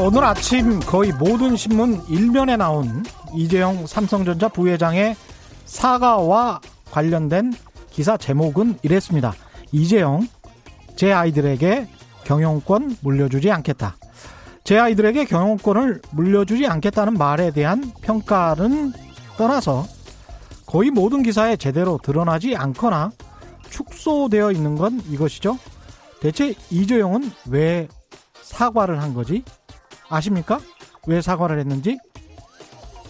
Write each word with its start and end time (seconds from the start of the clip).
네, 0.00 0.06
오늘 0.06 0.24
아침 0.24 0.80
거의 0.80 1.12
모든 1.12 1.56
신문 1.56 2.02
일면에 2.08 2.56
나온 2.56 3.04
이재용 3.34 3.86
삼성전자 3.86 4.48
부회장의 4.48 5.14
사과와 5.66 6.62
관련된 6.90 7.52
기사 7.90 8.16
제목은 8.16 8.78
이랬습니다. 8.82 9.34
이재용, 9.72 10.26
제 10.96 11.12
아이들에게 11.12 11.86
경영권 12.24 12.96
물려주지 13.02 13.50
않겠다. 13.50 13.98
제 14.64 14.78
아이들에게 14.78 15.26
경영권을 15.26 16.00
물려주지 16.12 16.66
않겠다는 16.66 17.18
말에 17.18 17.50
대한 17.50 17.92
평가는 18.00 18.94
떠나서 19.36 19.84
거의 20.64 20.90
모든 20.90 21.22
기사에 21.22 21.56
제대로 21.56 21.98
드러나지 22.02 22.56
않거나 22.56 23.10
축소되어 23.68 24.52
있는 24.52 24.76
건 24.76 25.02
이것이죠. 25.10 25.58
대체 26.20 26.54
이재용은 26.70 27.30
왜 27.50 27.86
사과를 28.40 29.02
한 29.02 29.12
거지? 29.12 29.44
아십니까? 30.10 30.60
왜 31.06 31.22
사과를 31.22 31.58
했는지? 31.58 31.98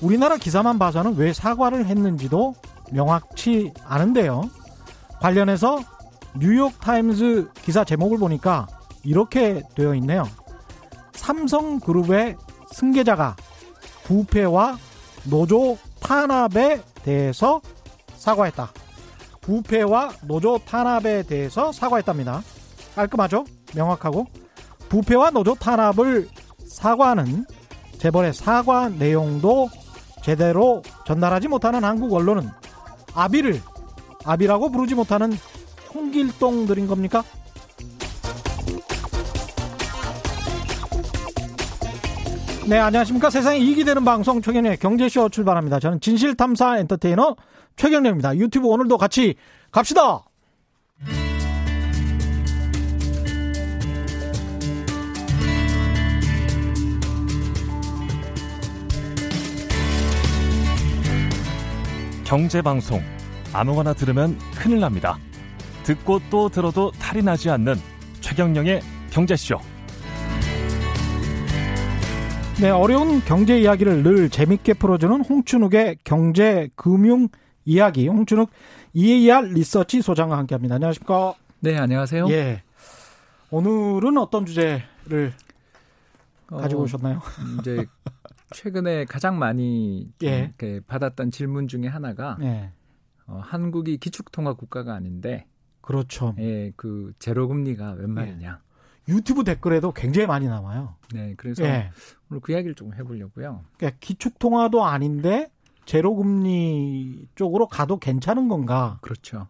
우리나라 0.01 0.37
기사만 0.37 0.79
봐서는 0.79 1.17
왜 1.17 1.33
사과를 1.33 1.87
했는지도 1.87 2.55
명확치 2.93 3.73
않은데요. 3.85 4.49
관련해서 5.21 5.81
뉴욕타임즈 6.39 7.51
기사 7.63 7.85
제목을 7.85 8.19
보니까 8.19 8.67
이렇게 9.03 9.63
되어 9.75 9.95
있네요. 9.97 10.25
삼성그룹의 11.13 12.37
승계자가 12.73 13.37
부패와 14.05 14.79
노조 15.25 15.77
탄압에 16.01 16.83
대해서 17.03 17.61
사과했다. 18.17 18.71
부패와 19.41 20.11
노조 20.23 20.59
탄압에 20.59 21.25
대해서 21.25 21.73
사과했답니다. 21.73 22.43
깔끔하죠? 22.95 23.45
명확하고. 23.75 24.27
부패와 24.89 25.31
노조 25.31 25.55
탄압을 25.55 26.29
사과는 26.71 27.45
재벌의 27.99 28.33
사과 28.33 28.89
내용도 28.89 29.69
제대로 30.23 30.83
전달하지 31.05 31.49
못하는 31.49 31.85
한국 31.85 32.13
언론은 32.15 32.49
아비를 33.15 33.61
아비라고 34.25 34.71
부르지 34.71 34.95
못하는 34.95 35.33
홍길동들인 35.93 36.87
겁니까? 36.87 37.25
네, 42.69 42.79
안녕하십니까. 42.79 43.31
세상에 43.31 43.59
이익이 43.59 43.83
되는 43.85 44.05
방송 44.05 44.41
최경련의 44.41 44.79
경제쇼 44.79 45.29
출발합니다. 45.31 45.81
저는 45.81 46.01
진실탐사 46.01 46.79
엔터테이너 46.79 47.35
최경련입니다. 47.77 48.37
유튜브 48.37 48.69
오늘도 48.69 48.97
같이 48.97 49.35
갑시다! 49.73 50.23
경제방송. 62.31 63.03
아무거나 63.53 63.93
들으면 63.93 64.39
큰일 64.55 64.79
납니다. 64.79 65.19
듣고 65.83 66.21
또 66.31 66.49
들어도 66.49 66.93
탈이 66.93 67.25
나지 67.25 67.51
않는 67.51 67.75
최경령의 68.21 68.83
경제쇼. 69.11 69.59
네, 72.61 72.71
어려운 72.71 73.21
경제 73.25 73.59
이야기를 73.59 74.05
늘 74.05 74.31
재밌게 74.31 74.75
풀어주는 74.75 75.25
홍춘욱의 75.25 75.99
경제 76.05 76.71
금융 76.77 77.27
이야기. 77.65 78.07
홍춘욱 78.07 78.51
EAR 78.93 79.47
리서치 79.47 80.01
소장과 80.01 80.39
함께합니다. 80.39 80.77
안녕하십니까? 80.77 81.35
네, 81.59 81.77
안녕하세요. 81.79 82.29
예. 82.31 82.63
오늘은 83.51 84.19
어떤 84.19 84.47
주제를 84.47 85.33
가지고 86.47 86.83
어, 86.83 86.85
오셨나요? 86.85 87.23
이제 87.59 87.87
최근에 88.55 89.05
가장 89.05 89.39
많이 89.39 90.13
예. 90.23 90.53
받았던 90.87 91.31
질문 91.31 91.69
중에 91.69 91.87
하나가 91.87 92.37
네. 92.41 92.73
어, 93.27 93.41
한국이 93.43 93.97
기축통화 93.99 94.55
국가가 94.55 94.95
아닌데 94.95 95.47
그렇죠. 95.81 96.35
예, 96.39 96.73
그 96.77 97.13
제로 97.19 97.49
금리가 97.49 97.93
웬 97.93 98.11
말이냐. 98.11 98.61
유튜브 99.09 99.45
댓글에도 99.45 99.93
굉장히 99.93 100.27
많이 100.27 100.47
나와요. 100.47 100.95
네, 101.13 101.35
그래서 101.37 101.65
예. 101.65 101.91
오늘 102.31 102.41
그 102.41 102.53
이야기를 102.53 102.75
좀 102.75 102.95
해보려고요. 102.95 103.65
그러니까 103.77 103.99
기축통화도 104.01 104.85
아닌데 104.85 105.51
제로금리 105.85 107.29
쪽으로 107.35 107.67
가도 107.67 107.99
괜찮은 107.99 108.49
건가? 108.49 108.99
그렇죠. 109.01 109.49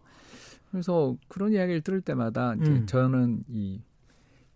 그래서 0.71 1.15
그런 1.27 1.51
이야기를 1.53 1.81
들을 1.81 2.01
때마다 2.01 2.55
이제 2.55 2.71
음. 2.71 2.85
저는 2.87 3.43
이 3.49 3.81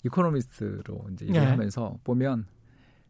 이코노미스트로 0.06 1.08
이제 1.14 1.26
일을 1.26 1.36
예. 1.36 1.46
하면서 1.46 1.98
보면 2.04 2.48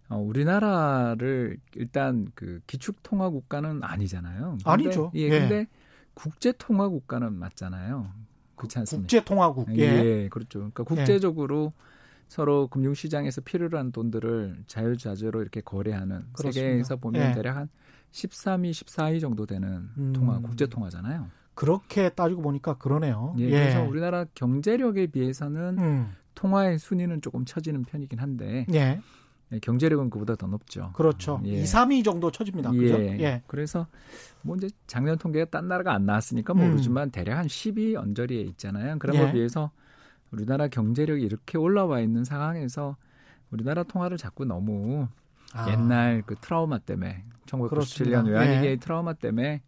어, 0.10 0.18
우리나라를 0.20 1.58
일단 1.76 2.28
그 2.36 2.60
기축 2.68 3.02
통화 3.04 3.30
국가는 3.30 3.84
아니잖아요. 3.84 4.58
근데- 4.64 4.64
아니죠. 4.70 5.12
예, 5.16 5.22
예. 5.22 5.30
근데 5.30 5.68
국제 6.14 6.52
통화 6.58 6.88
국가는 6.90 7.34
맞잖아요. 7.34 8.10
그렇지 8.56 8.80
않습니까? 8.80 9.04
국제 9.04 9.24
통화국. 9.26 9.78
예. 9.78 9.82
예, 9.82 10.30
그렇죠. 10.30 10.60
그러니까 10.60 10.84
국제적으로 10.84 11.74
서로 12.28 12.68
금융 12.68 12.94
시장에서 12.94 13.42
필요로 13.42 13.78
한 13.78 13.92
돈들을 13.92 14.64
자유자재로 14.68 15.42
이렇게 15.42 15.62
거래하는 15.62 16.24
그렇습니다. 16.34 16.52
세계에서 16.54 16.96
보면 16.98 17.30
예. 17.30 17.34
대략 17.34 17.58
한 17.58 17.70
13위, 18.12 18.72
14위 18.72 19.20
정도 19.20 19.46
되는 19.46 19.90
음. 19.98 20.14
통화, 20.14 20.40
국제 20.40 20.68
통화잖아요. 20.68 21.28
그렇게 21.54 22.10
따지고 22.10 22.42
보니까 22.42 22.78
그러네요. 22.78 23.36
예, 23.40 23.50
그래서 23.50 23.84
우리나라 23.84 24.26
경제력에 24.36 25.08
비해서는 25.08 25.78
음. 25.80 26.12
통화의 26.34 26.80
순위는 26.80 27.22
조금 27.22 27.46
처지는 27.46 27.84
편이긴 27.84 28.20
한데 28.20 28.66
예. 28.74 29.00
예, 29.52 29.60
경제력은 29.60 30.10
그보다 30.10 30.36
더 30.36 30.48
높죠. 30.48 30.92
그렇죠. 30.94 31.42
예. 31.46 31.62
2, 31.62 31.64
3위 31.64 32.04
정도 32.04 32.32
쳐집니다. 32.32 32.72
그죠? 32.72 33.00
예. 33.00 33.18
예. 33.20 33.44
그래서 33.48 33.88
뭐 34.42 34.56
이제 34.56 34.70
작년 34.88 35.18
통계가 35.18 35.50
딴 35.52 35.68
나라가 35.68 35.94
안 35.94 36.06
나왔으니까 36.06 36.54
모르지만 36.54 37.12
대략 37.12 37.38
한 37.38 37.48
10위 37.48 37.96
언저리에 37.96 38.42
있잖아요. 38.42 38.98
그런 39.00 39.16
음. 39.16 39.20
예. 39.20 39.24
거에 39.26 39.34
비해서 39.34 39.72
우리나라 40.32 40.68
경제력이 40.68 41.24
이렇게 41.24 41.58
올라와 41.58 42.00
있는 42.00 42.24
상황에서 42.24 42.98
우리나라 43.52 43.84
통화를 43.84 44.18
자꾸 44.18 44.46
너무 44.46 45.08
아. 45.54 45.70
옛날 45.72 46.24
그 46.26 46.36
트라우마 46.36 46.80
때문에 46.80 47.24
1997년 47.46 47.70
그렇습니다. 47.70 48.22
외환위기의 48.24 48.72
예. 48.72 48.76
트라우마 48.78 49.14
때문에 49.14 49.62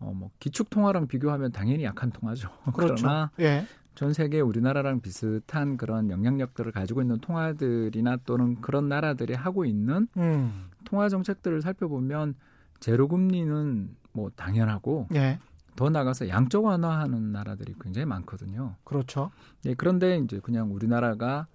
어 0.00 0.12
뭐 0.14 0.30
기축 0.38 0.70
통화랑 0.70 1.08
비교하면 1.08 1.50
당연히 1.50 1.82
약한 1.84 2.10
통화죠. 2.12 2.50
그렇죠. 2.74 2.94
그러나 3.02 3.30
예. 3.40 3.64
전 3.98 4.12
세계 4.12 4.38
우리나라랑 4.40 5.00
비슷한 5.00 5.76
그런 5.76 6.08
영향력들을 6.08 6.70
가지고 6.70 7.02
있는 7.02 7.18
통화들이나 7.18 8.18
또는 8.18 8.60
그런 8.60 8.88
나라들이 8.88 9.34
하고 9.34 9.64
있는 9.64 10.06
음. 10.16 10.70
통화 10.84 11.08
정책들을 11.08 11.62
살펴보면 11.62 12.36
제로 12.78 13.08
금리는 13.08 13.96
뭐 14.12 14.30
당연하고 14.36 15.08
예. 15.16 15.40
더 15.74 15.90
나가서 15.90 16.28
양적 16.28 16.64
완화하는 16.64 17.32
나라들이 17.32 17.74
굉장히 17.80 18.04
많거든요. 18.06 18.76
그렇죠. 18.84 19.32
예, 19.66 19.74
그런데 19.74 20.18
이제 20.18 20.38
그냥 20.44 20.72
우리나라가 20.72 21.48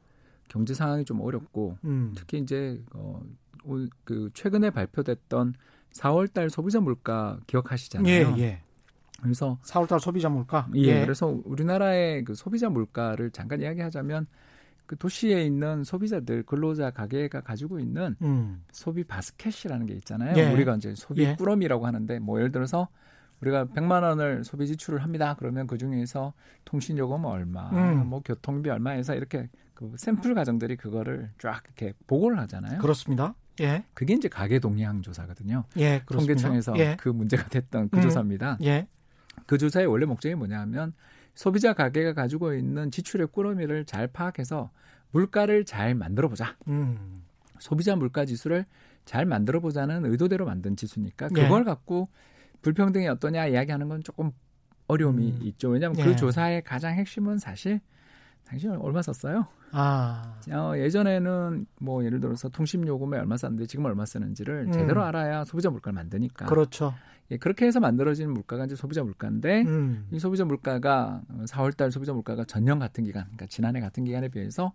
경제 0.49 0.73
상황이 0.73 1.05
좀 1.05 1.21
어렵고 1.21 1.77
음. 1.85 2.11
특히 2.13 2.39
이제 2.39 2.83
어, 2.93 3.21
올- 3.63 3.87
그 4.03 4.29
최근에 4.33 4.71
발표됐던 4.71 5.53
4월달 5.93 6.49
소비자 6.49 6.81
물가 6.81 7.39
기억하시잖아요. 7.47 8.35
예, 8.37 8.41
예. 8.41 8.61
그래서 9.23 9.57
4월달 9.63 9.99
소비자 9.99 10.29
물가. 10.29 10.67
예, 10.75 11.01
그래서 11.01 11.39
우리나라의 11.45 12.25
그 12.25 12.35
소비자 12.35 12.69
물가를 12.69 13.31
잠깐 13.31 13.61
이야기하자면 13.61 14.27
그 14.85 14.97
도시에 14.97 15.43
있는 15.45 15.83
소비자들 15.85 16.43
근로자 16.43 16.91
가게가 16.91 17.41
가지고 17.41 17.79
있는 17.79 18.17
음. 18.21 18.63
소비 18.71 19.05
바스켓이라는 19.05 19.85
게 19.85 19.93
있잖아요. 19.95 20.35
예. 20.37 20.51
우리가 20.51 20.75
이제 20.75 20.93
소비 20.95 21.23
예. 21.23 21.35
꾸러미라고 21.35 21.87
하는데 21.87 22.19
뭐 22.19 22.37
예를 22.39 22.51
들어서 22.51 22.89
우리가 23.39 23.65
100만 23.67 24.03
원을 24.03 24.43
소비 24.43 24.67
지출을 24.67 25.01
합니다. 25.03 25.35
그러면 25.39 25.67
그 25.67 25.77
중에서 25.77 26.33
통신 26.65 26.97
요금 26.97 27.23
얼마, 27.25 27.69
음. 27.71 28.07
뭐 28.07 28.21
교통비 28.23 28.69
얼마 28.69 28.91
해서 28.91 29.15
이렇게 29.15 29.49
그 29.73 29.93
샘플 29.97 30.33
가정들이 30.33 30.75
그거를 30.75 31.31
쫙 31.39 31.61
이렇게 31.65 31.93
보고를 32.07 32.37
하잖아요. 32.39 32.79
그렇습니다. 32.79 33.35
예. 33.61 33.83
그게 33.93 34.13
이제 34.13 34.27
가계 34.27 34.59
동향 34.59 35.01
조사거든요. 35.01 35.63
예, 35.77 36.01
그렇습니다. 36.05 36.33
통계청에서 36.33 36.77
예. 36.79 36.97
그 36.99 37.09
문제가 37.09 37.47
됐던 37.49 37.89
그 37.89 37.97
음. 37.97 38.01
조사입니다. 38.01 38.57
예. 38.63 38.87
그 39.45 39.57
조사의 39.57 39.87
원래 39.87 40.05
목적이 40.05 40.35
뭐냐면 40.35 40.93
소비자 41.35 41.73
가게가 41.73 42.13
가지고 42.13 42.53
있는 42.53 42.91
지출의 42.91 43.27
꾸러미를 43.27 43.85
잘 43.85 44.07
파악해서 44.07 44.71
물가를 45.11 45.65
잘 45.65 45.95
만들어 45.95 46.27
보자. 46.27 46.55
음. 46.67 47.23
소비자 47.59 47.95
물가 47.95 48.25
지수를 48.25 48.65
잘 49.05 49.25
만들어 49.25 49.59
보자는 49.59 50.05
의도대로 50.05 50.45
만든 50.45 50.75
지수니까 50.75 51.29
예. 51.35 51.43
그걸 51.43 51.63
갖고 51.63 52.09
불평등이 52.61 53.07
어떠냐 53.07 53.47
이야기하는 53.47 53.89
건 53.89 54.03
조금 54.03 54.31
어려움이 54.87 55.31
음. 55.31 55.39
있죠. 55.43 55.69
왜냐하면 55.69 55.99
예. 55.99 56.03
그 56.03 56.15
조사의 56.15 56.63
가장 56.63 56.93
핵심은 56.95 57.37
사실 57.37 57.79
당신 58.45 58.71
얼마 58.71 59.01
썼어요? 59.01 59.47
아. 59.71 60.35
어, 60.51 60.73
예전에는 60.77 61.65
뭐 61.79 62.03
예를 62.05 62.19
들어서 62.19 62.49
통신 62.49 62.85
요금에 62.87 63.17
얼마 63.17 63.37
썼는데 63.37 63.65
지금 63.65 63.85
얼마 63.85 64.05
쓰는지를 64.05 64.67
음. 64.67 64.71
제대로 64.71 65.03
알아야 65.03 65.45
소비자 65.45 65.69
물가를 65.69 65.95
만드니까. 65.95 66.45
그렇죠. 66.45 66.93
예, 67.33 67.37
그렇게 67.37 67.65
해서 67.65 67.79
만들어진 67.79 68.31
물가가 68.31 68.65
이제 68.65 68.75
소비자 68.75 69.03
물가인데 69.03 69.63
음. 69.63 70.07
이 70.11 70.19
소비자 70.19 70.45
물가가 70.45 71.21
4월달 71.45 71.91
소비자 71.91 72.13
물가가 72.13 72.45
전년 72.45 72.79
같은 72.79 73.03
기간, 73.03 73.23
그러니까 73.23 73.47
지난해 73.47 73.81
같은 73.81 74.03
기간에 74.03 74.29
비해서 74.29 74.71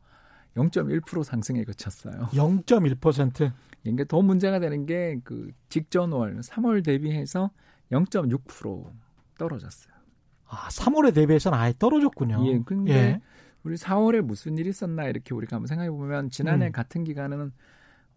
0.1% 0.57 1.23
상승에 1.25 1.65
그쳤어요. 1.65 2.29
0.1%. 2.33 3.53
이게 3.85 4.05
더 4.05 4.21
문제가 4.23 4.59
되는 4.59 4.87
게 4.87 5.21
그 5.25 5.51
직전월 5.69 6.41
3월 6.41 6.85
대비해서 6.85 7.51
0.6% 7.93 8.91
떨어졌어요. 9.39 9.95
아, 10.49 10.69
3월에 10.69 11.15
대비해서는 11.15 11.57
아예 11.57 11.73
떨어졌군요. 11.79 12.45
예. 12.47 12.61
근데 12.65 12.93
예. 12.93 13.21
우리 13.63 13.77
4월에 13.77 14.21
무슨 14.21 14.59
일이 14.59 14.71
있었나 14.71 15.05
이렇게 15.07 15.35
우리가 15.35 15.57
한번 15.57 15.67
생각해 15.69 15.91
보면 15.91 16.31
지난해 16.31 16.67
음. 16.67 16.73
같은 16.73 17.05
기간은 17.05 17.53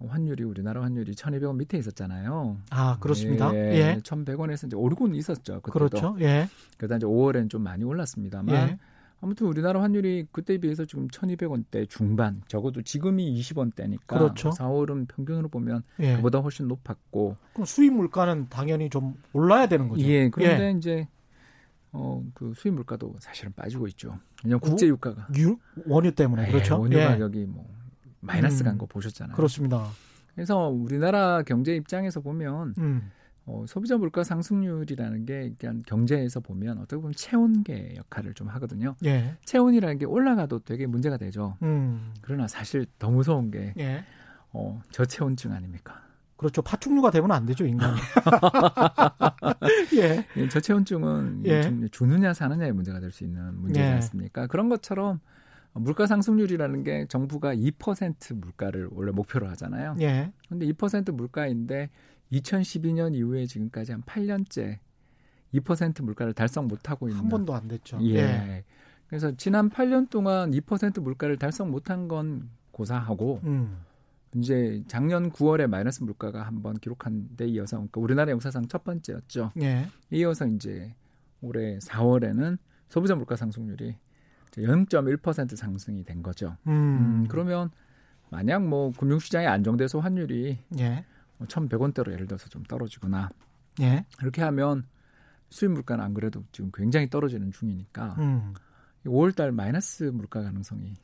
환율이 0.08 0.44
우리나라 0.44 0.82
환율이 0.84 1.14
1,200원 1.14 1.56
밑에 1.56 1.78
있었잖아요. 1.78 2.58
아, 2.70 2.98
그렇습니다. 3.00 3.54
예. 3.54 3.76
예. 3.76 3.98
1,100원에서 4.02 4.68
이제 4.68 4.76
오르고는 4.76 5.16
있었죠. 5.16 5.62
그때도. 5.62 5.72
그렇죠. 5.72 6.18
예. 6.22 6.48
그러다 6.78 6.98
이제 6.98 7.06
5월엔 7.06 7.50
좀 7.50 7.64
많이 7.64 7.84
올랐습니다만 7.84 8.56
예. 8.56 8.78
아무튼 9.22 9.48
우리나라 9.48 9.82
환율이 9.84 10.28
그때에 10.32 10.58
비해서 10.58 10.86
지금 10.86 11.08
1,200원대 11.08 11.88
중반, 11.88 12.42
적어도 12.48 12.82
지금이 12.82 13.40
20원대니까 13.40 14.08
그렇죠. 14.08 14.50
4월은 14.50 15.08
평균으로 15.08 15.48
보면 15.48 15.84
예. 16.00 16.16
그보다 16.16 16.40
훨씬 16.40 16.68
높았고 16.68 17.36
그럼 17.54 17.66
수입 17.66 17.94
물가는 17.94 18.48
당연히 18.50 18.90
좀 18.90 19.14
올라야 19.34 19.68
되는 19.68 19.88
거죠. 19.88 20.04
예, 20.04 20.30
그런데 20.30 20.72
이제 20.78 21.08
어, 21.92 22.24
그 22.34 22.54
수입 22.56 22.74
물가도 22.74 23.16
사실은 23.20 23.54
빠지고 23.54 23.88
있죠. 23.90 24.18
왜냐면 24.44 24.60
국제 24.62 24.88
유가가 24.88 25.28
유, 25.38 25.58
원유 25.86 26.14
때문에 26.14 26.48
그렇죠. 26.48 26.76
예, 26.76 26.80
원유 26.80 26.98
예. 26.98 27.06
가격이 27.06 27.46
뭐 27.46 27.70
마이너스 28.22 28.64
음. 28.64 28.66
간거 28.66 28.86
보셨잖아요. 28.88 29.36
그렇습니다. 29.36 29.86
그래서 30.36 30.70
우리나라 30.70 31.42
경제 31.44 31.76
입장에서 31.76 32.22
보면 32.22 32.76
음. 32.78 33.12
어, 33.46 33.66
소비자 33.68 33.98
물가 33.98 34.24
상승률이라는 34.24 35.26
게 35.26 35.54
그냥 35.58 35.82
경제에서 35.86 36.40
보면 36.40 36.78
어떻게 36.78 36.98
보면 36.98 37.14
체온계 37.14 37.96
역할을 37.98 38.34
좀 38.36 38.48
하거든요. 38.50 38.96
예. 39.04 39.36
체온이라는 39.46 39.98
게 39.98 40.06
올라가도 40.06 40.60
되게 40.60 40.86
문제가 40.86 41.18
되죠. 41.18 41.58
음. 41.64 42.14
그러나 42.22 42.48
사실 42.48 42.86
더 43.00 43.10
무서운 43.10 43.50
게 43.52 43.74
예. 43.80 44.04
어, 44.54 44.82
저체온증 44.92 45.52
아닙니까? 45.54 46.02
그렇죠. 46.38 46.62
파충류가 46.62 47.12
되면 47.12 47.32
안 47.32 47.46
되죠, 47.46 47.66
인간이. 47.66 47.96
예. 49.98 50.26
이 50.36 50.50
저체온증은 50.50 51.44
예. 51.46 51.62
좀 51.62 51.88
주느냐 51.92 52.34
사느냐의 52.34 52.72
문제가 52.74 53.00
될 53.00 53.12
수 53.12 53.24
있는 53.24 53.56
문제지 53.60 53.86
예. 53.86 53.92
않습니까? 53.94 54.48
그런 54.48 54.70
것처럼 54.70 55.20
물가 55.74 56.06
상승률이라는 56.06 56.84
게 56.84 57.06
정부가 57.08 57.56
2% 57.56 58.36
물가를 58.36 58.90
원래 58.92 59.12
목표로 59.12 59.48
하잖아요. 59.50 59.96
예. 60.02 60.32
근데 60.50 60.66
2% 60.68 61.12
물가인데 61.14 61.90
2012년 62.32 63.16
이후에 63.16 63.46
지금까지 63.46 63.94
한 63.94 64.02
8년째 64.02 64.80
2% 65.54 66.04
물가를 66.04 66.34
달성 66.34 66.68
못 66.68 66.90
하고 66.90 67.08
있는 67.08 67.22
한 67.22 67.30
번도 67.30 67.54
안 67.54 67.68
됐죠. 67.68 68.00
예. 68.04 68.16
예. 68.16 68.64
그래서 69.08 69.36
지난 69.36 69.70
8년 69.70 70.10
동안 70.10 70.52
2% 70.52 71.02
물가를 71.02 71.38
달성 71.38 71.72
못한 71.72 72.08
건 72.08 72.50
고사하고 72.72 73.42
음. 73.44 73.82
이제 74.36 74.82
작년 74.88 75.30
9월에 75.30 75.68
마이너스 75.68 76.04
물가가 76.04 76.44
한번 76.44 76.76
기록한 76.76 77.30
데 77.36 77.46
이어서 77.48 77.78
그러니까 77.78 78.00
우리나라 78.00 78.32
역사상 78.32 78.68
첫 78.68 78.84
번째였죠. 78.84 79.52
예. 79.62 79.88
이어서 80.12 80.48
이제 80.48 80.96
올해 81.42 81.78
4월에는 81.80 82.58
소비자 82.88 83.16
물가 83.16 83.36
상승률이 83.36 83.98
0.1% 84.52 85.56
상승이 85.56 86.04
된 86.04 86.22
거죠. 86.22 86.58
음. 86.68 86.72
음, 86.72 87.28
그러면 87.28 87.72
만약 88.30 88.66
뭐 88.66 88.92
금융시장이 88.92 89.48
안정돼서 89.48 90.00
환율이 90.00 90.60
예. 90.80 91.06
1,100원대로 91.40 92.12
예를 92.12 92.28
들어서 92.28 92.50
좀 92.50 92.64
떨어지거나 92.64 93.30
예. 93.82 94.06
이렇게 94.22 94.42
하면 94.42 94.86
수입 95.50 95.72
물가는 95.72 96.04
안 96.04 96.14
그래도 96.14 96.44
지금 96.52 96.72
굉장히 96.74 97.10
떨어지는 97.10 97.52
중이니까 97.52 98.16
음. 98.20 98.54
5월달 99.06 99.52
마이너스 99.52 100.04
물가 100.06 100.42
가능성이 100.42 100.96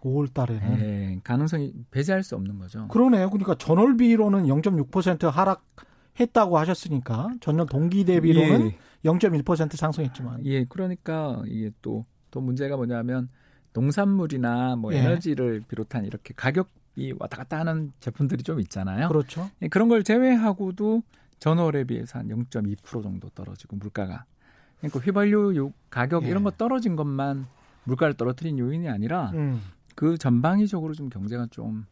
5월 0.00 0.32
달에는 0.32 0.80
예, 0.80 1.20
가능성이 1.22 1.74
배제할 1.90 2.22
수 2.22 2.34
없는 2.36 2.58
거죠. 2.58 2.88
그러네요. 2.88 3.28
그러니까 3.28 3.54
전월비로는 3.56 4.44
0.6% 4.44 5.30
하락했다고 5.30 6.58
하셨으니까 6.58 7.34
전년 7.40 7.66
동기 7.66 8.04
대비로는 8.04 8.70
예, 8.70 8.78
0.1% 9.04 9.76
상승했지만 9.76 10.46
예, 10.46 10.64
그러니까 10.64 11.42
이게 11.46 11.70
또 11.82 12.02
또 12.30 12.40
문제가 12.40 12.76
뭐냐면 12.76 13.28
농산물이나 13.72 14.76
뭐 14.76 14.92
예. 14.92 14.98
에너지를 14.98 15.62
비롯한 15.68 16.04
이렇게 16.04 16.34
가격이 16.36 17.14
왔다 17.18 17.38
갔다 17.38 17.58
하는 17.60 17.92
제품들이 18.00 18.42
좀 18.42 18.60
있잖아요. 18.60 19.08
그렇죠. 19.08 19.50
예, 19.62 19.68
그런 19.68 19.88
걸 19.88 20.02
제외하고도 20.04 21.02
전월에 21.38 21.84
비해서 21.84 22.18
한 22.18 22.28
0.2% 22.28 23.02
정도 23.02 23.28
떨어지고 23.30 23.76
물가가 23.76 24.24
그러니까 24.78 24.98
휘발유 25.00 25.54
요- 25.56 25.72
가격 25.88 26.24
예. 26.24 26.28
이런 26.28 26.42
거 26.42 26.50
떨어진 26.50 26.96
것만 26.96 27.46
물가를 27.84 28.14
떨어뜨린 28.14 28.58
요인이 28.58 28.88
아니라 28.88 29.30
음. 29.34 29.60
그 29.94 30.18
전방위적으로 30.18 30.94
좀 30.94 31.08
경제가 31.08 31.46
좀 31.50 31.86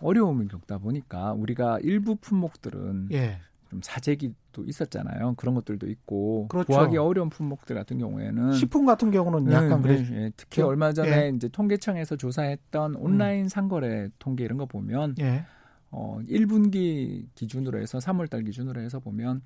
어려움을 0.00 0.48
겪다 0.48 0.78
보니까 0.78 1.32
우리가 1.32 1.78
일부 1.82 2.16
품목들은 2.16 3.08
예. 3.12 3.40
좀 3.70 3.80
사재기도 3.82 4.64
있었잖아요. 4.64 5.34
그런 5.36 5.54
것들도 5.54 5.88
있고 5.88 6.48
그렇죠. 6.48 6.66
구하기 6.66 6.96
어려운 6.96 7.28
품목들 7.30 7.74
같은 7.74 7.98
경우에는 7.98 8.52
식품 8.52 8.86
같은 8.86 9.10
경우는 9.10 9.52
약간 9.52 9.82
네, 9.82 9.88
그래. 9.88 10.02
네, 10.02 10.16
예, 10.24 10.32
특히 10.36 10.60
죠 10.62 10.68
얼마 10.68 10.92
전에 10.92 11.26
예. 11.26 11.32
이제 11.34 11.48
통계청에서 11.48 12.16
조사했던 12.16 12.96
온라인 12.96 13.48
상거래 13.48 14.08
통계 14.18 14.44
이런 14.44 14.58
거 14.58 14.66
보면 14.66 15.16
예. 15.20 15.44
어 15.90 16.18
1분기 16.28 17.26
기준으로 17.34 17.80
해서 17.80 17.98
3월 17.98 18.30
달 18.30 18.42
기준으로 18.42 18.80
해서 18.80 19.00
보면 19.00 19.42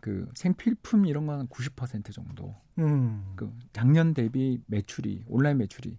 그 0.00 0.28
생필품 0.34 1.06
이런 1.06 1.26
거는 1.26 1.48
90% 1.48 2.12
정도 2.12 2.54
음. 2.78 3.32
그 3.34 3.52
작년 3.72 4.14
대비 4.14 4.60
매출이 4.66 5.24
온라인 5.28 5.58
매출이 5.58 5.96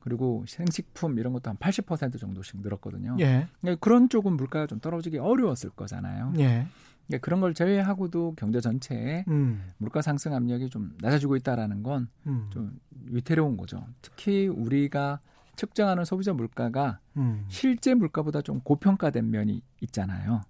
그리고 0.00 0.44
생식품 0.46 1.18
이런 1.18 1.32
것도 1.32 1.50
한 1.50 1.56
80% 1.56 2.18
정도씩 2.18 2.60
늘었거든요. 2.62 3.16
예. 3.20 3.46
그러니까 3.60 3.80
그런 3.80 4.08
쪽은 4.08 4.32
물가가 4.32 4.66
좀 4.66 4.80
떨어지기 4.80 5.18
어려웠을 5.18 5.70
거잖아요. 5.70 6.32
예. 6.38 6.66
그러니까 7.06 7.24
그런 7.24 7.40
걸 7.40 7.54
제외하고도 7.54 8.34
경제 8.36 8.60
전체에 8.60 9.24
음. 9.28 9.72
물가 9.78 10.00
상승 10.00 10.34
압력이 10.34 10.70
좀 10.70 10.96
낮아지고 11.00 11.36
있다라는 11.36 11.82
건 11.82 12.08
음. 12.26 12.48
좀 12.50 12.78
위태로운 13.06 13.56
거죠. 13.56 13.84
특히 14.00 14.46
우리가 14.46 15.20
측정하는 15.56 16.04
소비자 16.04 16.32
물가가 16.32 17.00
음. 17.16 17.44
실제 17.48 17.94
물가보다 17.94 18.42
좀 18.42 18.60
고평가된 18.60 19.30
면이 19.30 19.62
있잖아요. 19.82 20.40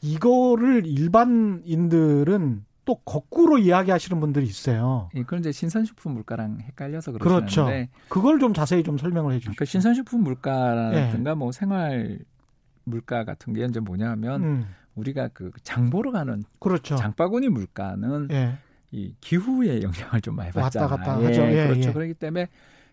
이거를 0.00 0.86
일반인들은 0.86 2.64
또 2.86 2.94
거꾸로 3.04 3.58
이야기하시는 3.58 4.18
분들이 4.20 4.46
있어요. 4.46 5.10
예, 5.16 5.22
그건 5.22 5.40
이제 5.40 5.52
신선식품 5.52 6.14
물가랑 6.14 6.60
헷갈려서 6.60 7.12
그렇죠. 7.12 7.64
그러시는데 7.64 7.90
그걸 8.08 8.38
좀 8.38 8.54
자세히 8.54 8.84
좀 8.84 8.96
설명을 8.96 9.34
해 9.34 9.38
주십시오. 9.38 9.56
그 9.58 9.64
신선식품 9.64 10.22
물가라든가 10.22 11.30
예. 11.32 11.34
뭐 11.34 11.52
생활 11.52 12.20
물가 12.84 13.24
같은 13.24 13.52
게 13.52 13.64
이제 13.64 13.80
뭐냐면 13.80 14.42
음. 14.44 14.66
우리가 14.94 15.28
그 15.34 15.50
장보러 15.64 16.12
가는 16.12 16.44
그렇죠. 16.60 16.94
장바구니 16.94 17.48
물가는 17.48 18.28
예. 18.30 18.56
이 18.92 19.14
기후의 19.20 19.82
영향을 19.82 20.20
좀 20.20 20.36
많이 20.36 20.52
왔다 20.54 20.86
받잖아요. 20.86 20.88
갔다 20.88 21.20
예, 21.22 21.26
하죠. 21.26 21.42
예, 21.42 21.66
그렇죠. 21.66 21.88
예. 21.88 21.92
그렇기 21.92 22.14
때문에 22.14 22.48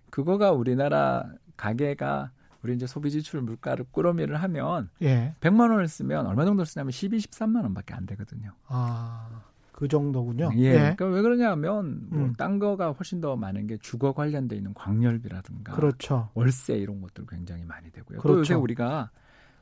그거가 0.09 0.51
우리나라 0.51 1.23
가게가 1.55 2.31
우리 2.63 2.73
이제 2.73 2.87
소비 2.87 3.11
지출 3.11 3.41
물가를 3.41 3.85
꾸러미를 3.91 4.41
하면 4.41 4.89
예. 5.03 5.35
100만 5.39 5.69
원을 5.69 5.87
쓰면 5.87 6.25
얼마 6.25 6.45
정도 6.45 6.65
쓰냐면 6.65 6.91
12, 6.91 7.19
13만 7.19 7.61
원밖에 7.61 7.93
안 7.93 8.07
되거든요. 8.07 8.53
아, 8.67 9.43
그 9.73 9.87
정도군요. 9.87 10.51
예. 10.55 10.59
예. 10.59 10.71
그러니까 10.73 11.05
왜 11.07 11.21
그러냐면 11.21 12.07
음. 12.11 12.19
뭐딴 12.27 12.59
거가 12.59 12.91
훨씬 12.91 13.19
더 13.19 13.35
많은 13.35 13.67
게 13.67 13.77
주거 13.81 14.13
관련돼 14.13 14.55
있는 14.55 14.73
광열비라든가 14.73 15.73
그렇죠. 15.73 16.29
월세 16.35 16.75
이런 16.75 17.01
것들 17.01 17.25
굉장히 17.27 17.65
많이 17.65 17.91
되고요. 17.91 18.17
또 18.17 18.21
그렇죠. 18.21 18.39
요새 18.39 18.53
우리가 18.53 19.09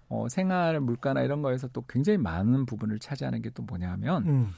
어, 0.09 0.27
생활 0.29 0.79
물가나 0.81 1.21
이런 1.21 1.41
거에서 1.41 1.69
또 1.69 1.83
굉장히 1.87 2.17
많은 2.17 2.65
부분을 2.65 2.99
차지하는 2.99 3.41
게 3.41 3.49
또 3.53 3.63
뭐냐면 3.63 4.27
음. 4.27 4.53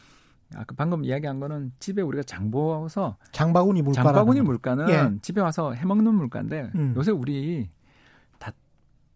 아까 0.55 0.73
방금 0.75 1.03
이야기한 1.05 1.39
거는 1.39 1.71
집에 1.79 2.01
우리가 2.01 2.23
장보아서 2.23 3.17
장바구니 3.31 3.81
물가 3.83 4.03
장바구니 4.03 4.41
물가는 4.41 4.89
예. 4.89 5.11
집에 5.21 5.39
와서 5.41 5.73
해먹는 5.73 6.13
물가인데 6.13 6.71
음. 6.75 6.93
요새 6.97 7.11
우리 7.11 7.69
다 8.39 8.51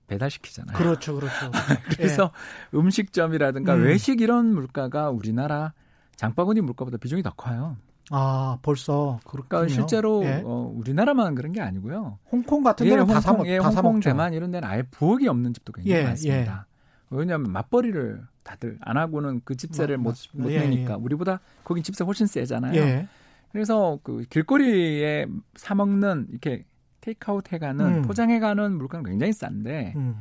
배달시키잖아요. 0.08 0.78
그렇죠, 0.78 1.16
그렇죠. 1.16 1.52
그래서 1.98 2.32
음식점이라든가 2.74 3.76
음. 3.76 3.84
외식 3.84 4.22
이런 4.22 4.54
물가가 4.54 5.10
우리나라 5.10 5.74
장바구니 6.18 6.62
물가보다 6.62 6.98
비중이 6.98 7.24
더 7.24 7.32
커요. 7.32 7.78
아, 8.10 8.58
벌써 8.62 9.20
그렇군요. 9.26 9.48
그러니까 9.50 9.74
실제로 9.74 10.24
예. 10.24 10.42
어, 10.46 10.72
우리나라만 10.76 11.36
그런 11.36 11.52
게 11.52 11.62
아니고요. 11.62 12.20
홍콩 12.32 12.64
같은 12.64 12.86
예, 12.86 12.92
데는 12.92 13.06
다 13.06 13.14
홍콩, 13.14 13.22
사, 13.22 13.34
먹, 13.34 13.48
예, 13.48 13.58
다사 13.60 13.82
홍콩. 13.82 14.00
대만 14.00 14.34
이런 14.34 14.52
데는 14.52 14.68
아예 14.68 14.84
부엌이 14.84 15.28
없는 15.28 15.54
집도 15.54 15.72
굉장히 15.74 16.00
예, 16.02 16.04
많습니다. 16.06 16.68
왜냐하면 17.10 17.52
맞벌이를 17.52 18.24
다들 18.44 18.78
안 18.82 18.98
하고는 18.98 19.42
그 19.44 19.56
집세를 19.56 19.98
맞- 19.98 20.04
못. 20.34 20.44
못 20.44 20.52
예, 20.52 20.60
내니까 20.60 20.94
예. 20.94 20.98
우리보다 20.98 21.40
거긴 21.64 21.84
집세 21.84 22.04
훨씬 22.04 22.28
세잖아요. 22.28 22.76
예. 22.76 23.08
그래서 23.52 24.00
그 24.04 24.24
길거리에 24.30 25.26
사 25.56 25.76
먹는 25.76 26.28
이렇게 26.30 26.64
테이크아웃 27.02 27.52
해가는 27.54 27.86
음. 27.86 28.02
포장해가는 28.04 28.78
물건은 28.78 29.04
굉장히 29.06 29.34
싼데 29.34 29.94
음. 29.96 30.16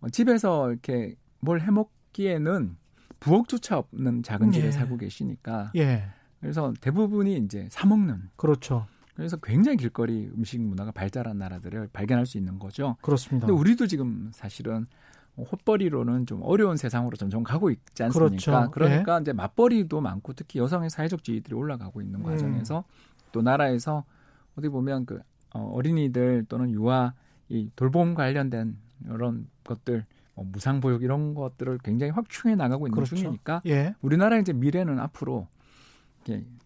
어, 0.00 0.08
집에서 0.10 0.70
이렇게 0.70 1.14
뭘 1.40 1.60
해먹기에는 1.60 2.76
부엌조차 3.20 3.78
없는 3.78 4.22
작은 4.22 4.52
집에 4.52 4.66
예. 4.66 4.70
살고 4.70 4.96
계시니까 4.98 5.72
예. 5.76 6.04
그래서 6.40 6.72
대부분이 6.80 7.36
이제 7.38 7.66
사 7.70 7.86
먹는 7.86 8.30
그렇죠. 8.36 8.86
그래서 9.14 9.36
굉장히 9.38 9.78
길거리 9.78 10.30
음식 10.36 10.60
문화가 10.60 10.92
발달한 10.92 11.38
나라들을 11.38 11.88
발견할 11.92 12.26
수 12.26 12.36
있는 12.36 12.58
거죠. 12.58 12.96
그렇습니다. 13.00 13.46
근데 13.46 13.58
우리도 13.58 13.86
지금 13.86 14.30
사실은 14.34 14.86
헛벌이로는 15.38 16.26
좀 16.26 16.40
어려운 16.42 16.76
세상으로 16.76 17.16
점점 17.16 17.42
가고 17.42 17.70
있지 17.70 18.02
않습니까? 18.04 18.28
그렇죠. 18.28 18.70
그러니까 18.72 19.16
예. 19.16 19.20
이제 19.22 19.32
맞벌이도 19.32 20.00
많고 20.00 20.32
특히 20.34 20.60
여성의 20.60 20.90
사회적 20.90 21.24
지위들이 21.24 21.54
올라가고 21.54 22.00
있는 22.00 22.22
과정에서 22.22 22.78
음. 22.78 23.26
또 23.32 23.42
나라에서 23.42 24.04
어디 24.56 24.68
보면 24.68 25.06
그 25.06 25.20
어, 25.54 25.70
어린이들 25.72 26.46
또는 26.48 26.70
유아 26.70 27.12
이 27.48 27.70
돌봄 27.76 28.14
관련된 28.14 28.76
이런 29.04 29.46
것들 29.64 30.04
뭐 30.36 30.44
무상보육 30.52 31.02
이런 31.02 31.34
것들을 31.34 31.78
굉장히 31.82 32.12
확충해 32.12 32.54
나가고 32.54 32.86
있는 32.86 32.94
그렇죠. 32.94 33.16
중이니까 33.16 33.62
예. 33.66 33.94
우리나라 34.02 34.38
이제 34.38 34.52
미래는 34.52 35.00
앞으로 35.00 35.48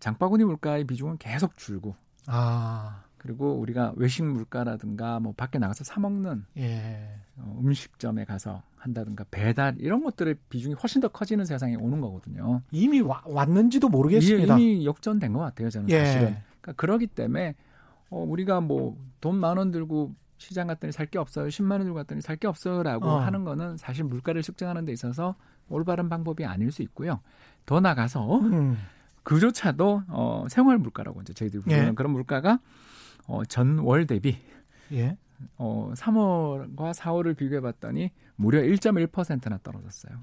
장바구니 0.00 0.44
물가의 0.44 0.84
비중은 0.84 1.18
계속 1.18 1.56
줄고 1.56 1.94
아. 2.26 3.04
그리고 3.18 3.52
우리가 3.58 3.92
외식 3.96 4.24
물가라든가 4.24 5.20
뭐 5.20 5.34
밖에 5.36 5.58
나가서 5.58 5.84
사 5.84 6.00
먹는 6.00 6.46
예. 6.56 7.06
어, 7.36 7.58
음식점에 7.62 8.24
가서 8.24 8.62
한다든가 8.76 9.24
배달 9.30 9.76
이런 9.78 10.02
것들의 10.02 10.36
비중이 10.48 10.74
훨씬 10.74 11.02
더 11.02 11.08
커지는 11.08 11.44
세상이 11.44 11.76
오는 11.76 12.00
거거든요. 12.00 12.62
이미 12.70 13.00
와, 13.02 13.22
왔는지도 13.26 13.90
모르겠습니다. 13.90 14.56
이미 14.58 14.86
역전된 14.86 15.34
것 15.34 15.40
같아요, 15.40 15.68
저는 15.68 15.90
예. 15.90 15.98
사실은. 16.06 16.36
그러니까 16.62 16.72
그러기 16.76 17.06
때문에 17.08 17.54
어, 18.08 18.24
우리가 18.24 18.60
뭐 18.62 18.96
돈 19.20 19.36
만 19.36 19.58
원 19.58 19.70
들고 19.70 20.14
시장 20.40 20.66
갔더니 20.68 20.92
살 20.92 21.06
게 21.06 21.18
없어요. 21.18 21.48
10만 21.48 21.72
원 21.72 21.82
들고 21.82 21.94
갔더니 21.96 22.20
살 22.22 22.36
게 22.36 22.46
없어요라고 22.48 23.06
어. 23.06 23.18
하는 23.20 23.44
거는 23.44 23.76
사실 23.76 24.04
물가를 24.04 24.42
측정하는 24.42 24.84
데 24.86 24.92
있어서 24.92 25.34
올바른 25.68 26.08
방법이 26.08 26.44
아닐 26.44 26.72
수 26.72 26.82
있고요. 26.82 27.20
더 27.66 27.78
나가서 27.80 28.38
음. 28.40 28.78
그조차도 29.22 30.02
어, 30.08 30.46
생활 30.48 30.78
물가라고 30.78 31.20
이제 31.22 31.32
저희들이 31.34 31.62
부르는 31.62 31.88
예. 31.88 31.92
그런 31.92 32.12
물가가 32.12 32.58
어, 33.26 33.44
전월 33.44 34.06
대비 34.06 34.38
예. 34.92 35.16
어, 35.58 35.92
3월과 35.94 36.92
4월을 36.94 37.36
비교해 37.36 37.60
봤더니 37.60 38.10
무려 38.36 38.60
1.1%나 38.62 39.58
떨어졌어요. 39.62 40.18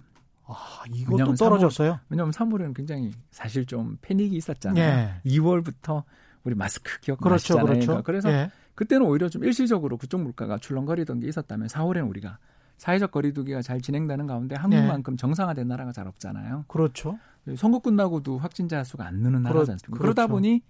아, 0.46 0.84
이것도 0.92 1.36
떨어졌어요? 1.36 1.94
3월, 1.94 2.00
왜냐하면 2.10 2.32
3월에는 2.32 2.74
굉장히 2.76 3.12
사실 3.32 3.66
좀 3.66 3.98
패닉이 4.02 4.36
있었잖아요. 4.36 4.84
예. 4.84 5.30
2월부터 5.30 6.04
우리 6.44 6.56
마스크 6.56 7.00
기억나시잖아요. 7.02 7.66
그렇죠, 7.66 7.86
그렇죠. 7.88 8.04
그래서 8.04 8.32
예. 8.32 8.52
그때는 8.78 9.08
오히려 9.08 9.28
좀 9.28 9.44
일시적으로 9.44 9.98
그쪽 9.98 10.22
물가가 10.22 10.60
출렁거리던 10.60 11.20
게 11.20 11.28
있었다면 11.28 11.68
4월에는 11.68 12.08
우리가 12.10 12.38
사회적 12.78 13.10
거리두기가 13.10 13.64
잘 13.64 13.82
진행되는 13.82 14.28
가운데 14.28 14.56
한국만큼 14.56 15.14
예. 15.14 15.18
정상화된 15.18 15.68
나라가 15.68 15.92
잘 15.92 16.08
없잖아요. 16.08 16.66
그렇죠. 16.68 17.18
선거 17.56 17.80
끝나고도 17.80 18.38
확진자 18.38 18.84
수가 18.84 19.08
안 19.08 19.16
느는 19.16 19.42
나라지 19.42 19.72
않습니까? 19.72 19.98
그렇죠. 19.98 20.02
그러다 20.04 20.28
보니 20.28 20.62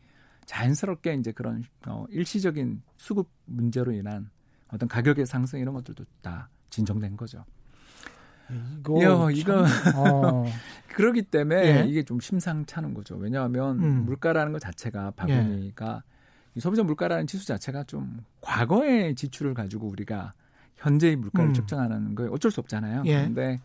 자연스럽게 0.45 1.15
이제 1.15 1.33
그런 1.33 1.65
어, 1.85 2.05
일시적인 2.09 2.81
수급 2.95 3.29
문제로 3.43 3.91
인한 3.91 4.29
어떤 4.69 4.87
가격의 4.87 5.25
상승 5.25 5.59
이런 5.59 5.73
것들도 5.73 6.05
다 6.21 6.49
진정된 6.69 7.17
거죠. 7.17 7.43
이거 8.79 9.03
야, 9.03 9.29
이거 9.33 9.65
어. 9.97 10.45
그러기 10.95 11.23
때문에 11.23 11.81
예? 11.81 11.85
이게 11.85 12.03
좀 12.03 12.21
심상찮은 12.21 12.93
거죠. 12.93 13.17
왜냐하면 13.17 13.83
음. 13.83 14.05
물가라는 14.05 14.53
것 14.53 14.59
자체가 14.59 15.11
바구니가 15.11 16.03
예. 16.05 16.16
소비자 16.59 16.83
물가라는 16.83 17.27
지수 17.27 17.45
자체가 17.45 17.83
좀 17.83 18.23
과거의 18.41 19.15
지출을 19.15 19.53
가지고 19.53 19.87
우리가 19.87 20.33
현재의 20.75 21.15
물가를 21.15 21.49
음. 21.49 21.53
측정하는 21.53 22.15
거 22.15 22.25
어쩔 22.31 22.51
수 22.51 22.59
없잖아요. 22.59 23.03
예. 23.05 23.19
그런데 23.19 23.59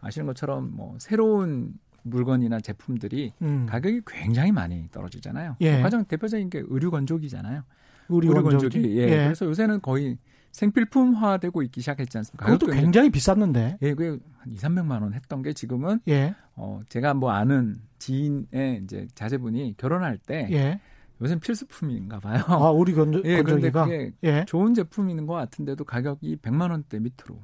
아시는 0.00 0.26
것처럼 0.26 0.70
뭐 0.74 0.96
새로운 0.98 1.74
물건이나 2.02 2.60
제품들이 2.60 3.32
음. 3.42 3.66
가격이 3.68 4.02
굉장히 4.06 4.52
많이 4.52 4.88
떨어지잖아요. 4.90 5.56
예. 5.60 5.80
가장 5.80 6.04
대표적인 6.04 6.50
게 6.50 6.62
의류 6.66 6.90
건조기잖아요. 6.90 7.62
의류, 8.08 8.28
의류 8.30 8.42
건조기. 8.42 8.98
예. 8.98 9.02
예. 9.02 9.24
그래서 9.24 9.46
요새는 9.46 9.80
거의 9.80 10.18
생필품화되고 10.52 11.62
있기 11.62 11.80
시작했지 11.80 12.18
않습니까? 12.18 12.46
그것도 12.46 12.72
굉장히 12.72 13.10
비쌌는데. 13.10 13.78
예, 13.80 13.94
그게 13.94 14.18
한 14.38 14.52
2, 14.52 14.56
300만 14.56 15.02
원 15.02 15.14
했던 15.14 15.42
게 15.42 15.52
지금은 15.52 16.00
예. 16.08 16.34
어, 16.54 16.82
제가 16.88 17.14
뭐 17.14 17.30
아는 17.30 17.76
지인의 17.98 18.82
이제 18.84 19.06
자제분이 19.14 19.76
결혼할 19.78 20.18
때 20.18 20.48
예. 20.50 20.80
요새 21.22 21.38
필수품인가 21.38 22.18
봐요. 22.20 22.42
아, 22.48 22.70
우리 22.70 22.94
건조, 22.94 23.22
예, 23.24 23.36
건조기가 23.42 23.84
그게 23.84 24.12
예. 24.24 24.44
좋은 24.46 24.74
제품인 24.74 25.24
것 25.26 25.34
같은데도 25.34 25.84
가격이 25.84 26.36
100만 26.42 26.70
원대 26.70 26.98
밑으로 26.98 27.38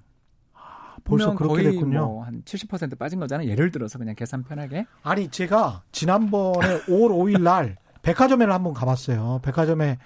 벌써 1.05 1.35
그렇게 1.35 1.63
거의 1.63 1.73
됐군요. 1.73 2.07
뭐 2.07 2.25
한 2.25 2.43
70% 2.45 2.99
빠진 2.99 3.21
거잖아요. 3.21 3.49
예를 3.49 3.71
들어서 3.71 3.99
그냥 3.99 4.15
계산 4.17 4.43
편하게. 4.43 4.85
아니 5.03 5.29
제가 5.29 5.83
지난번에 5.93 6.81
5월 6.91 7.11
5일 7.11 7.41
날 7.43 7.77
백화점에 8.03 8.45
한번 8.47 8.75
가봤어요. 8.75 9.41
백화점에 9.43 9.99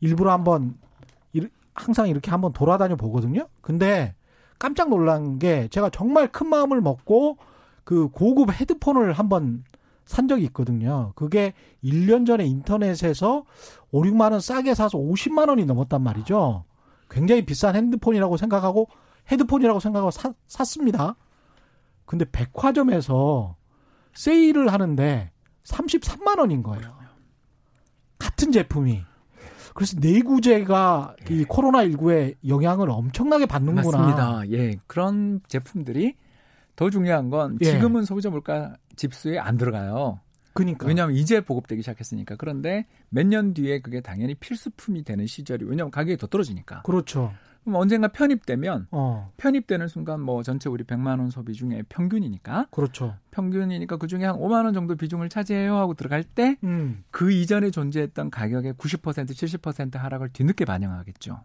일부러 0.00 0.32
한번 0.32 0.74
항상 1.72 2.08
이렇게 2.08 2.30
한번 2.30 2.52
돌아다녀 2.52 2.96
보거든요. 2.96 3.46
근데 3.62 4.14
깜짝 4.58 4.90
놀란 4.90 5.38
게 5.38 5.68
제가 5.68 5.88
정말 5.90 6.28
큰 6.28 6.48
마음을 6.48 6.80
먹고 6.80 7.38
그 7.84 8.08
고급 8.08 8.50
헤드폰을 8.52 9.12
한번 9.12 9.64
산 10.10 10.26
적이 10.26 10.46
있거든요. 10.46 11.12
그게 11.14 11.54
1년 11.84 12.26
전에 12.26 12.44
인터넷에서 12.44 13.44
5, 13.92 14.02
6만 14.02 14.32
원 14.32 14.40
싸게 14.40 14.74
사서 14.74 14.98
50만 14.98 15.48
원이 15.48 15.66
넘었단 15.66 16.02
말이죠. 16.02 16.64
굉장히 17.08 17.46
비싼 17.46 17.76
핸드폰이라고 17.76 18.36
생각하고 18.36 18.88
헤드폰이라고 19.30 19.78
생각하고 19.78 20.10
사, 20.10 20.32
샀습니다. 20.48 21.14
근데 22.06 22.24
백화점에서 22.24 23.54
세일을 24.12 24.72
하는데 24.72 25.30
33만 25.62 26.40
원인 26.40 26.64
거예요. 26.64 26.92
같은 28.18 28.50
제품이. 28.50 29.04
그래서 29.74 29.96
내구재가 30.00 31.14
이 31.30 31.38
예. 31.38 31.44
코로나 31.44 31.84
19에 31.84 32.34
영향을 32.48 32.90
엄청나게 32.90 33.46
받는구나. 33.46 33.96
맞습니다. 33.96 34.42
예. 34.50 34.74
그런 34.88 35.40
제품들이 35.46 36.16
더 36.80 36.88
중요한 36.88 37.28
건 37.28 37.58
예. 37.60 37.72
지금은 37.72 38.00
예. 38.00 38.04
소비자 38.06 38.30
물가 38.30 38.74
집수에 38.96 39.38
안 39.38 39.58
들어가요. 39.58 40.18
그러니까. 40.54 40.86
왜냐하면 40.86 41.14
이제 41.14 41.42
보급되기 41.42 41.82
시작했으니까. 41.82 42.36
그런데 42.36 42.86
몇 43.10 43.26
년 43.26 43.52
뒤에 43.52 43.80
그게 43.80 44.00
당연히 44.00 44.34
필수품이 44.34 45.04
되는 45.04 45.26
시절이 45.26 45.66
왜냐하면 45.66 45.90
가격이 45.90 46.16
더 46.16 46.26
떨어지니까. 46.26 46.80
그렇죠. 46.80 47.34
그럼 47.64 47.76
언젠가 47.76 48.08
편입되면 48.08 48.86
어. 48.92 49.30
편입되는 49.36 49.88
순간 49.88 50.22
뭐 50.22 50.42
전체 50.42 50.70
우리 50.70 50.82
100만 50.84 51.18
원 51.18 51.28
소비 51.28 51.52
중에 51.52 51.82
평균이니까 51.90 52.68
그렇죠. 52.70 53.14
평균이니까 53.30 53.98
그 53.98 54.06
중에 54.06 54.24
한 54.24 54.36
5만 54.36 54.64
원 54.64 54.72
정도 54.72 54.96
비중을 54.96 55.28
차지해요 55.28 55.76
하고 55.76 55.92
들어갈 55.92 56.24
때그 56.24 56.66
음. 56.66 57.04
그 57.10 57.30
이전에 57.30 57.70
존재했던 57.70 58.30
가격의 58.30 58.72
90% 58.72 59.26
70% 59.28 59.98
하락을 59.98 60.30
뒤늦게 60.32 60.64
반영하겠죠. 60.64 61.42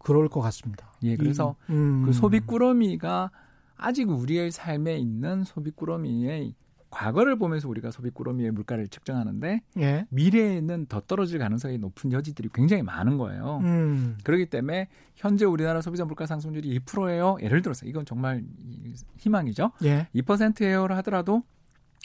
그럴 0.00 0.28
것 0.28 0.42
같습니다. 0.42 0.92
예, 1.02 1.16
그래서 1.16 1.56
음. 1.70 2.02
그 2.04 2.12
소비 2.12 2.40
꾸러미가 2.40 3.30
아직 3.76 4.10
우리의 4.10 4.50
삶에 4.50 4.96
있는 4.96 5.44
소비 5.44 5.70
꾸러미의 5.70 6.54
과거를 6.90 7.36
보면서 7.36 7.68
우리가 7.68 7.90
소비 7.90 8.10
꾸러미의 8.10 8.52
물가를 8.52 8.88
측정하는데 8.88 9.60
예. 9.80 10.06
미래에는 10.10 10.86
더 10.86 11.00
떨어질 11.00 11.38
가능성이 11.38 11.78
높은 11.78 12.12
여지들이 12.12 12.48
굉장히 12.54 12.82
많은 12.82 13.18
거예요. 13.18 13.60
음. 13.64 14.16
그렇기 14.24 14.46
때문에 14.46 14.88
현재 15.14 15.44
우리나라 15.44 15.82
소비자 15.82 16.04
물가 16.04 16.26
상승률이 16.26 16.78
2%예요. 16.80 17.38
예를 17.42 17.60
들어서 17.62 17.86
이건 17.86 18.06
정말 18.06 18.44
희망이죠. 19.18 19.72
예. 19.84 20.08
2%예요를 20.14 20.96
하더라도 20.98 21.42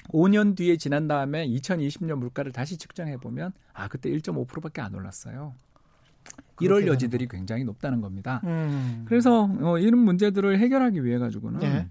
5년 0.10 0.56
뒤에 0.58 0.78
지난 0.78 1.08
다음에 1.08 1.48
2020년 1.48 2.16
물가를 2.16 2.51
다시 2.51 2.78
측정해 2.78 3.18
보면 3.18 3.54
아 3.74 3.88
그때 3.88 4.10
1.5%밖에 4.10 4.82
안 4.82 4.96
올랐어요. 4.96 5.54
이럴 6.60 6.88
여지들이 6.88 7.28
굉장히 7.28 7.63
높다는 7.63 8.01
겁니다. 8.01 8.42
음. 8.44 9.04
그래서 9.08 9.50
어, 9.62 9.78
이런 9.80 10.00
문제들을 10.00 10.60
해결하기 10.60 11.04
위해 11.04 11.18
가지고는 11.18 11.63
예. 11.63 11.88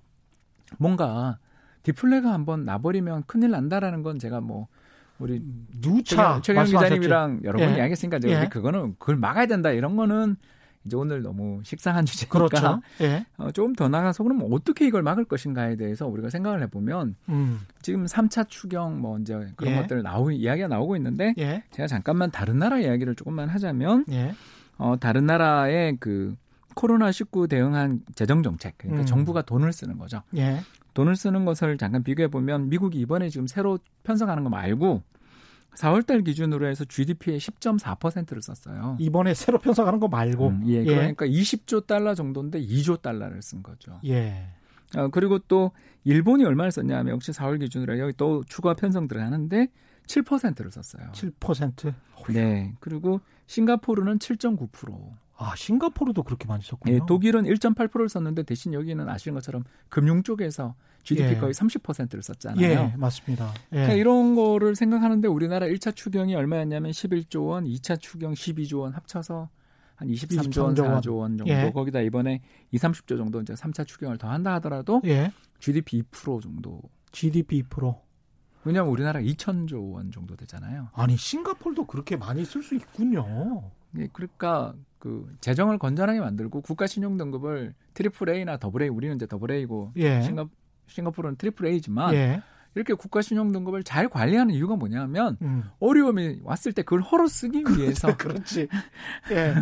뭔가 0.78 1.38
디플레가 1.82 2.32
한번 2.32 2.64
나버리면 2.64 3.24
큰일 3.26 3.50
난다라는 3.50 4.02
건 4.02 4.18
제가 4.18 4.40
뭐 4.40 4.68
우리 5.18 5.42
누차 5.80 6.40
최경 6.40 6.64
기자님이랑 6.64 7.40
여러 7.44 7.58
번 7.58 7.70
예. 7.70 7.76
이야기했으니까 7.76 8.18
이제 8.18 8.30
예. 8.30 8.48
그거는 8.48 8.96
그걸 8.98 9.16
막아야 9.16 9.46
된다 9.46 9.70
이런 9.70 9.96
거는 9.96 10.36
이제 10.84 10.96
오늘 10.96 11.22
너무 11.22 11.60
식상한 11.64 12.04
주제니까 12.06 12.38
그렇죠. 12.38 12.80
예. 13.02 13.24
어, 13.36 13.50
조금 13.50 13.74
더 13.74 13.88
나가서 13.88 14.22
그러면 14.22 14.48
어떻게 14.52 14.86
이걸 14.86 15.02
막을 15.02 15.24
것인가에 15.24 15.76
대해서 15.76 16.06
우리가 16.06 16.30
생각을 16.30 16.62
해보면 16.62 17.16
음. 17.28 17.60
지금 17.82 18.06
3차 18.06 18.48
추경 18.48 19.00
뭐 19.00 19.18
이제 19.18 19.34
그런 19.56 19.74
예. 19.74 19.82
것들 19.82 20.02
나오 20.02 20.30
이야기가 20.30 20.68
나오고 20.68 20.96
있는데 20.96 21.34
예. 21.38 21.62
제가 21.72 21.86
잠깐만 21.86 22.30
다른 22.30 22.58
나라 22.58 22.78
이야기를 22.78 23.14
조금만 23.14 23.48
하자면 23.48 24.06
예. 24.10 24.34
어, 24.78 24.96
다른 24.98 25.26
나라의 25.26 25.98
그 26.00 26.34
코로나 26.74 27.12
19 27.12 27.48
대응한 27.48 28.00
재정 28.14 28.42
정책 28.42 28.78
그러니까 28.78 29.02
음. 29.02 29.06
정부가 29.06 29.42
돈을 29.42 29.72
쓰는 29.72 29.98
거죠. 29.98 30.22
예. 30.36 30.60
돈을 30.94 31.16
쓰는 31.16 31.44
것을 31.44 31.78
잠깐 31.78 32.02
비교해 32.02 32.28
보면 32.28 32.68
미국이 32.68 32.98
이번에 33.00 33.28
지금 33.28 33.46
새로 33.46 33.78
편성하는 34.02 34.44
거 34.44 34.50
말고 34.50 35.02
4월달 35.76 36.24
기준으로 36.24 36.66
해서 36.66 36.84
GDP의 36.84 37.38
10.4%를 37.38 38.42
썼어요. 38.42 38.96
이번에 38.98 39.34
새로 39.34 39.58
편성하는 39.58 40.00
거 40.00 40.08
말고. 40.08 40.48
음, 40.48 40.62
예, 40.66 40.80
예, 40.80 40.84
그러니까 40.84 41.26
20조 41.26 41.86
달러 41.86 42.14
정도인데 42.14 42.60
2조 42.60 43.02
달러를 43.02 43.42
쓴 43.42 43.62
거죠. 43.62 44.00
예. 44.04 44.48
어, 44.96 45.08
그리고 45.08 45.38
또 45.38 45.70
일본이 46.04 46.44
얼마를 46.44 46.72
썼냐면 46.72 47.14
역시 47.14 47.32
4월 47.32 47.60
기준으로 47.60 47.98
여기 47.98 48.12
또 48.16 48.42
추가 48.48 48.74
편성 48.74 49.06
들어가는데 49.06 49.68
7%를 50.06 50.70
썼어요. 50.70 51.12
7%? 51.12 51.94
네. 52.32 52.74
그리고 52.80 53.20
싱가포르는 53.46 54.18
7.9%. 54.18 55.12
아, 55.42 55.54
싱가포르도 55.56 56.22
그렇게 56.22 56.46
많이 56.46 56.62
썼군요. 56.62 56.98
네, 56.98 57.00
독일은 57.08 57.44
1.8%를 57.44 58.10
썼는데 58.10 58.42
대신 58.42 58.74
여기는 58.74 59.08
아시는 59.08 59.34
것처럼 59.34 59.64
금융 59.88 60.22
쪽에서 60.22 60.74
GDP 61.02 61.30
예. 61.30 61.36
거의 61.38 61.54
30%를 61.54 62.22
썼잖아요. 62.22 62.62
예, 62.62 62.94
맞습니다. 62.98 63.50
예. 63.72 63.76
그러니까 63.76 63.94
이런 63.94 64.34
거를 64.34 64.76
생각하는데 64.76 65.26
우리나라 65.28 65.66
1차 65.66 65.96
추경이 65.96 66.34
얼마였냐면 66.34 66.90
11조 66.90 67.46
원, 67.46 67.64
2차 67.64 67.98
추경 67.98 68.34
12조 68.34 68.80
원 68.80 68.92
합쳐서 68.92 69.48
한 69.96 70.08
23조 70.08 70.62
원, 70.62 70.74
4조 70.74 71.16
원 71.16 71.38
정도. 71.38 71.50
예. 71.50 71.70
거기다 71.72 72.00
이번에 72.00 72.42
2, 72.72 72.76
30조 72.76 73.16
정도 73.16 73.40
이제 73.40 73.54
3차 73.54 73.86
추경을 73.86 74.18
더 74.18 74.28
한다 74.28 74.52
하더라도 74.54 75.00
예. 75.06 75.32
GDP 75.58 76.02
2% 76.02 76.42
정도. 76.42 76.82
GDP 77.12 77.62
2%. 77.62 77.98
왜냐하면 78.64 78.92
우리나라 78.92 79.20
2천조 79.20 79.94
원 79.94 80.12
정도 80.12 80.36
되잖아요. 80.36 80.88
아니 80.92 81.16
싱가폴도 81.16 81.86
그렇게 81.86 82.16
많이 82.16 82.44
쓸 82.44 82.62
수 82.62 82.74
있군요. 82.74 83.70
예, 83.96 84.06
그러니까 84.12 84.74
그 85.00 85.34
재정을 85.40 85.78
건전하게 85.78 86.20
만들고 86.20 86.60
국가 86.60 86.86
신용 86.86 87.16
등급을 87.16 87.74
triple 87.94 88.28
A나 88.28 88.58
double 88.58 88.82
A 88.82 88.88
우리는 88.88 89.16
이제 89.16 89.26
double 89.26 89.50
A고 89.50 89.92
예. 89.96 90.20
싱가 90.22 90.46
싱가포르는 90.86 91.36
triple 91.36 91.66
A지만 91.66 92.14
예. 92.14 92.42
이렇게 92.76 92.94
국가 92.94 93.20
신용 93.20 93.50
등급을 93.52 93.82
잘 93.82 94.08
관리하는 94.08 94.54
이유가 94.54 94.76
뭐냐면 94.76 95.36
음. 95.42 95.64
어려움이 95.80 96.40
왔을 96.44 96.72
때 96.72 96.82
그걸 96.82 97.00
헐어 97.00 97.26
쓰기 97.26 97.64
위해서 97.76 98.14
그렇지. 98.16 98.68
예. 99.32 99.54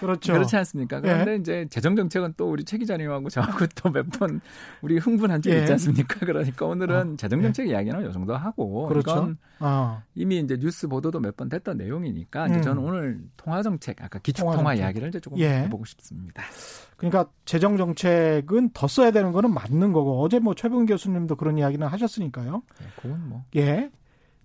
그렇죠. 0.00 0.32
그렇지 0.32 0.56
않습니까? 0.56 1.00
그런데 1.00 1.32
예. 1.32 1.36
이제 1.36 1.66
재정 1.70 1.94
정책은 1.94 2.34
또 2.36 2.50
우리 2.50 2.64
최 2.64 2.76
기자님하고 2.78 3.28
저하고 3.30 3.66
또 3.76 3.90
몇 3.90 4.08
번 4.18 4.40
우리 4.82 4.98
흥분한 4.98 5.40
적이 5.42 5.56
예. 5.56 5.60
있지 5.60 5.72
않습니까? 5.72 6.18
그러니까 6.20 6.66
오늘은 6.66 7.12
어. 7.12 7.16
재정 7.16 7.42
정책 7.42 7.66
예. 7.68 7.70
이야기는 7.70 8.02
요 8.02 8.12
정도 8.12 8.36
하고 8.36 8.88
그렇죠. 8.88 9.34
어. 9.60 10.02
이미 10.14 10.38
이제 10.40 10.56
뉴스 10.56 10.88
보도도 10.88 11.20
몇 11.20 11.36
번 11.36 11.48
됐던 11.48 11.76
내용이니까 11.76 12.46
음. 12.46 12.50
이제 12.50 12.60
저는 12.62 12.82
오늘 12.82 13.20
통화 13.36 13.62
정책 13.62 14.02
아까 14.02 14.18
기축 14.18 14.42
통화, 14.42 14.56
통화 14.56 14.74
이야기를 14.74 15.08
이제 15.08 15.20
조금 15.20 15.38
예. 15.38 15.60
해보고 15.62 15.84
싶습니다. 15.84 16.42
그러니까 16.98 17.30
재정 17.44 17.76
정책은 17.76 18.70
더 18.74 18.88
써야 18.88 19.12
되는 19.12 19.30
거는 19.30 19.54
맞는 19.54 19.92
거고 19.92 20.20
어제 20.20 20.40
뭐 20.40 20.54
최분 20.54 20.84
교수님도 20.84 21.36
그런 21.36 21.56
이야기는 21.56 21.86
하셨으니까요. 21.86 22.62
네, 22.80 22.86
그건 23.00 23.28
뭐. 23.28 23.44
예. 23.56 23.90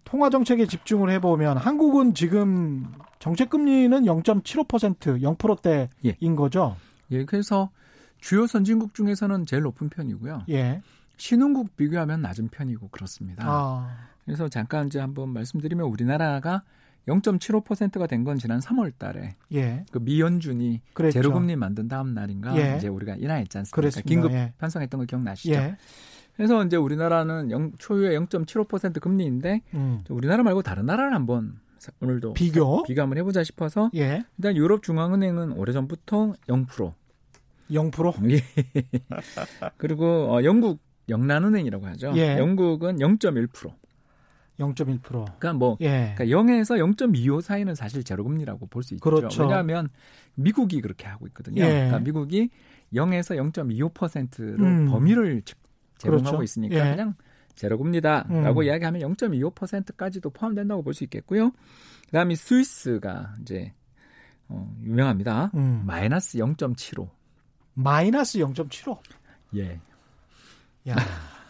통화 0.04 0.30
정책에 0.30 0.68
집중을 0.68 1.10
해 1.10 1.20
보면 1.20 1.58
한국은 1.58 2.14
지금 2.14 2.94
정책 3.18 3.50
금리는 3.50 4.04
0.75% 4.04 5.38
0%대인 5.38 5.88
예. 6.06 6.36
거죠. 6.36 6.76
예. 7.10 7.26
그래서 7.26 7.72
주요 8.20 8.46
선진국 8.46 8.94
중에서는 8.94 9.48
제일 9.48 9.64
높은 9.64 9.90
편이고요. 9.90 10.44
예. 10.50 10.82
신흥국 11.18 11.76
비교하면 11.76 12.22
낮은 12.22 12.50
편이고 12.50 12.90
그렇습니다. 12.90 13.46
아. 13.48 13.98
그래서 14.26 14.48
잠깐 14.48 14.88
이제 14.88 15.00
한번 15.00 15.30
말씀드리면 15.30 15.88
우리나라가 15.88 16.62
0.75%가 17.08 18.08
된 18.08 18.24
건 18.24 18.38
지난 18.38 18.60
3월 18.60 18.94
달에 18.98 19.36
예. 19.54 19.86
그 19.92 19.98
미연준이 20.00 20.82
그랬죠. 20.94 21.14
제로금리 21.20 21.56
만든 21.58 21.88
다음 21.90 22.14
날인가 22.14 22.56
예. 22.58 22.78
이제 22.78 22.88
우리가 22.88 23.16
인하했지 23.16 23.58
않습니까? 23.58 23.76
그랬습니다. 23.76 24.08
긴급 24.08 24.32
예. 24.32 24.54
편성했던 24.60 25.00
거 25.00 25.06
기억나시죠? 25.06 25.54
예. 25.54 25.76
그래서 26.36 26.64
이제 26.66 26.78
우리나라는 26.78 27.52
0, 27.52 27.74
초유의 27.78 28.18
0.75% 28.22 29.02
금리인데 29.02 29.62
음. 29.74 30.00
우리나라 30.10 30.42
말고 30.44 30.62
다른 30.64 30.86
나라를 30.86 31.14
한번 31.14 31.60
오늘도 32.00 32.34
비교 32.34 32.84
비교 32.84 33.02
한번 33.02 33.18
해보자 33.18 33.44
싶어서 33.44 33.92
예. 33.96 34.24
일단 34.38 34.56
유럽 34.56 34.84
중앙은행은 34.84 35.52
오래전부터 35.52 36.34
0% 36.48 36.92
0%? 37.70 38.32
예. 38.32 38.40
그리고 39.78 40.06
어, 40.34 40.44
영국 40.44 40.80
영란은행이라고 41.10 41.86
하죠. 41.88 42.14
예. 42.16 42.38
영국은 42.38 42.98
0.1% 43.00 43.72
0.1%. 44.60 45.02
그러니까 45.02 45.54
뭐 45.54 45.78
예. 45.82 46.14
그러니까 46.16 46.26
0에서 46.26 46.78
0.25 46.96 47.42
사이는 47.42 47.76
사실 47.76 48.04
제로금리라고 48.04 48.68
볼 48.68 48.84
수 48.84 48.94
있죠. 48.94 49.02
그렇죠. 49.04 49.44
왜냐하면 49.44 49.90
미국이 50.36 50.82
그렇게 50.82 51.08
하고 51.08 51.26
있거든요. 51.28 51.64
예. 51.64 51.68
그러니까 51.68 52.00
미국이 52.00 52.50
0에서 52.94 53.36
0.25%로 53.52 54.64
음. 54.66 54.88
범위를 54.90 55.42
제공하고 55.98 56.24
그렇죠. 56.30 56.44
있으니까 56.44 56.76
예. 56.76 56.92
그냥 56.92 57.16
제로금리다라고 57.56 58.60
음. 58.62 58.64
이야기하면 58.66 59.02
0.25%까지도 59.16 60.30
포함된다고 60.32 60.84
볼 60.84 60.94
수 60.94 61.04
있겠고요. 61.04 61.52
그다음에 62.08 62.36
스위스가 62.36 63.34
이제 63.42 63.74
어, 64.48 64.72
유명합니다. 64.84 65.52
음. 65.56 65.84
마이너스 65.86 66.38
0.75. 66.38 67.10
마이너스 67.76 68.38
0.75. 68.40 69.00
예. 69.56 69.80
야. 70.90 70.96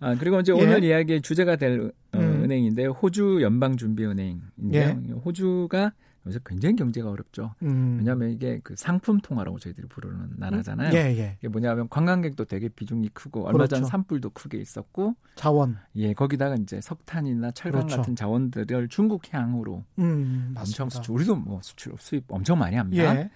아, 0.00 0.14
그리고 0.16 0.40
이제 0.40 0.52
예. 0.52 0.62
오늘 0.62 0.84
이야기의 0.84 1.22
주제가 1.22 1.56
될 1.56 1.92
어, 2.12 2.18
음. 2.18 2.44
은행인데 2.44 2.86
호주 2.86 3.40
연방준비은행인데요. 3.42 4.42
예. 4.74 5.12
호주가 5.24 5.92
요새 6.26 6.38
굉장히 6.44 6.76
경제가 6.76 7.10
어렵죠. 7.10 7.54
음. 7.62 7.96
왜냐하면 7.98 8.30
이게 8.30 8.60
그 8.62 8.74
상품 8.76 9.18
통화라고 9.18 9.58
저희들이 9.58 9.88
부르는 9.88 10.34
나라잖아요. 10.36 10.92
예, 10.94 11.18
예. 11.18 11.36
이게 11.40 11.48
뭐냐면 11.48 11.88
관광객도 11.88 12.44
되게 12.44 12.68
비중이 12.68 13.08
크고 13.08 13.44
얼마 13.46 13.58
그렇죠. 13.58 13.76
전 13.76 13.84
산불도 13.86 14.30
크게 14.30 14.58
있었고 14.58 15.16
자원. 15.34 15.78
예, 15.96 16.12
거기다가 16.12 16.54
이제 16.56 16.80
석탄이나 16.80 17.50
철강 17.50 17.82
그렇죠. 17.82 17.96
같은 17.96 18.14
자원들을 18.14 18.88
중국 18.88 19.34
향으로 19.34 19.84
음, 19.98 20.54
엄청 20.56 20.88
수출. 20.88 21.14
우리도 21.16 21.34
뭐 21.34 21.58
수출 21.60 21.94
수입 21.98 22.24
엄청 22.28 22.58
많이 22.58 22.76
합니다. 22.76 23.16
예. 23.16 23.30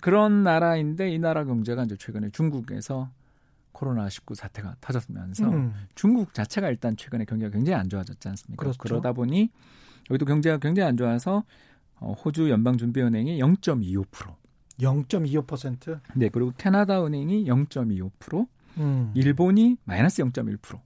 그런 0.00 0.42
나라인데 0.42 1.10
이 1.10 1.18
나라 1.18 1.44
경제가 1.44 1.84
이제 1.84 1.96
최근에 1.96 2.30
중국에서 2.30 3.10
코로나19 3.76 4.34
사태가 4.34 4.76
터졌으면서 4.80 5.48
음. 5.48 5.74
중국 5.94 6.34
자체가 6.34 6.70
일단 6.70 6.96
최근에 6.96 7.24
경기가 7.24 7.50
굉장히 7.50 7.78
안 7.78 7.88
좋아졌지 7.88 8.28
않습니까? 8.28 8.62
그렇죠. 8.62 8.78
그러다 8.78 9.12
보니 9.12 9.50
여기도 10.10 10.24
경제가 10.24 10.58
굉장히 10.58 10.88
안 10.88 10.96
좋아서 10.96 11.44
어, 11.98 12.12
호주 12.12 12.50
연방준비은행이 12.50 13.38
0.25%. 13.38 14.34
0.25%? 14.80 16.00
네, 16.14 16.28
그리고 16.28 16.52
캐나다 16.58 17.04
은행이 17.04 17.46
0.25%, 17.46 18.46
음. 18.78 19.12
일본이 19.14 19.76
마이너스 19.84 20.22
0.1%. 20.22 20.78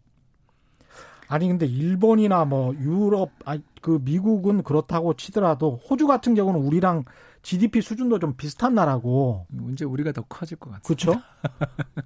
아니 1.27 1.47
근데 1.47 1.67
일본이나 1.67 2.45
뭐 2.45 2.75
유럽, 2.77 3.31
아니 3.45 3.63
그 3.81 4.01
미국은 4.03 4.63
그렇다고 4.63 5.15
치더라도 5.15 5.77
호주 5.77 6.07
같은 6.07 6.35
경우는 6.35 6.61
우리랑 6.61 7.05
GDP 7.43 7.81
수준도 7.81 8.19
좀 8.19 8.35
비슷한 8.37 8.75
나라고. 8.75 9.47
문제 9.49 9.85
우리가 9.85 10.13
더 10.13 10.23
커질 10.23 10.59
것 10.59 10.71
같아요. 10.71 10.83
그렇죠. 10.83 11.21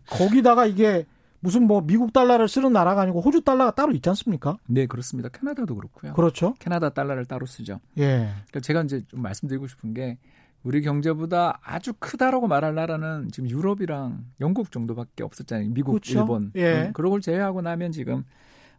거기다가 0.07 0.67
이게 0.67 1.07
무슨 1.41 1.67
뭐 1.67 1.83
미국 1.83 2.13
달러를 2.13 2.49
쓰는 2.49 2.73
나라가 2.73 3.03
아니고 3.03 3.21
호주 3.21 3.43
달러가 3.43 3.73
따로 3.73 3.93
있지 3.93 4.09
않습니까? 4.09 4.57
네, 4.67 4.87
그렇습니다. 4.87 5.29
캐나다도 5.29 5.75
그렇고요. 5.75 6.15
그렇죠. 6.15 6.55
캐나다 6.59 6.91
달러를 6.91 7.27
따로 7.27 7.45
쓰죠. 7.45 7.81
예. 7.99 8.31
그러니까 8.49 8.61
제가 8.61 8.83
이제 8.83 9.05
좀 9.09 9.21
말씀드리고 9.21 9.67
싶은 9.67 9.93
게 9.93 10.19
우리 10.63 10.81
경제보다 10.81 11.61
아주 11.63 11.93
크다라고 11.99 12.49
말할 12.49 12.75
나라는 12.75 13.29
지금 13.31 13.51
유럽이랑 13.51 14.25
영국 14.41 14.73
정도밖에 14.73 15.23
없었잖아요. 15.23 15.69
미국, 15.71 15.93
그렇죠? 15.93 16.21
일본. 16.21 16.53
예. 16.57 16.87
음, 16.87 16.93
그런 16.95 17.11
걸 17.11 17.21
제외하고 17.21 17.61
나면 17.61 17.93
지금 17.93 18.25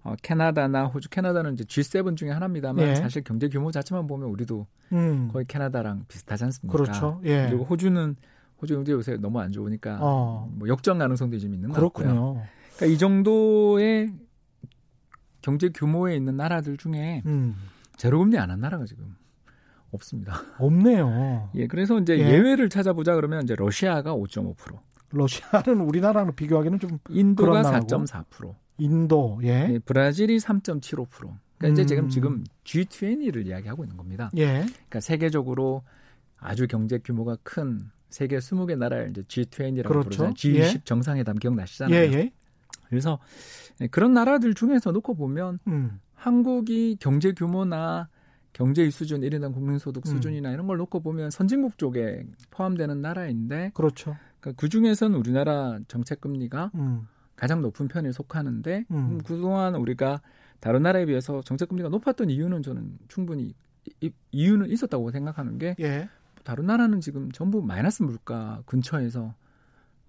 어, 0.06 0.14
캐나다나 0.22 0.86
호주, 0.86 1.10
캐나다는 1.10 1.56
이제 1.56 1.64
G7 1.64 2.16
중에 2.16 2.30
하나입니다만 2.30 2.88
예. 2.88 2.96
사실 2.96 3.24
경제 3.24 3.50
규모 3.50 3.72
자체만 3.72 4.06
보면 4.06 4.30
우리도 4.30 4.68
음. 4.94 5.30
거의 5.34 5.46
캐나다랑 5.48 6.06
비슷하지 6.08 6.44
않습니까? 6.46 6.78
그렇죠. 6.78 7.20
예. 7.26 7.48
그리고 7.50 7.64
호주는 7.66 8.16
호주 8.62 8.76
경제 8.76 8.92
요새 8.92 9.18
너무 9.18 9.40
안 9.40 9.52
좋으니까 9.52 9.98
어. 10.00 10.48
뭐 10.54 10.68
역전 10.68 11.00
가능성도 11.00 11.40
좀 11.40 11.56
있는 11.56 11.72
그렇군요. 11.72 12.08
같고요. 12.08 12.44
그러니까 12.76 12.94
이 12.94 12.98
정도의 13.00 14.14
경제 15.42 15.70
규모에 15.70 16.16
있는 16.16 16.38
나라들 16.38 16.78
중에 16.78 17.24
음. 17.26 17.56
제로금리 17.98 18.38
안 18.38 18.52
한 18.52 18.60
나라가 18.60 18.86
지금 18.86 19.16
없습니다. 19.92 20.34
없네요. 20.60 21.50
예, 21.56 21.66
그래서 21.68 21.98
이제 22.00 22.18
예. 22.20 22.38
외를 22.38 22.70
찾아보자 22.70 23.16
그러면 23.16 23.44
이제 23.44 23.56
러시아가 23.56 24.14
5.5%. 24.14 24.56
러시아는 25.12 25.80
우리나라랑 25.82 26.36
비교하기는 26.36 26.80
좀 26.80 27.00
인도가 27.10 27.64
4.4%. 27.64 28.54
인도, 28.78 29.40
예. 29.44 29.68
예 29.72 29.80
브라질이 29.80 30.38
3.75%. 30.38 31.08
그러니까 31.58 31.68
음. 31.68 31.72
이제 31.72 31.86
지금 31.86 32.10
지금 32.10 32.44
G20를 32.64 33.48
이야기하고 33.48 33.84
있는 33.84 33.98
겁니다. 33.98 34.30
예. 34.38 34.66
그러니까 34.66 35.00
세계적으로 35.00 35.84
아주 36.38 36.68
경제 36.68 36.98
규모가 36.98 37.38
큰 37.44 37.90
세계 38.10 38.38
20개 38.38 38.78
나라를 38.78 39.10
이제 39.12 39.22
G20라고 39.24 39.88
그렇죠. 39.88 40.10
부르잖아요. 40.10 40.34
G20 40.34 40.56
예. 40.56 40.82
정상회담 40.84 41.38
기억나시잖아요. 41.38 41.96
예, 41.96 42.12
예. 42.14 42.32
그래서 42.90 43.20
그런 43.92 44.14
나라들 44.14 44.54
중에서 44.54 44.92
놓고 44.92 45.16
보면 45.16 45.60
음. 45.68 46.00
한국이 46.14 46.98
경제 47.00 47.34
규모나 47.34 48.10
경제 48.54 48.90
수준, 48.90 49.22
1인당 49.22 49.54
국민소득 49.54 50.08
음. 50.08 50.12
수준이나 50.14 50.50
음. 50.50 50.54
이런 50.54 50.68
걸 50.68 50.78
놓고 50.78 51.02
보면 51.02 51.30
선진국 51.30 51.78
쪽에 51.78 52.26
포함되는 52.52 53.02
나라인데 53.02 53.72
그렇죠. 53.74 54.16
그러니까 54.40 54.62
그 54.62 54.70
중에서는 54.70 55.18
우리나라 55.18 55.78
정책 55.90 56.22
금리가 56.22 56.72
음. 56.76 57.08
가장 57.36 57.62
높은 57.62 57.88
편에 57.88 58.12
속하는데 58.12 58.86
음. 58.92 58.96
음. 58.96 59.22
그동안 59.24 59.76
우리가 59.76 60.22
다른 60.60 60.84
나라에 60.84 61.06
비해서 61.06 61.42
정책 61.42 61.70
금리가 61.70 61.90
높았던 61.90 62.30
이유는 62.30 62.64
저는 62.64 62.98
충분히 63.08 63.54
이, 64.02 64.12
이유는 64.32 64.70
있었다고 64.70 65.12
생각하는 65.12 65.58
게 65.58 65.76
예. 65.80 66.10
다른 66.44 66.66
나라는 66.66 67.02
지금 67.02 67.32
전부 67.32 67.62
마이너스 67.62 68.04
물가 68.04 68.62
근처에서 68.66 69.36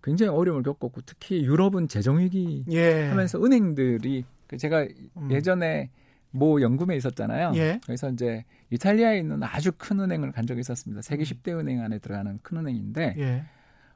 굉장히 0.02 0.30
어려움을 0.30 0.62
겪었고 0.62 1.00
특히 1.04 1.44
유럽은 1.44 1.88
재정 1.88 2.18
위기 2.18 2.64
예. 2.70 3.08
하면서 3.08 3.42
은행들이 3.42 4.24
그 4.46 4.56
제가 4.56 4.86
음. 5.16 5.30
예전에 5.30 5.90
모 6.30 6.60
연금에 6.60 6.96
있었잖아요. 6.96 7.52
예. 7.56 7.80
그래서 7.84 8.10
이제 8.10 8.44
이탈리아에 8.70 9.18
있는 9.18 9.42
아주 9.42 9.72
큰 9.76 10.00
은행을 10.00 10.32
간 10.32 10.46
적이 10.46 10.60
있었습니다. 10.60 11.02
세계 11.02 11.24
10대 11.24 11.52
음. 11.52 11.60
은행 11.60 11.82
안에 11.82 11.98
들어가는 11.98 12.38
큰 12.42 12.58
은행인데 12.58 13.14
예. 13.18 13.44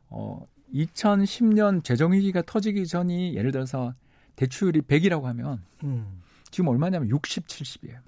어 0.09 0.47
2010년 0.75 1.83
재정 1.85 2.13
위기가 2.13 2.43
터지기 2.43 2.87
전이 2.87 3.35
예를 3.35 3.53
들어서 3.53 3.95
대출이 4.37 4.83
100이라고 4.83 5.25
하면 5.25 5.63
음. 5.85 6.23
지금 6.51 6.69
얼마냐면 6.69 7.09
60, 7.09 7.47
70이에요. 7.47 7.99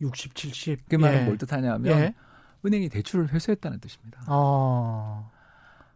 60, 0.00 0.34
70. 0.34 0.88
그 0.88 0.96
말은 0.96 1.20
예. 1.20 1.24
뭘 1.24 1.38
뜻하냐면 1.38 1.86
예. 1.86 2.14
은행이 2.64 2.88
대출을 2.88 3.32
회수했다는 3.32 3.80
뜻입니다. 3.80 4.22
어. 4.28 5.30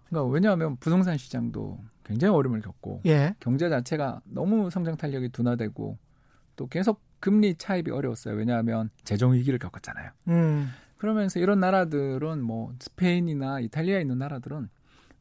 그러니까 0.08 0.30
왜냐하면 0.30 0.76
부동산 0.76 1.16
시장도 1.16 1.78
굉장히 2.04 2.34
어려움을 2.34 2.60
겪고 2.60 3.02
예. 3.06 3.34
경제 3.40 3.68
자체가 3.68 4.20
너무 4.24 4.70
성장 4.70 4.96
탄력이 4.96 5.30
둔화되고 5.30 5.98
또 6.56 6.66
계속 6.68 7.00
금리 7.20 7.54
차입이 7.54 7.90
어려웠어요. 7.90 8.34
왜냐하면 8.34 8.90
재정 9.02 9.32
위기를 9.32 9.58
겪었잖아요. 9.58 10.10
음. 10.28 10.70
그러면서 10.98 11.40
이런 11.40 11.60
나라들은 11.60 12.42
뭐 12.42 12.72
스페인이나 12.78 13.60
이탈리아에 13.60 14.02
있는 14.02 14.18
나라들은 14.18 14.68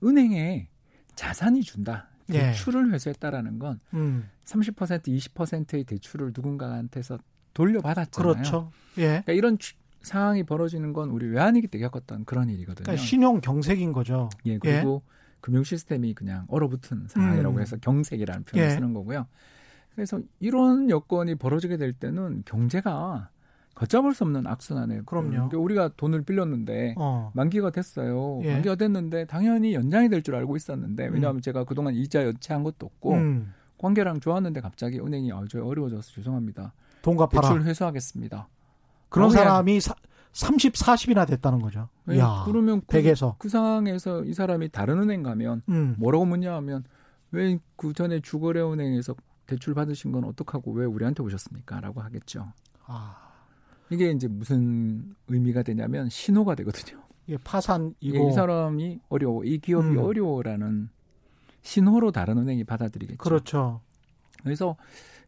은행에 0.04 0.68
자산이 1.16 1.62
준다. 1.62 2.10
예. 2.30 2.39
대출을 2.39 2.88
예. 2.88 2.94
회수했다라는 2.94 3.60
건 3.60 3.80
음. 3.94 4.30
30% 4.46 5.08
20%의 5.08 5.84
대출을 5.84 6.32
누군가한테서 6.36 7.20
돌려받았잖아요. 7.54 8.34
그렇죠. 8.34 8.72
예. 8.98 9.08
그러니까 9.08 9.34
이런 9.34 9.58
주, 9.58 9.76
상황이 10.02 10.44
벌어지는 10.44 10.94
건 10.94 11.10
우리 11.10 11.28
외환위기 11.28 11.68
때 11.68 11.80
겪었던 11.80 12.26
그런 12.26 12.50
일이거든요. 12.50 12.84
그러니까 12.84 13.04
신용 13.04 13.42
경색인 13.42 13.94
거죠. 13.94 14.30
예. 14.46 14.58
그리고 14.58 15.04
예. 15.06 15.13
금융 15.42 15.63
시스템이 15.63 16.13
그냥 16.13 16.46
얼어붙은 16.48 17.08
상황이라고 17.10 17.58
음. 17.58 17.62
해서 17.62 17.78
경색이라는 17.78 18.44
표현을 18.46 18.72
예. 18.72 18.76
쓰는 18.76 18.94
거고요. 18.94 19.28
그래서 19.96 20.20
이런 20.39 20.89
여건이 20.89 21.36
벌어지게 21.36 21.78
될 21.78 21.94
때는 21.94 22.44
경제가 22.46 23.30
걷잡을 23.76 24.14
수 24.14 24.24
없는 24.24 24.46
악순환에 24.48 25.02
그럼요. 25.06 25.30
그러니까 25.32 25.58
우리가 25.58 25.90
돈을 25.98 26.22
빌렸는데 26.24 26.96
어. 26.98 27.32
만기가 27.34 27.72
됐어요. 27.72 28.40
예. 28.44 28.54
만기가 28.54 28.76
됐는데 28.76 29.26
당연히 29.26 29.74
연장이 29.74 30.10
될 30.10 30.22
줄 30.22 30.36
알고 30.36 30.56
있었는데 30.56 31.08
왜냐하면 31.08 31.38
음. 31.38 31.42
제가 31.42 31.64
그동안 31.64 31.96
이자 31.96 32.24
연체한 32.26 32.64
것도 32.64 32.86
없고 32.86 33.14
음. 33.14 33.54
관계랑 33.78 34.20
좋았는데 34.20 34.62
갑자기 34.62 35.00
은행이 35.00 35.32
아, 35.34 35.44
저 35.50 35.64
어려워져서 35.64 36.12
죄송합니다. 36.14 36.74
돈 37.02 37.18
갚아라. 37.18 37.42
대출 37.50 37.64
회수하겠습니다. 37.64 38.48
그런 39.10 39.30
사람이 39.32 39.82
사, 39.82 39.94
30, 40.32 40.74
40이나 40.74 41.28
됐다는 41.28 41.60
거죠. 41.62 41.90
네, 42.06 42.18
야, 42.20 42.44
그러면 42.46 42.82
그, 42.88 42.98
100에서. 42.98 43.36
그 43.38 43.50
상황에서 43.50 44.24
이 44.24 44.34
사람이 44.34 44.70
다른 44.70 45.00
은행 45.00 45.22
가면 45.24 45.62
음. 45.70 45.96
뭐라고 46.00 46.26
묻냐 46.26 46.54
하면 46.56 46.84
왜 47.32 47.60
그 47.76 47.92
전에 47.94 48.20
주거래은행에서 48.22 49.16
대출 49.48 49.74
받으신 49.74 50.12
건 50.12 50.24
어떡하고 50.24 50.72
왜 50.72 50.86
우리한테 50.86 51.22
오셨습니까? 51.24 51.82
라고 51.82 52.02
하겠죠. 52.02 52.54
아. 52.86 53.23
이게 53.94 54.12
이제 54.12 54.28
무슨 54.28 55.16
의미가 55.28 55.64
되냐면 55.64 56.10
신호가 56.10 56.56
되거든요. 56.56 57.02
예, 57.30 57.38
파산이고 57.38 57.96
예, 58.04 58.28
이 58.28 58.32
사람이 58.34 59.00
어려워, 59.10 59.44
이 59.44 59.58
기업이 59.60 59.90
음. 59.90 59.98
어려워라는 59.98 60.90
신호로 61.62 62.12
다른 62.12 62.38
은행이 62.38 62.64
받아들이겠죠. 62.66 63.18
그렇죠. 63.18 63.82
그래서 64.44 64.76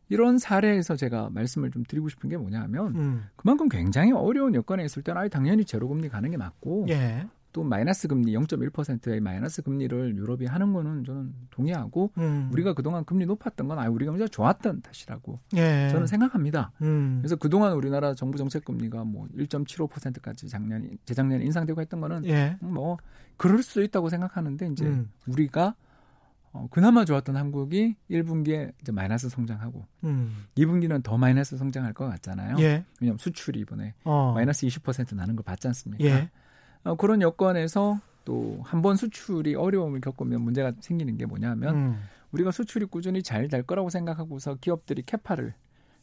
이런 0.10 0.38
사례에서 0.38 0.96
제가 0.96 1.30
말씀을 1.32 1.72
좀 1.72 1.84
드리고 1.88 2.10
싶은 2.10 2.30
게 2.30 2.38
뭐냐면 2.38 2.96
음. 2.96 3.24
그만큼 3.36 3.70
굉장히 3.70 4.12
어려운 4.12 4.54
여건에 4.54 4.84
있을 4.86 5.02
때는 5.02 5.22
아예 5.22 5.30
당연히 5.30 5.66
제로 5.66 5.88
금리 5.88 6.10
가는 6.10 6.30
게 6.30 6.38
맞고 6.38 6.88
예. 6.90 7.26
또 7.56 7.64
마이너스 7.64 8.10
금리 8.10 8.34
0.1%의 8.34 9.22
마이너스 9.22 9.62
금리를 9.62 10.18
유럽이 10.18 10.46
하는 10.46 10.74
거는 10.74 11.06
저는 11.06 11.34
동의하고 11.52 12.12
음. 12.18 12.50
우리가 12.52 12.74
그동안 12.74 13.06
금리 13.06 13.26
높았던 13.26 13.70
건 13.70 13.80
아예 13.80 13.88
우리 13.88 14.04
경제가 14.04 14.28
좋았던 14.28 14.82
탓이라고 14.82 15.40
예. 15.56 15.88
저는 15.90 16.06
생각합니다. 16.06 16.74
음. 16.82 17.20
그래서 17.22 17.38
그동안 17.38 17.72
우리나라 17.72 18.14
정부 18.14 18.38
정책 18.38 18.66
금리가 18.66 19.06
뭐 19.06 19.30
1.75%까지 19.38 20.50
작년 20.50 20.98
재작년에 21.06 21.46
인상되고 21.46 21.80
했던 21.80 22.02
거는 22.02 22.26
예. 22.26 22.58
뭐 22.60 22.98
그럴 23.38 23.64
수 23.64 23.82
있다고 23.82 24.10
생각하는데 24.10 24.68
이제 24.68 24.86
음. 24.86 25.10
우리가 25.26 25.76
어, 26.52 26.68
그나마 26.72 27.06
좋았던 27.06 27.38
한국이 27.38 27.96
1분기에 28.12 28.74
이제 28.82 28.92
마이너스 28.92 29.30
성장하고 29.30 29.86
음. 30.04 30.44
2분기는 30.58 31.02
더 31.04 31.18
마이너스 31.18 31.56
성장할 31.56 31.94
것 31.94 32.10
같잖아요. 32.10 32.58
예. 32.60 32.84
왜냐하면 33.00 33.18
수출이 33.18 33.62
이번에 33.62 33.94
어. 34.04 34.34
마이너스 34.34 34.68
20% 34.68 35.16
나는 35.16 35.38
거 35.38 35.44
봤지 35.44 35.68
않습니까? 35.68 36.04
예. 36.04 36.30
어, 36.86 36.96
그런 36.96 37.22
여건에서 37.22 38.00
또 38.26 38.62
한 38.64 38.82
번 38.82 38.96
수출이 38.96 39.54
어려움을 39.56 40.02
겪으면 40.02 40.42
문제가 40.42 40.74
생기는 40.80 41.16
게 41.18 41.26
뭐냐면 41.26 41.76
음. 41.76 42.00
우리가 42.32 42.52
수출이 42.52 42.86
꾸준히 42.86 43.22
잘 43.22 43.48
될 43.50 43.62
거라고 43.64 43.90
생각하고서 43.90 44.56
기업들이 44.56 45.04
캐파를 45.04 45.54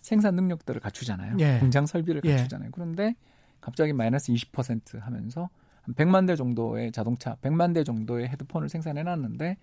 생산 0.01 0.35
능력들을 0.37 0.81
갖추잖아요. 0.81 1.37
예. 1.41 1.59
공장 1.59 1.85
설비를 1.87 2.23
예. 2.25 2.37
갖추잖아요. 2.37 2.71
그런데 2.73 3.15
갑자기 3.61 3.93
마이너스 3.93 4.33
20% 4.33 5.01
하면서 5.01 5.49
한 5.83 5.95
100만 5.95 6.27
대 6.29 6.37
정도의 6.37 6.93
자동차, 6.93 7.35
100만 7.43 7.75
대 7.75 7.83
정도의 7.85 8.29
헤드폰을 8.29 8.69
생산해 8.69 9.03
놨는데 9.03 9.57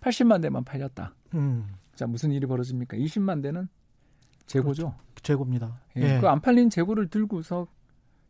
80만 0.00 0.42
대만 0.42 0.64
팔렸다. 0.64 1.14
음. 1.34 1.68
자, 1.94 2.06
무슨 2.06 2.32
일이 2.32 2.46
벌어집니까? 2.46 2.96
20만 2.96 3.40
대는 3.42 3.68
재고죠. 4.46 4.82
그렇죠. 4.90 5.22
재고입니다. 5.22 5.80
예. 5.96 6.16
예. 6.16 6.20
그안 6.20 6.40
팔린 6.40 6.70
재고를 6.70 7.08
들고서 7.08 7.66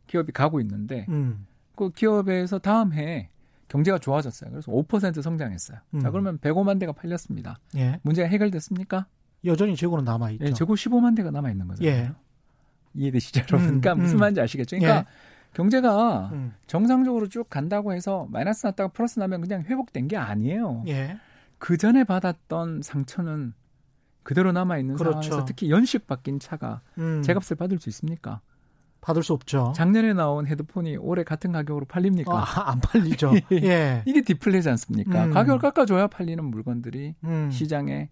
기업이 0.07 0.31
가고 0.33 0.59
있는데 0.61 1.05
음. 1.09 1.45
그 1.81 1.89
기업에서 1.89 2.59
다음 2.59 2.93
해에 2.93 3.29
경제가 3.67 3.97
좋아졌어요. 3.97 4.51
그래서 4.51 4.71
5% 4.71 5.19
성장했어요. 5.19 5.79
음. 5.95 5.99
자, 5.99 6.11
그러면 6.11 6.37
105만 6.37 6.79
대가 6.79 6.91
팔렸습니다. 6.91 7.57
예. 7.75 7.99
문제가 8.03 8.27
해결됐습니까? 8.27 9.07
여전히 9.45 9.75
재고는 9.75 10.03
남아 10.03 10.29
있죠. 10.31 10.45
예, 10.45 10.53
재고 10.53 10.75
15만 10.75 11.15
대가 11.15 11.31
남아 11.31 11.49
있는 11.49 11.67
거잖아요. 11.67 11.91
예. 11.91 12.11
이해되시죠, 12.93 13.41
여러분? 13.49 13.61
음, 13.61 13.81
그러니까 13.81 13.95
무슨 13.95 14.17
음. 14.17 14.19
말인지 14.19 14.41
아시겠죠? 14.41 14.77
그러니까 14.77 14.99
예. 14.99 15.05
경제가 15.53 16.29
음. 16.33 16.53
정상적으로 16.67 17.27
쭉 17.27 17.49
간다고 17.49 17.93
해서 17.93 18.27
마이너스 18.29 18.67
났다가 18.67 18.89
플러스 18.89 19.17
나면 19.17 19.41
그냥 19.41 19.63
회복된 19.63 20.07
게 20.07 20.17
아니에요. 20.17 20.83
예. 20.87 21.17
그 21.57 21.77
전에 21.77 22.03
받았던 22.03 22.83
상처는 22.83 23.53
그대로 24.21 24.51
남아 24.51 24.77
있는 24.77 24.97
그렇죠. 24.97 25.21
상황에서 25.23 25.45
특히 25.45 25.71
연식 25.71 26.05
바뀐 26.05 26.37
차가 26.37 26.81
음. 26.99 27.23
제값을 27.23 27.55
받을 27.55 27.79
수 27.79 27.89
있습니까? 27.89 28.41
받을 29.01 29.23
수 29.23 29.33
없죠. 29.33 29.73
작년에 29.75 30.13
나온 30.13 30.45
헤드폰이 30.45 30.95
올해 30.97 31.23
같은 31.23 31.51
가격으로 31.51 31.85
팔립니까? 31.85 32.31
아, 32.31 32.71
안 32.71 32.79
팔리죠. 32.79 33.33
예. 33.63 34.03
이게 34.05 34.21
디플레지 34.21 34.69
않습니까? 34.69 35.25
음. 35.25 35.31
가격을 35.31 35.59
깎아줘야 35.59 36.07
팔리는 36.07 36.43
물건들이 36.43 37.15
음. 37.23 37.49
시장의 37.51 38.09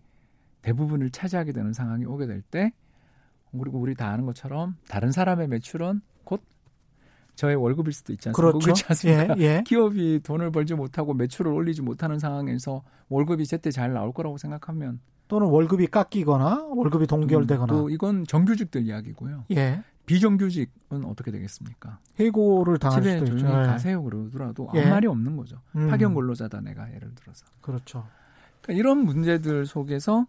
대부분을 0.63 1.11
차지하게 1.11 1.53
되는 1.53 1.73
상황이 1.73 2.05
오게 2.05 2.25
될 2.25 2.41
때, 2.41 2.73
그리고 3.57 3.79
우리 3.79 3.95
다 3.95 4.09
아는 4.09 4.25
것처럼 4.25 4.75
다른 4.87 5.11
사람의 5.11 5.47
매출은 5.47 6.01
곧 6.23 6.41
저의 7.35 7.55
월급일 7.55 7.93
수도 7.93 8.11
있지 8.11 8.29
않습니까? 8.29 8.51
그렇죠. 8.51 8.65
그렇지 8.65 8.85
않습니까? 8.89 9.35
예, 9.37 9.43
예. 9.43 9.63
기업이 9.65 10.21
돈을 10.23 10.51
벌지 10.51 10.73
못하고 10.73 11.13
매출을 11.13 11.51
올리지 11.51 11.81
못하는 11.81 12.19
상황에서 12.19 12.83
월급이 13.09 13.45
제때 13.45 13.71
잘 13.71 13.93
나올 13.93 14.11
거라고 14.11 14.37
생각하면 14.37 14.99
또는 15.27 15.47
월급이 15.47 15.87
깎이거나 15.87 16.65
월급이 16.71 17.05
동결되거나 17.07 17.71
또 17.71 17.89
이건 17.89 18.25
정규직들 18.25 18.81
이야기고요. 18.83 19.45
예. 19.51 19.83
비정규직은 20.09 21.05
어떻게 21.05 21.29
되겠습니까? 21.29 21.99
해고를 22.19 22.79
당할 22.79 23.03
수도 23.03 23.25
있죠. 23.35 23.45
예. 23.45 23.51
가세요 23.51 24.03
그러더라도 24.03 24.67
아무 24.71 24.79
예. 24.79 24.89
말이 24.89 25.05
없는 25.05 25.37
거죠. 25.37 25.61
음. 25.75 25.87
파견 25.87 26.15
근로자다 26.15 26.61
내가 26.61 26.91
예를 26.95 27.13
들어서. 27.13 27.45
그렇죠. 27.61 28.07
그러니까 28.61 28.79
이런 28.79 29.05
문제들 29.05 29.67
속에서 29.67 30.25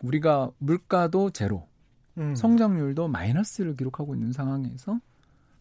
우리가 0.00 0.50
물가도 0.56 1.28
제로, 1.28 1.68
음. 2.16 2.34
성장률도 2.34 3.08
마이너스를 3.08 3.76
기록하고 3.76 4.14
있는 4.14 4.32
상황에서 4.32 4.98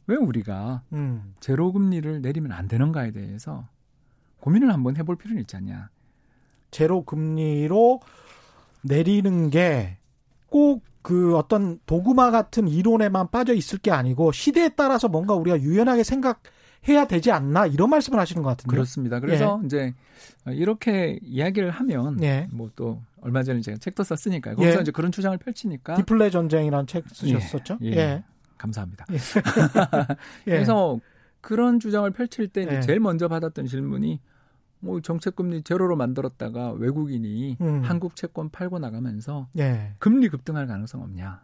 왜 0.08 0.16
우리가 0.16 0.84
음. 0.94 1.36
제로 1.42 1.74
금리를 1.74 2.22
내리면 2.22 2.54
안 2.54 2.70
되는가에 2.70 3.12
대해서 3.12 3.68
고민을 4.40 4.72
한번 4.72 4.96
해볼 4.96 5.18
필요는 5.18 5.42
있지 5.42 5.58
않냐. 5.58 5.90
제로 6.72 7.04
금리로 7.04 8.00
내리는 8.82 9.50
게 9.50 9.98
꼭 10.52 10.84
그 11.02 11.36
어떤 11.36 11.80
도구마 11.86 12.32
같은 12.32 12.68
이론에만 12.68 13.32
빠져 13.32 13.54
있을 13.54 13.80
게 13.80 13.92
아니고 13.92 14.32
시대에 14.32 14.70
따라서 14.70 15.08
뭔가 15.08 15.34
우리가 15.34 15.60
유연하게 15.60 16.04
생각해야 16.04 17.06
되지 17.08 17.32
않나 17.32 17.66
이런 17.66 17.90
말씀을 17.90 18.20
하시는 18.20 18.44
것 18.44 18.50
같은데. 18.50 18.76
그렇습니다. 18.76 19.20
그래서 19.20 19.60
예. 19.62 19.66
이제 19.66 19.94
이렇게 20.48 21.20
이야기를 21.24 21.72
하면 21.72 22.22
예. 22.24 22.48
뭐또 22.52 23.02
얼마 23.22 23.44
전에 23.44 23.62
제가 23.62 23.78
책도 23.78 24.04
썼으니까 24.04 24.56
거기서 24.56 24.78
예. 24.78 24.82
이제 24.82 24.92
그런 24.92 25.12
주장을 25.12 25.38
펼치니까 25.38 25.96
디플레 25.96 26.30
전쟁이라는 26.30 26.88
책 26.88 27.06
쓰셨었죠. 27.12 27.80
예. 27.84 27.92
예. 27.92 28.24
감사합니다. 28.58 29.06
예. 29.12 29.16
예. 30.48 30.52
그래서 30.52 31.00
그런 31.42 31.80
주장을 31.80 32.10
펼칠 32.12 32.48
때 32.48 32.68
예. 32.70 32.82
제일 32.82 33.00
먼저 33.00 33.28
받았던 33.28 33.66
질문이 33.66 34.20
뭐 34.82 35.00
정책 35.02 35.36
금리 35.36 35.64
제로로 35.64 35.96
만들었다가 35.96 36.72
외국인이 36.74 37.58
음. 37.62 37.82
한국 37.84 38.16
채권 38.16 38.50
팔고 38.50 38.80
나가면서 38.80 39.48
예. 39.58 39.94
금리 40.00 40.28
급등할 40.28 40.68
가능성 40.68 41.02
없냐? 41.02 41.42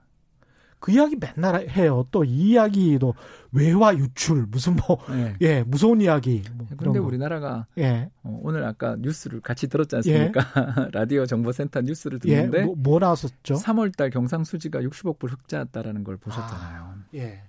그 0.79 0.91
이야기 0.91 1.15
맨날 1.15 1.67
해요. 1.69 2.05
또 2.11 2.23
이 2.23 2.51
이야기도 2.51 3.15
외화 3.51 3.95
유출 3.95 4.45
무슨 4.47 4.75
뭐 4.75 4.99
예, 5.11 5.35
예 5.41 5.63
무서운 5.63 6.01
이야기. 6.01 6.43
뭐 6.53 6.67
그런데 6.77 6.99
우리나라가 6.99 7.65
예. 7.77 8.09
어, 8.23 8.39
오늘 8.43 8.63
아까 8.63 8.95
뉴스를 8.99 9.41
같이 9.41 9.67
들었지 9.67 9.95
않습니까? 9.95 10.41
예. 10.41 10.89
라디오 10.93 11.25
정보센터 11.25 11.81
뉴스를 11.81 12.19
예, 12.25 12.35
듣는데 12.35 12.65
뭐, 12.65 12.75
뭐 12.77 12.99
나왔었죠? 12.99 13.55
3월달 13.55 14.11
경상수지가 14.11 14.81
60억 14.81 15.19
불 15.19 15.31
흑자였다라는 15.31 16.03
걸 16.03 16.17
보셨잖아요. 16.17 16.81
아, 16.81 16.95
예. 17.15 17.43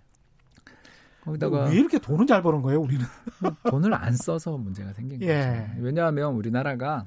거기다가 1.29 1.67
왜 1.67 1.77
이렇게 1.77 1.99
돈을 1.99 2.27
잘 2.27 2.43
버는 2.43 2.63
거예요, 2.63 2.81
우리는? 2.81 3.05
돈을 3.71 3.95
안 3.95 4.15
써서 4.15 4.57
문제가 4.57 4.93
생긴 4.93 5.23
예. 5.23 5.67
거죠. 5.69 5.83
왜냐하면 5.83 6.35
우리나라가 6.35 7.07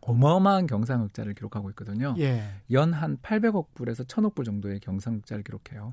어마어마한 0.00 0.66
경상흑자를 0.66 1.34
기록하고 1.34 1.70
있거든요. 1.70 2.14
예. 2.18 2.42
연한 2.70 3.18
800억 3.18 3.66
불에서 3.74 4.04
1000억 4.04 4.34
불 4.34 4.44
정도의 4.44 4.80
경상흑자를 4.80 5.44
기록해요. 5.44 5.92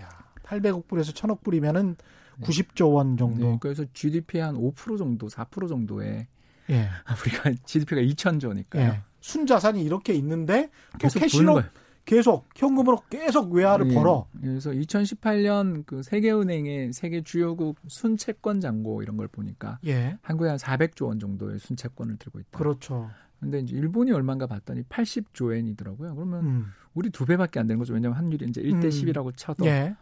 야, 0.00 0.08
800억 0.44 0.88
불에서 0.88 1.12
1000억 1.12 1.42
불이면은 1.42 1.96
네. 2.38 2.46
90조 2.46 2.94
원 2.94 3.16
정도. 3.16 3.52
네, 3.52 3.58
그래서 3.60 3.84
GDP 3.92 4.38
한5% 4.38 4.98
정도, 4.98 5.26
4% 5.26 5.68
정도의 5.68 6.26
예. 6.70 6.88
우리가 7.26 7.52
GDP가 7.64 8.00
2천조니까요. 8.00 8.78
예. 8.78 9.02
순자산이 9.20 9.82
이렇게 9.82 10.14
있는데 10.14 10.70
계속 10.98 11.18
캐시로 11.20 11.62
계속 12.08 12.48
현금으로 12.56 13.02
계속 13.10 13.52
외화를 13.52 13.90
예. 13.90 13.94
벌어. 13.94 14.26
그래서 14.40 14.70
2018년 14.70 15.84
그 15.84 16.02
세계은행의 16.02 16.94
세계 16.94 17.20
주요국 17.20 17.76
순채권 17.86 18.60
잔고 18.60 19.02
이런 19.02 19.18
걸 19.18 19.28
보니까 19.28 19.78
예. 19.86 20.16
한국에 20.22 20.48
한 20.48 20.56
400조 20.56 21.08
원 21.08 21.18
정도의 21.18 21.58
순채권을 21.58 22.16
들고 22.16 22.40
있다. 22.40 22.58
그렇죠. 22.58 23.10
근데 23.38 23.58
이제 23.58 23.76
일본이 23.76 24.10
얼마인가 24.10 24.46
봤더니 24.46 24.84
80조 24.84 25.54
엔이더라고요. 25.54 26.14
그러면 26.14 26.46
음. 26.46 26.66
우리 26.94 27.10
두 27.10 27.26
배밖에 27.26 27.60
안 27.60 27.66
되는 27.66 27.78
거죠. 27.78 27.92
왜냐하면 27.92 28.16
환율이 28.16 28.46
이제 28.48 28.62
1대 28.62 28.84
음. 28.84 28.88
10이라고 28.88 29.36
쳐도. 29.36 29.66
예. 29.66 29.94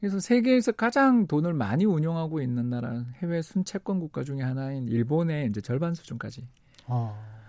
그래서 0.00 0.18
세계에서 0.18 0.72
가장 0.72 1.26
돈을 1.26 1.52
많이 1.52 1.84
운용하고 1.84 2.40
있는 2.40 2.70
나라 2.70 3.04
해외 3.16 3.42
순채권 3.42 4.00
국가 4.00 4.24
중에 4.24 4.40
하나인 4.40 4.88
일본의 4.88 5.48
이제 5.48 5.60
절반 5.60 5.92
수준까지. 5.92 6.48
어. 6.86 7.39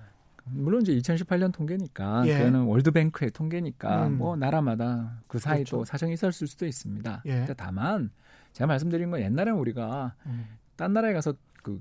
물론 0.45 0.81
이제 0.81 0.93
2018년 0.93 1.53
통계니까 1.53 2.23
예. 2.27 2.37
그거는 2.39 2.63
월드뱅크의 2.63 3.31
통계니까 3.31 4.07
음. 4.07 4.17
뭐 4.17 4.35
나라마다 4.35 5.19
그 5.27 5.39
사이 5.39 5.59
그렇죠. 5.59 5.77
또 5.77 5.85
사정이 5.85 6.13
있었을 6.13 6.47
수도 6.47 6.65
있습니다. 6.65 7.23
예. 7.25 7.47
다만 7.57 8.11
제가 8.53 8.67
말씀드린 8.67 9.11
건 9.11 9.21
옛날에는 9.21 9.59
우리가 9.59 10.13
음. 10.25 10.45
딴 10.75 10.93
나라에 10.93 11.13
가서 11.13 11.33
그 11.63 11.79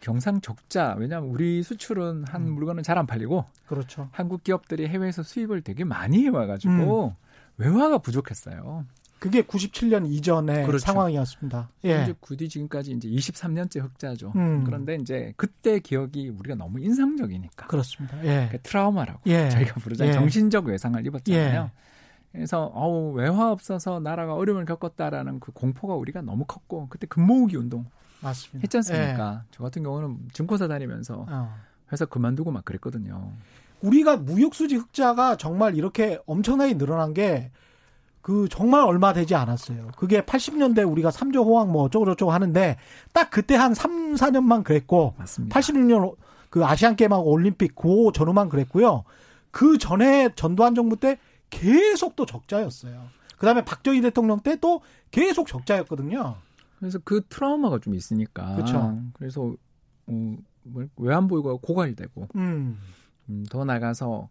경상 0.00 0.40
적자 0.40 0.94
왜냐하면 0.98 1.30
우리 1.30 1.62
수출은 1.62 2.24
한 2.26 2.42
음. 2.42 2.52
물건은 2.54 2.82
잘 2.82 2.98
안 2.98 3.06
팔리고 3.06 3.44
그렇죠. 3.66 4.08
한국 4.12 4.42
기업들이 4.42 4.88
해외에서 4.88 5.22
수입을 5.22 5.62
되게 5.62 5.84
많이 5.84 6.24
해와가지고 6.24 7.06
음. 7.06 7.14
외화가 7.56 7.98
부족했어요. 7.98 8.84
그게 9.22 9.42
97년 9.42 10.10
이전의 10.10 10.66
그렇죠. 10.66 10.84
상황이었습니다. 10.84 11.68
예. 11.84 12.12
굳이 12.18 12.48
지금까지 12.48 12.90
이제 12.90 13.08
23년째 13.08 13.80
흑자죠. 13.80 14.32
음. 14.34 14.64
그런데 14.64 14.96
이제 14.96 15.32
그때 15.36 15.78
기억이 15.78 16.28
우리가 16.28 16.56
너무 16.56 16.80
인상적이니까. 16.80 17.68
그렇습니다. 17.68 18.20
예. 18.24 18.48
그 18.50 18.60
트라우마라고 18.60 19.20
예. 19.26 19.48
저희가 19.48 19.74
부르자 19.74 20.08
예. 20.08 20.12
정신적 20.12 20.66
외상을 20.66 21.06
입었잖아요. 21.06 21.62
예. 21.62 21.70
그래서 22.32 22.64
어우 22.74 23.12
외화 23.12 23.52
없어서 23.52 24.00
나라가 24.00 24.34
어려움을 24.34 24.64
겪었다라는 24.64 25.38
그 25.38 25.52
공포가 25.52 25.94
우리가 25.94 26.20
너무 26.22 26.44
컸고 26.44 26.88
그때 26.88 27.06
금모으기 27.06 27.56
운동 27.56 27.86
맞습니다. 28.22 28.64
했지 28.64 28.76
않습니까? 28.78 29.42
예. 29.44 29.48
저 29.52 29.62
같은 29.62 29.84
경우는 29.84 30.18
증권사 30.32 30.66
다니면서 30.66 31.26
어. 31.28 31.54
회사 31.92 32.04
그만두고 32.06 32.50
막 32.50 32.64
그랬거든요. 32.64 33.30
우리가 33.82 34.16
무역수지 34.16 34.74
흑자가 34.74 35.36
정말 35.36 35.76
이렇게 35.76 36.18
엄청나게 36.26 36.74
늘어난 36.76 37.14
게 37.14 37.52
그 38.22 38.48
정말 38.48 38.82
얼마 38.82 39.12
되지 39.12 39.34
않았어요. 39.34 39.88
그게 39.96 40.22
80년대 40.22 40.90
우리가 40.90 41.10
3조 41.10 41.44
호황 41.44 41.70
뭐 41.72 41.82
어쩌고저쩌고 41.84 42.30
하는데 42.32 42.76
딱 43.12 43.30
그때 43.30 43.56
한 43.56 43.74
3, 43.74 44.14
4년만 44.14 44.62
그랬고 44.64 45.14
맞습니다. 45.18 45.58
86년 45.58 46.14
그 46.48 46.64
아시안 46.64 46.96
게임하고 46.96 47.30
올림픽 47.30 47.74
고 47.74 48.12
전후만 48.12 48.48
그랬고요. 48.48 49.04
그 49.50 49.76
전에 49.76 50.30
전두환 50.36 50.74
정부 50.74 50.96
때 50.96 51.18
계속 51.50 52.16
또 52.16 52.24
적자였어요. 52.24 53.08
그다음에 53.38 53.64
박정희 53.64 54.00
대통령 54.00 54.40
때 54.40 54.56
또 54.56 54.80
계속 55.10 55.48
적자였거든요. 55.48 56.36
그래서 56.78 56.98
그 57.04 57.22
트라우마가 57.28 57.78
좀 57.80 57.94
있으니까. 57.94 58.54
그렇죠. 58.54 58.98
그래서 59.14 59.52
어, 60.06 60.36
외환보유가 60.96 61.56
고갈되고 61.62 62.28
음. 62.36 62.78
음, 63.28 63.46
더 63.50 63.64
나가서 63.64 64.28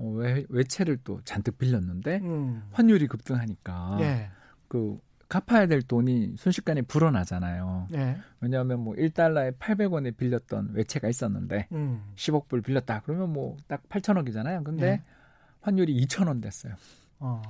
어, 0.00 0.08
외, 0.12 0.44
외채를 0.48 0.98
또 1.04 1.20
잔뜩 1.24 1.58
빌렸는데 1.58 2.20
음. 2.22 2.62
환율이 2.72 3.06
급등하니까 3.06 3.98
예. 4.00 4.30
그 4.68 4.98
갚아야 5.28 5.66
될 5.66 5.82
돈이 5.82 6.34
순식간에 6.36 6.82
불어나잖아요. 6.82 7.88
예. 7.94 8.16
왜냐하면 8.40 8.80
뭐 8.80 8.94
1달러에 8.96 9.56
800원에 9.58 10.16
빌렸던 10.16 10.70
외채가 10.72 11.08
있었는데 11.08 11.68
음. 11.72 12.02
10억 12.16 12.48
불 12.48 12.62
빌렸다. 12.62 13.02
그러면 13.04 13.32
뭐 13.32 13.56
딱 13.68 13.88
8천억이잖아요. 13.88 14.64
근데 14.64 14.86
예. 14.86 15.02
환율이 15.60 15.94
2천원 16.06 16.42
됐어요. 16.42 16.74
어. 17.18 17.42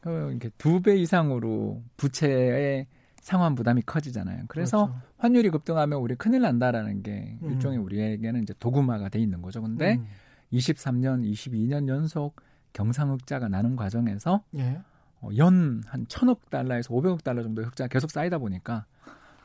그러면 0.00 0.30
이렇게 0.30 0.48
두 0.58 0.80
배 0.80 0.96
이상으로 0.96 1.82
부채의 1.98 2.86
상환 3.20 3.54
부담이 3.54 3.82
커지잖아요. 3.82 4.44
그래서 4.48 4.86
그렇죠. 4.86 5.02
환율이 5.18 5.50
급등하면 5.50 5.98
우리 6.00 6.14
큰일 6.14 6.40
난다라는 6.40 7.02
게 7.02 7.36
음. 7.42 7.52
일종의 7.52 7.78
우리에게는 7.78 8.42
이제 8.42 8.54
도구마가 8.58 9.10
돼 9.10 9.18
있는 9.20 9.42
거죠. 9.42 9.60
근데 9.60 9.96
음. 9.96 10.06
23년, 10.52 11.30
22년 11.30 11.88
연속 11.88 12.36
경상흑자가 12.72 13.48
나는 13.48 13.76
과정에서 13.76 14.42
예. 14.56 14.80
어, 15.20 15.28
연한 15.36 16.06
천억 16.08 16.48
달러에서 16.50 16.94
500억 16.94 17.22
달러 17.22 17.42
정도 17.42 17.62
흑자가 17.62 17.88
계속 17.88 18.10
쌓이다 18.10 18.38
보니까 18.38 18.86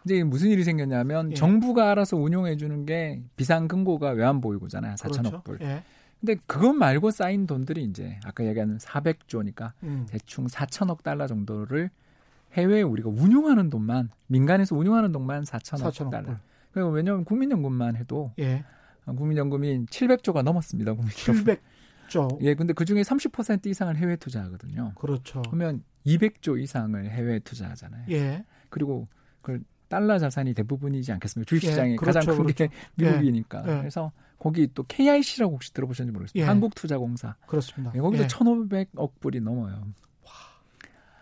이제 0.06 0.24
무슨 0.24 0.50
일이 0.50 0.64
생겼냐면 0.64 1.32
예. 1.32 1.36
정부가 1.36 1.92
알아서 1.92 2.18
운용해 2.18 2.58
주는 2.58 2.86
게 2.86 3.24
비상금고가 3.36 4.12
외환보유고잖아요. 4.12 4.96
4천억 4.96 5.30
그렇죠. 5.30 5.42
불. 5.44 5.62
예. 5.62 5.84
근데 6.20 6.42
그것 6.48 6.74
말고 6.74 7.12
쌓인 7.12 7.46
돈들이 7.46 7.84
이제 7.84 8.20
아까 8.24 8.46
얘기하는 8.46 8.78
400조니까 8.78 9.74
음. 9.84 10.06
대충 10.10 10.48
4천억 10.48 11.04
달러 11.04 11.28
정도를 11.28 11.90
해외에 12.54 12.82
우리가 12.84 13.10
운용하는 13.10 13.70
돈만 13.70 14.10
민간에서 14.28 14.76
운용하는 14.76 15.12
돈만 15.12 15.44
4천억, 15.44 15.92
4천억 15.92 16.12
달러. 16.12 16.36
그리고 16.72 16.90
왜냐하면 16.90 17.26
국민연금만 17.26 17.96
해도 17.96 18.32
예. 18.40 18.64
국민연금이 19.06 19.86
700조가 19.86 20.42
넘었습니다. 20.44 20.94
국민 20.94 21.12
700조. 21.12 22.38
예, 22.42 22.56
근데 22.56 22.74
그 22.74 22.86
중에 22.86 23.02
30% 23.02 23.68
이상을 23.68 23.96
해외 23.98 24.16
투자하거든요. 24.16 24.94
그렇죠. 24.96 25.42
그러면 25.44 25.84
200조 26.06 26.62
이상을 26.62 27.10
해외 27.10 27.40
투자하잖아요. 27.40 28.06
예. 28.10 28.46
그리고 28.70 29.06
그 29.42 29.62
달러 29.88 30.18
자산이 30.18 30.54
대부분이지 30.54 31.12
않겠습니까? 31.12 31.48
주식시장이 31.50 31.92
예, 31.94 31.96
그렇죠, 31.96 32.20
가장 32.20 32.38
큰 32.38 32.48
게 32.48 32.68
그렇죠. 32.96 33.18
미국이니까. 33.18 33.64
예. 33.68 33.80
그래서 33.80 34.12
거기 34.40 34.68
또 34.74 34.84
KIC라고 34.84 35.54
혹시 35.54 35.74
들어보셨는지 35.74 36.14
모르겠어요. 36.14 36.42
예. 36.42 36.46
한국투자공사. 36.48 37.36
그렇습니다. 37.48 37.94
예, 37.96 38.00
거기도 38.00 38.24
1,500억 38.26 39.12
불이 39.20 39.42
넘어요. 39.42 39.84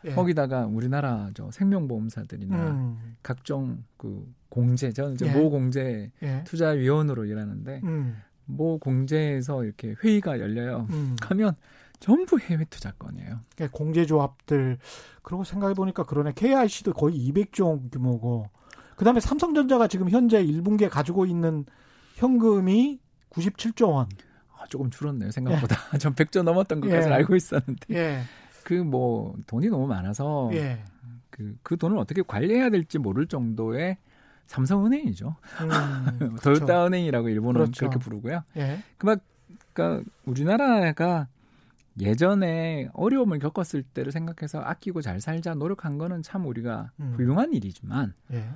예. 0.06 0.12
거기다가 0.12 0.66
우리나라 0.66 1.30
저 1.34 1.50
생명보험사들이나 1.52 2.56
음. 2.72 3.16
각종 3.24 3.84
그 3.98 4.32
공제 4.50 4.92
저는 4.92 5.16
이제 5.16 5.28
예. 5.28 5.32
모 5.32 5.50
공제 5.50 6.12
예. 6.22 6.44
투자위원으로 6.46 7.26
일하는데 7.26 7.82
음. 7.84 8.18
모 8.46 8.78
공제에서 8.78 9.64
이렇게 9.64 9.96
회의가 10.04 10.40
열려요. 10.40 10.88
음. 10.92 11.16
가면 11.22 11.56
전부 12.00 12.38
해외 12.38 12.66
투자권이에요. 12.66 13.40
그러니까 13.56 13.78
공제조합들 13.78 14.78
그러고 15.22 15.44
생각해 15.44 15.74
보니까 15.74 16.04
그러네. 16.04 16.34
KIC도 16.36 16.94
거의 16.94 17.16
200조 17.30 17.92
규모고 17.92 18.50
그다음에 18.98 19.20
삼성전자가 19.20 19.88
지금 19.88 20.10
현재 20.10 20.44
1분기에 20.44 20.90
가지고 20.90 21.26
있는 21.26 21.66
현금이 22.16 23.00
97조 23.30 23.94
원. 23.94 24.08
아, 24.58 24.66
조금 24.70 24.90
줄었네요 24.90 25.32
생각보다. 25.32 25.78
예. 25.94 25.98
전 26.00 26.14
100조 26.14 26.44
넘었던 26.44 26.82
것까지 26.82 27.08
예. 27.08 27.12
알고 27.14 27.36
있었는데. 27.36 28.24
예. 28.72 28.78
그뭐 28.78 29.36
돈이 29.48 29.68
너무 29.68 29.88
많아서 29.88 30.50
예. 30.54 30.84
그, 31.30 31.56
그 31.64 31.78
돈을 31.78 31.98
어떻게 31.98 32.22
관리해야 32.22 32.70
될지 32.70 32.98
모를 32.98 33.28
정도의 33.28 33.98
삼성은행이죠. 34.48 35.36
음, 35.62 36.36
도요타은행이라고 36.44 37.24
그렇죠. 37.24 37.34
일본은 37.34 37.62
그렇죠. 37.62 37.80
그렇게 37.80 38.00
부르고요. 38.00 38.44
예. 38.58 38.80
그막 38.98 39.20
그러니까 39.74 40.10
우리나라가 40.26 41.28
예전에 42.00 42.90
어려움을 42.94 43.40
겪었을 43.40 43.84
때를 43.84 44.12
생각해서 44.12 44.60
아끼고 44.60 45.02
잘 45.02 45.22
살자 45.22 45.54
노력한 45.54 45.98
거는 45.98 46.24
참 46.24 46.46
우리가 46.46 46.92
음. 47.00 47.14
훌륭한 47.16 47.54
일이지만 47.54 48.14
예. 48.32 48.50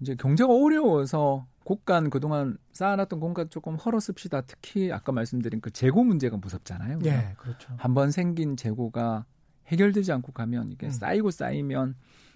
이제 0.00 0.14
경제가 0.14 0.52
어려워서 0.52 1.46
국간 1.68 2.08
그동안 2.08 2.56
쌓아놨던 2.72 3.20
공간 3.20 3.50
조금 3.50 3.74
헐어씁시다. 3.74 4.40
특히 4.46 4.90
아까 4.90 5.12
말씀드린 5.12 5.60
그 5.60 5.70
재고 5.70 6.02
문제가 6.02 6.38
무섭잖아요. 6.38 7.00
예, 7.04 7.34
그렇죠. 7.36 7.74
한번 7.76 8.10
생긴 8.10 8.56
재고가 8.56 9.26
해결되지 9.66 10.10
않고 10.12 10.32
가면 10.32 10.72
이게 10.72 10.86
음. 10.86 10.90
쌓이고 10.90 11.30
쌓이면 11.30 11.94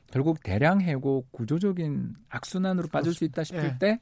결국 0.09 0.43
대량 0.43 0.83
해고 0.83 1.29
구조적인 1.31 2.15
악순환으로 2.29 2.89
그렇습니다. 2.89 2.99
빠질 2.99 3.15
수 3.15 3.25
있다 3.25 3.43
싶을 3.43 3.65
예. 3.65 3.79
때 3.79 4.01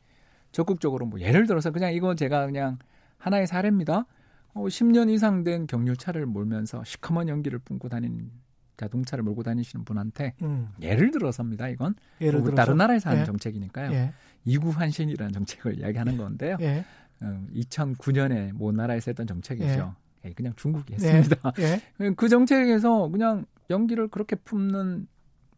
적극적으로 0.51 1.07
뭐 1.07 1.21
예를 1.21 1.47
들어서 1.47 1.71
그냥 1.71 1.93
이거 1.93 2.17
제가 2.17 2.47
그냥 2.47 2.81
하나의 3.19 3.47
사례입니다. 3.47 4.07
어, 4.55 4.65
10년 4.65 5.11
이상 5.11 5.45
된 5.45 5.69
경유차를 5.69 6.27
몰면서 6.27 6.83
시커먼 6.83 7.29
연기를 7.29 7.61
뿜고 7.61 7.89
다니는 7.89 8.33
자동차를 8.81 9.23
몰고 9.25 9.43
다니시는 9.43 9.85
분한테 9.85 10.35
음. 10.43 10.69
예를 10.81 11.11
들어서입니다. 11.11 11.69
이건 11.69 11.95
예를 12.21 12.41
뭐 12.41 12.51
다른 12.53 12.77
나라에서 12.77 13.11
하는 13.11 13.23
예. 13.23 13.27
정책이니까요. 13.27 13.93
예. 13.93 14.13
이구환신이라는 14.45 15.33
정책을 15.33 15.79
이야기하는 15.79 16.17
건데요. 16.17 16.57
예. 16.61 16.85
어, 17.21 17.47
2009년에 17.55 18.53
모 18.53 18.73
나라에서 18.73 19.11
했던 19.11 19.27
정책이죠. 19.27 19.95
예. 20.25 20.29
예 20.29 20.33
그냥 20.33 20.55
중국이 20.57 20.95
했습니다. 20.95 21.53
예. 21.59 21.81
그 22.17 22.29
정책에서 22.29 23.09
그냥 23.09 23.45
연기를 23.69 24.09
그렇게 24.09 24.37
품는 24.37 25.07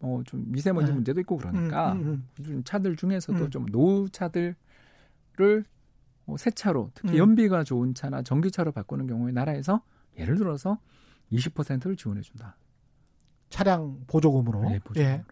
어, 0.00 0.20
좀 0.26 0.44
미세먼지 0.48 0.90
네. 0.90 0.94
문제도 0.94 1.20
있고 1.20 1.36
그러니까 1.36 1.92
음, 1.92 2.00
음, 2.00 2.28
음. 2.40 2.64
차들 2.64 2.96
중에서도 2.96 3.38
음. 3.38 3.50
좀 3.50 3.66
노후 3.66 4.08
차들을 4.10 4.54
어, 6.26 6.36
새 6.36 6.50
차로 6.50 6.90
특히 6.94 7.12
음. 7.12 7.18
연비가 7.18 7.62
좋은 7.62 7.94
차나 7.94 8.22
전기차로 8.22 8.72
바꾸는 8.72 9.06
경우에 9.06 9.30
나라에서 9.30 9.82
예를 10.18 10.36
들어서 10.36 10.78
20%를 11.30 11.96
지원해 11.96 12.20
준다. 12.20 12.56
차량 13.52 14.00
보조금으로. 14.06 14.68
네, 14.68 14.78
보조금. 14.80 15.02
예. 15.02 15.22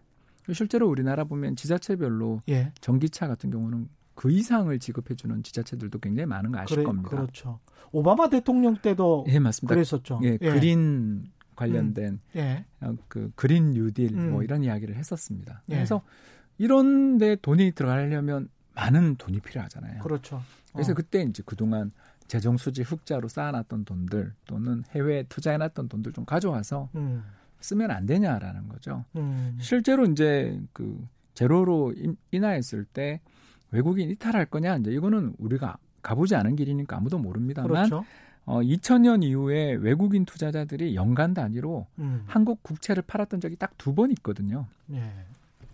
실제로 0.53 0.87
우리나라 0.87 1.23
보면 1.23 1.55
지자체별로 1.55 2.41
예. 2.49 2.71
전기차 2.79 3.27
같은 3.27 3.49
경우는 3.49 3.89
그 4.13 4.31
이상을 4.31 4.77
지급해주는 4.77 5.43
지자체들도 5.43 5.99
굉장히 5.99 6.27
많은 6.27 6.51
거 6.51 6.59
아실 6.59 6.77
그래, 6.77 6.85
겁니다. 6.85 7.09
그렇죠. 7.09 7.59
오바마 7.91 8.29
대통령 8.29 8.75
때도 8.77 9.25
예, 9.29 9.39
맞습니다. 9.39 9.73
그랬었죠. 9.73 10.19
예, 10.23 10.37
예. 10.39 10.51
그린 10.51 11.25
관련된 11.55 12.13
음. 12.13 12.19
예. 12.35 12.65
어, 12.81 12.95
그 13.07 13.31
그린 13.35 13.71
뉴딜 13.71 14.13
뭐 14.13 14.23
음. 14.23 14.31
뭐 14.31 14.43
이런 14.43 14.63
이야기를 14.63 14.95
했었습니다. 14.95 15.63
예. 15.69 15.75
그래서 15.75 16.01
이런데 16.57 17.35
돈이 17.35 17.71
들어가려면 17.71 18.49
많은 18.75 19.15
돈이 19.15 19.39
필요하잖아요. 19.39 20.01
그렇죠. 20.01 20.41
그래서 20.73 20.91
어. 20.91 20.95
그때 20.95 21.21
이제 21.23 21.41
그동안 21.45 21.91
재정 22.27 22.57
수지 22.57 22.83
흑자로 22.83 23.27
쌓아놨던 23.27 23.85
돈들 23.85 24.33
또는 24.45 24.83
해외에 24.91 25.23
투자해놨던 25.23 25.89
돈들 25.89 26.13
좀 26.13 26.23
가져와서 26.25 26.89
음. 26.95 27.23
쓰면 27.63 27.91
안 27.91 28.05
되냐라는 28.05 28.67
거죠. 28.69 29.05
음. 29.15 29.57
실제로 29.61 30.05
이제 30.05 30.59
그 30.73 31.05
제로로 31.33 31.93
인하했을 32.31 32.85
때 32.85 33.19
외국인 33.71 34.09
이탈할 34.09 34.45
거냐 34.47 34.77
이제 34.77 34.91
이거는 34.91 35.33
우리가 35.39 35.77
가보지 36.01 36.35
않은 36.35 36.55
길이니까 36.55 36.97
아무도 36.97 37.17
모릅니다만 37.17 37.67
그렇죠. 37.89 38.03
어, 38.45 38.59
2000년 38.61 39.23
이후에 39.23 39.73
외국인 39.73 40.25
투자자들이 40.25 40.95
연간 40.95 41.33
단위로 41.33 41.87
음. 41.99 42.23
한국 42.25 42.63
국채를 42.63 43.03
팔았던 43.03 43.39
적이 43.39 43.55
딱 43.57 43.71
두 43.77 43.93
번 43.93 44.11
있거든요. 44.11 44.65
예. 44.91 45.03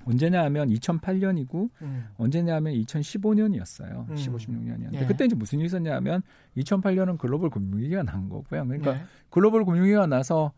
언제냐 0.06 0.42
하면 0.46 0.70
2008년이고 0.70 1.70
음. 1.82 2.08
언제냐 2.18 2.56
하면 2.56 2.74
2015년이었어요. 2.76 4.10
음. 4.10 4.16
15, 4.16 4.38
16년이었는데 4.38 4.94
예. 5.02 5.06
그때 5.06 5.26
이제 5.26 5.36
무슨 5.36 5.60
일이 5.60 5.68
있었냐 5.68 5.96
하면 5.96 6.22
2008년은 6.58 7.18
글로벌 7.18 7.50
금융위기가 7.50 8.04
난 8.04 8.30
거고요. 8.30 8.66
그러니까 8.66 8.96
예. 8.96 9.02
글로벌 9.30 9.66
금융위기가 9.66 10.06
나서 10.08 10.52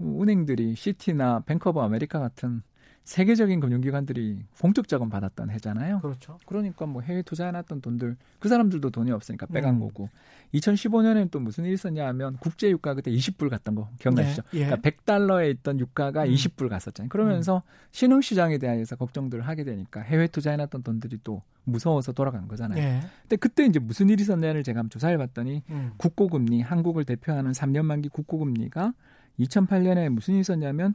은행들이 0.00 0.74
시티나 0.74 1.42
오브 1.48 1.80
아메리카 1.80 2.18
같은 2.18 2.62
세계적인 3.06 3.60
금융기관들이 3.60 4.42
공적 4.60 4.88
자금 4.88 5.08
받았던 5.08 5.50
해잖아요. 5.50 6.00
그렇죠. 6.00 6.38
그러니까 6.44 6.86
뭐 6.86 7.02
해외 7.02 7.22
투자해놨던 7.22 7.80
돈들 7.80 8.16
그 8.40 8.48
사람들도 8.48 8.90
돈이 8.90 9.12
없으니까 9.12 9.46
빼간 9.46 9.76
음. 9.76 9.80
거고 9.80 10.10
2015년에는 10.54 11.30
또 11.30 11.38
무슨 11.38 11.64
일이 11.64 11.74
있었냐 11.74 12.04
하면 12.08 12.36
국제 12.40 12.68
유가 12.68 12.94
그때 12.94 13.12
20불 13.12 13.48
갔던 13.48 13.76
거 13.76 13.88
기억나시죠? 14.00 14.42
예. 14.54 14.58
예. 14.58 14.64
그러니까 14.66 14.90
100달러에 14.90 15.50
있던 15.52 15.78
유가가 15.78 16.24
음. 16.24 16.30
20불 16.30 16.68
갔었잖아요. 16.68 17.08
그러면서 17.08 17.58
음. 17.58 17.70
신흥 17.92 18.20
시장에 18.22 18.58
대해서 18.58 18.96
걱정들을 18.96 19.46
하게 19.46 19.62
되니까 19.62 20.00
해외 20.00 20.26
투자해놨던 20.26 20.82
돈들이 20.82 21.20
또 21.22 21.42
무서워서 21.62 22.10
돌아간 22.10 22.48
거잖아요. 22.48 22.82
예. 22.82 23.00
근데 23.22 23.36
그때 23.36 23.64
이제 23.66 23.78
무슨 23.78 24.08
일이 24.10 24.22
있었냐를 24.22 24.64
제가 24.64 24.80
한번 24.80 24.90
조사해 24.90 25.16
봤더니 25.16 25.62
음. 25.70 25.92
국고금리 25.96 26.60
한국을 26.60 27.04
대표하는 27.04 27.52
3년 27.52 27.84
만기 27.84 28.08
국고금리가 28.08 28.94
2008년에 29.40 30.08
무슨 30.08 30.34
일이 30.34 30.40
있었냐면 30.40 30.94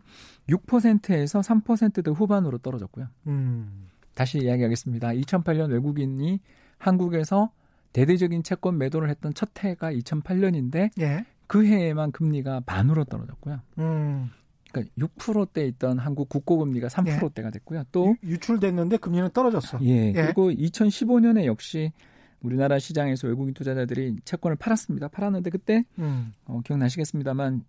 6%에서 0.49 1.41
3%대 1.41 2.11
후반으로 2.11 2.57
떨어졌고요. 2.59 3.07
음. 3.27 3.87
다시 4.13 4.39
이야기하겠습니다. 4.39 5.09
2008년 5.09 5.71
외국인이 5.71 6.39
한국에서 6.77 7.51
대대적인 7.93 8.43
채권 8.43 8.77
매도를 8.77 9.09
했던 9.09 9.33
첫 9.33 9.49
해가 9.59 9.91
2008년인데 9.93 10.91
예. 10.99 11.25
그 11.47 11.65
해에만 11.65 12.11
금리가 12.11 12.61
반으로 12.61 13.03
떨어졌고요. 13.05 13.59
음. 13.79 14.29
그러니까 14.71 14.93
6%대 14.97 15.65
있던 15.67 15.99
한국 15.99 16.29
국고금리가 16.29 16.87
3%대가 16.87 17.49
됐고요. 17.49 17.83
또 17.91 18.15
유, 18.23 18.37
출됐는데 18.37 18.97
금리는 18.97 19.29
떨어졌어. 19.31 19.79
예. 19.83 20.07
예. 20.07 20.13
그리고 20.13 20.49
2015년에 20.49 21.45
역시 21.45 21.91
우리나라 22.41 22.79
시장에서 22.79 23.27
외국인 23.27 23.53
투자자들이 23.53 24.17
채권을 24.25 24.57
팔았습니다. 24.57 25.09
팔았는데 25.09 25.49
그때 25.49 25.83
음. 25.99 26.33
어, 26.45 26.61
기억나시겠습니다만 26.63 27.63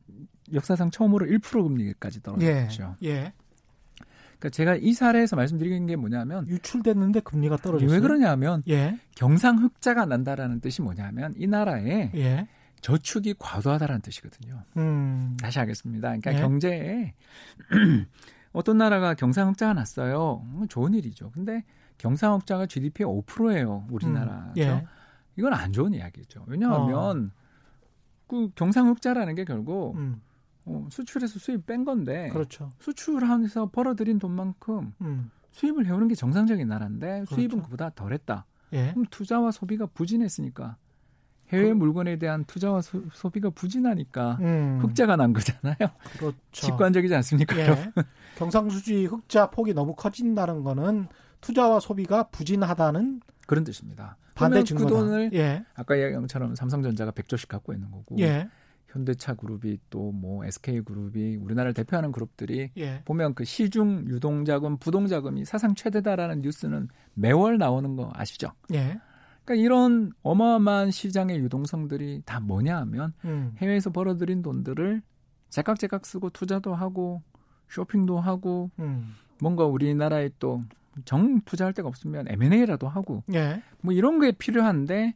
역사상 0.52 0.90
처음으로 0.90 1.26
1% 1.26 1.62
금리까지 1.62 2.22
떨어졌죠. 2.22 2.96
예. 3.02 3.08
예. 3.08 3.32
그러니까 4.38 4.48
제가 4.50 4.76
이 4.76 4.92
사례에서 4.92 5.36
말씀드리는 5.36 5.86
게 5.86 5.96
뭐냐면 5.96 6.46
유출됐는데 6.48 7.20
금리가 7.20 7.58
떨어졌어요. 7.58 7.94
왜 7.94 8.00
그러냐면 8.00 8.62
예. 8.68 8.98
경상 9.14 9.58
흑자가 9.58 10.06
난다라는 10.06 10.60
뜻이 10.60 10.82
뭐냐면 10.82 11.32
이 11.36 11.46
나라에 11.46 12.10
예. 12.14 12.48
저축이 12.80 13.36
과도하다라는 13.38 14.00
뜻이거든요. 14.00 14.62
음. 14.76 15.36
다시 15.40 15.60
하겠습니다. 15.60 16.08
그러니까 16.08 16.34
예. 16.34 16.40
경제에 16.40 17.14
어떤 18.52 18.78
나라가 18.78 19.14
경상 19.14 19.48
흑자가 19.50 19.74
났어요. 19.74 20.44
좋은 20.68 20.92
일이죠. 20.94 21.30
근데 21.30 21.62
경상 22.02 22.34
흑자가 22.34 22.66
GDP의 22.66 23.06
5%예요. 23.06 23.86
우리나라죠. 23.88 24.50
음. 24.50 24.52
예. 24.56 24.84
이건 25.36 25.54
안 25.54 25.72
좋은 25.72 25.94
이야기죠. 25.94 26.44
왜냐하면 26.48 27.30
어. 27.32 27.42
그 28.26 28.50
경상 28.56 28.88
흑자라는 28.88 29.36
게 29.36 29.44
결국 29.44 29.94
음. 29.96 30.20
어, 30.64 30.88
수출에서 30.90 31.38
수입 31.38 31.64
뺀 31.64 31.84
건데 31.84 32.28
그렇죠. 32.32 32.70
수출하면서 32.80 33.70
벌어들인 33.70 34.18
돈만큼 34.18 34.92
음. 35.00 35.30
수입을 35.52 35.86
해오는 35.86 36.08
게 36.08 36.16
정상적인 36.16 36.66
나라인데 36.66 37.06
그렇죠. 37.06 37.34
수입은 37.36 37.62
그보다 37.62 37.90
덜했다. 37.90 38.46
예? 38.72 38.90
그럼 38.90 39.04
투자와 39.08 39.52
소비가 39.52 39.86
부진했으니까 39.86 40.76
해외 41.50 41.68
그... 41.68 41.74
물건에 41.74 42.16
대한 42.16 42.44
투자와 42.46 42.80
소, 42.82 43.30
비가 43.30 43.50
부진하니까 43.50 44.38
음. 44.40 44.80
흑자가 44.82 45.14
난 45.14 45.32
거잖아요. 45.32 45.76
그렇죠. 46.18 46.36
직관적이지 46.50 47.14
않습니까? 47.14 47.56
예. 47.58 47.92
경상수지 48.38 49.04
흑자 49.04 49.50
폭이 49.50 49.72
너무 49.72 49.94
커진다는 49.94 50.64
거는 50.64 51.06
투자와 51.42 51.80
소비가 51.80 52.24
부진하다는 52.30 53.20
그런 53.46 53.64
뜻입니다. 53.64 54.16
반대 54.34 54.64
증거다. 54.64 54.88
그 54.88 54.94
돈을 54.94 55.30
예. 55.34 55.62
아까 55.74 55.94
이야기한 55.94 56.22
것처럼 56.22 56.54
삼성전자가 56.54 57.10
100조씩 57.12 57.48
갖고 57.48 57.74
있는 57.74 57.90
거고 57.90 58.16
예. 58.20 58.48
현대차 58.88 59.34
그룹이 59.34 59.78
또 59.90 60.12
뭐 60.12 60.44
SK 60.44 60.82
그룹이 60.82 61.36
우리나라를 61.36 61.74
대표하는 61.74 62.12
그룹들이 62.12 62.70
예. 62.76 63.02
보면 63.04 63.34
그 63.34 63.44
시중 63.44 64.04
유동 64.08 64.44
자금, 64.44 64.78
부동 64.78 65.06
자금이 65.06 65.44
사상 65.44 65.74
최대다라는 65.74 66.40
뉴스는 66.40 66.88
매월 67.14 67.58
나오는 67.58 67.96
거 67.96 68.10
아시죠? 68.14 68.52
예. 68.72 68.98
그러니까 69.44 69.64
이런 69.64 70.12
어마어마한 70.22 70.90
시장의 70.92 71.38
유동성들이 71.40 72.22
다 72.24 72.38
뭐냐 72.40 72.76
하면 72.78 73.12
음. 73.24 73.54
해외에서 73.58 73.90
벌어들인 73.90 74.42
돈들을 74.42 75.02
제깍제깍 75.50 76.06
쓰고 76.06 76.30
투자도 76.30 76.74
하고 76.74 77.22
쇼핑도 77.68 78.20
하고 78.20 78.70
음. 78.78 79.14
뭔가 79.40 79.64
우리나라에 79.64 80.30
또 80.38 80.62
정 81.04 81.40
투자할 81.42 81.72
데가 81.72 81.88
없으면 81.88 82.26
M&A라도 82.28 82.88
하고 82.88 83.22
예. 83.32 83.62
뭐 83.80 83.92
이런 83.92 84.20
게 84.20 84.32
필요한데 84.32 85.14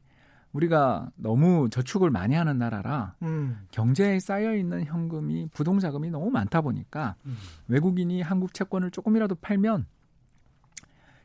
우리가 0.53 1.11
너무 1.17 1.69
저축을 1.71 2.11
많이 2.11 2.35
하는 2.35 2.59
나라라 2.59 3.15
음. 3.23 3.67
경제에 3.71 4.19
쌓여 4.21 4.55
있는 4.57 4.85
현금이 4.85 5.51
부동 5.53 5.79
자금이 5.79 6.11
너무 6.11 6.31
많다 6.31 6.63
보니까 6.63 7.17
음. 7.27 7.37
외국인이 7.69 8.23
한국 8.23 8.55
채권을 8.55 8.91
조금이라도 8.91 9.35
팔면 9.37 9.87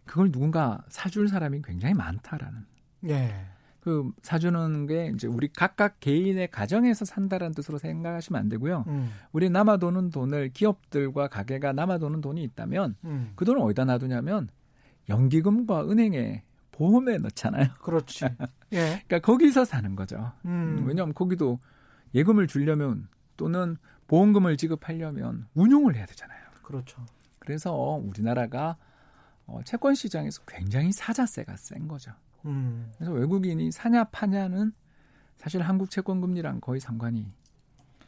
그걸 0.06 0.32
누군가 0.32 0.84
사줄 0.90 1.30
사람이 1.30 1.62
굉장히 1.62 1.94
많다라는. 1.94 2.66
예. 3.08 3.46
그 3.82 4.12
사주는 4.22 4.86
게 4.86 5.12
이제 5.14 5.28
우리 5.28 5.48
각각 5.48 6.00
개인의 6.00 6.50
가정에서 6.52 7.04
산다라는 7.04 7.54
뜻으로 7.56 7.80
생각하시면 7.80 8.40
안 8.40 8.48
되고요. 8.48 8.86
음. 8.88 9.12
우리 9.32 9.50
남아 9.50 9.78
도는 9.78 10.12
돈을 10.12 10.52
기업들과 10.54 11.28
가게가 11.28 11.74
남아 11.74 11.98
도는 11.98 12.22
돈이 12.22 12.44
있다면 12.44 12.96
음. 13.04 13.34
그 13.36 13.44
돈을 13.44 13.60
어디다 13.62 13.86
놔두냐면 13.86 14.50
연기금과 15.10 15.90
은행에 15.90 16.44
보험에 16.72 17.18
넣잖아요. 17.18 17.70
그렇지. 17.82 18.26
예. 18.74 19.02
그러니까 19.08 19.20
거기서 19.20 19.66
사는 19.66 19.96
거죠. 19.96 20.32
음. 20.46 20.84
왜냐하면 20.86 21.16
거기도 21.16 21.60
예금을 22.14 22.48
주려면 22.48 23.08
또는 23.36 23.78
보험금을 24.08 24.58
지급하려면 24.58 25.48
운용을 25.56 25.96
해야 25.96 26.06
되잖아요. 26.06 26.40
그렇죠. 26.62 27.04
그래서 27.40 27.74
우리나라가 27.74 28.78
어, 29.48 29.62
채권 29.66 29.96
시장에서 29.96 30.44
굉장히 30.48 30.92
사자세가 30.92 31.58
센 31.58 31.88
거죠. 31.88 32.12
음. 32.46 32.92
그래서 32.98 33.12
외국인이 33.12 33.72
사냐 33.72 34.06
파냐는 34.06 34.74
사실 35.38 35.62
한국 35.62 35.90
채권 35.90 36.22
금리랑 36.22 36.60
거의 36.62 36.80
상관이 36.80 37.32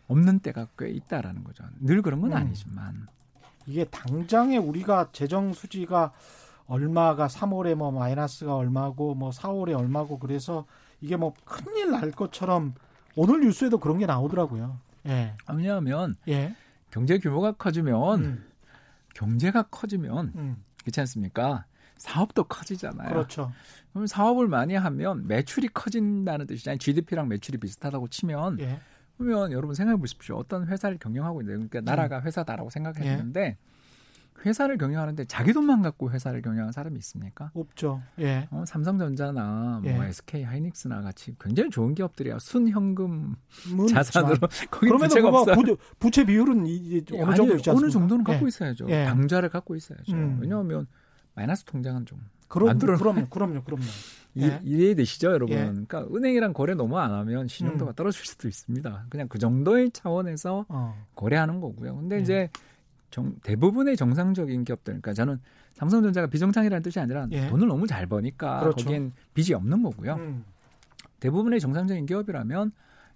없는 0.07 0.39
때가 0.39 0.67
꽤 0.77 0.89
있다라는 0.89 1.43
거죠. 1.43 1.63
늘 1.79 2.01
그런 2.01 2.21
건 2.21 2.31
음. 2.31 2.37
아니지만 2.37 3.07
이게 3.65 3.85
당장에 3.85 4.57
우리가 4.57 5.09
재정 5.13 5.53
수지가 5.53 6.13
얼마가 6.67 7.27
3월에 7.27 7.75
뭐 7.75 7.91
마이너스가 7.91 8.55
얼마고 8.55 9.15
뭐 9.15 9.31
4월에 9.31 9.77
얼마고 9.77 10.19
그래서 10.19 10.65
이게 11.01 11.15
뭐 11.15 11.33
큰일 11.45 11.91
날 11.91 12.11
것처럼 12.11 12.73
오늘 13.15 13.41
뉴스에도 13.41 13.77
그런 13.77 13.97
게 13.97 14.05
나오더라고요. 14.05 14.79
예. 15.07 15.35
왜냐하면 15.53 16.15
예. 16.27 16.55
경제 16.89 17.17
규모가 17.17 17.53
커지면 17.53 18.23
음. 18.23 18.45
경제가 19.13 19.63
커지면 19.63 20.31
음. 20.35 20.63
그렇지 20.81 20.99
않습니까? 21.01 21.65
사업도 22.03 22.43
커지잖아요. 22.43 23.07
그렇죠. 23.07 23.51
그럼 23.93 24.07
사업을 24.07 24.49
많이 24.49 24.75
하면 24.75 25.25
매출이 25.25 25.69
커진다는 25.69 26.45
뜻이잖아요. 26.47 26.77
GDP랑 26.77 27.29
매출이 27.29 27.59
비슷하다고 27.59 28.09
치면 28.09 28.59
예. 28.59 28.79
그러면 29.17 29.53
여러분 29.53 29.73
생각해 29.73 29.97
보십시오. 29.97 30.35
어떤 30.35 30.67
회사를 30.67 30.97
경영하고 30.97 31.41
있는데 31.41 31.69
그러니까 31.69 31.89
나라가 31.89 32.17
음. 32.17 32.23
회사다라고 32.23 32.69
생각했는데 32.69 33.41
예. 33.41 33.57
회사를 34.45 34.77
경영하는데 34.77 35.23
자기 35.25 35.53
돈만 35.53 35.81
갖고 35.81 36.11
회사를 36.11 36.41
경영하는 36.41 36.73
사람이 36.73 36.97
있습니까? 36.97 37.51
없죠. 37.53 38.01
예. 38.19 38.49
어, 38.51 38.65
삼성전자나 38.67 39.79
뭐 39.81 39.89
예. 39.89 40.09
SK 40.09 40.43
하이닉스나 40.43 40.99
같이 41.03 41.33
굉장히 41.39 41.69
좋은 41.69 41.95
기업들이야. 41.95 42.39
순현금 42.39 43.35
자산으로 43.89 44.35
거기 44.69 44.89
부채가 44.91 45.29
없어. 45.29 45.53
부채, 45.55 45.75
부채 45.99 46.25
비율은 46.25 46.67
이제 46.67 47.21
어느 47.21 47.33
정도 47.33 47.55
있지 47.55 47.69
어느 47.69 47.89
정도는 47.89 48.25
갖고 48.25 48.43
예. 48.43 48.47
있어야죠. 48.49 48.87
예. 48.89 49.05
당좌를 49.05 49.47
갖고 49.47 49.77
있어야죠. 49.77 50.11
음. 50.11 50.39
왜냐하면 50.41 50.85
마이너스 51.35 51.63
통장은 51.63 52.05
좀 52.05 52.19
그럼, 52.47 52.67
만들어 52.67 52.97
그럼요, 52.97 53.27
그럼요, 53.29 53.63
그럼요. 53.63 53.83
예. 54.37 54.59
이해되시죠, 54.63 55.31
여러분? 55.31 55.55
예. 55.55 55.63
그러니까 55.63 56.05
은행이랑 56.13 56.53
거래 56.53 56.73
너무 56.73 56.97
안 56.99 57.11
하면 57.11 57.47
신용도가 57.47 57.91
음. 57.91 57.95
떨어질 57.95 58.25
수도 58.25 58.47
있습니다. 58.47 59.05
그냥 59.09 59.27
그 59.27 59.39
정도의 59.39 59.91
차원에서 59.91 60.65
어. 60.69 61.05
거래하는 61.15 61.61
거고요. 61.61 61.95
근데 61.95 62.17
예. 62.17 62.21
이제 62.21 62.49
정, 63.09 63.35
대부분의 63.43 63.95
정상적인 63.95 64.63
기업들, 64.63 64.93
그러니까 64.93 65.13
저는 65.13 65.39
삼성전자가 65.73 66.27
비정상이라는 66.27 66.81
뜻이 66.83 66.99
아니라 66.99 67.27
예. 67.31 67.47
돈을 67.47 67.67
너무 67.67 67.87
잘 67.87 68.05
버니까 68.05 68.59
그렇죠. 68.61 68.85
거기엔 68.85 69.13
빚이 69.33 69.53
없는 69.53 69.83
거고요. 69.83 70.15
음. 70.15 70.45
대부분의 71.19 71.59
정상적인 71.59 72.05
기업이라면 72.05 72.71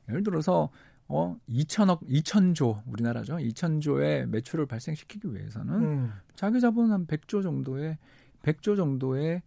예를 0.09 0.23
들어서 0.23 0.69
어 1.09 1.37
2천억 1.49 2.01
2천조 2.07 2.83
우리나라죠. 2.85 3.37
2천조의 3.37 4.25
매출을 4.27 4.65
발생시키기 4.65 5.33
위해서는 5.33 5.73
음. 5.73 6.11
자기 6.35 6.59
자본 6.59 6.91
한 6.91 7.07
100조 7.07 7.43
정도의 7.43 7.97
100조 8.43 8.75
정도의 8.75 9.41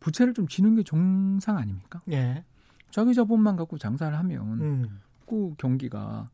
부채를 0.00 0.34
좀 0.34 0.48
지는 0.48 0.74
게 0.74 0.82
정상 0.82 1.58
아닙니까? 1.58 2.02
예. 2.10 2.44
자기 2.90 3.14
자본만 3.14 3.56
갖고 3.56 3.78
장사를 3.78 4.16
하면 4.18 4.60
음. 4.60 5.00
그 5.26 5.54
경기가 5.58 6.28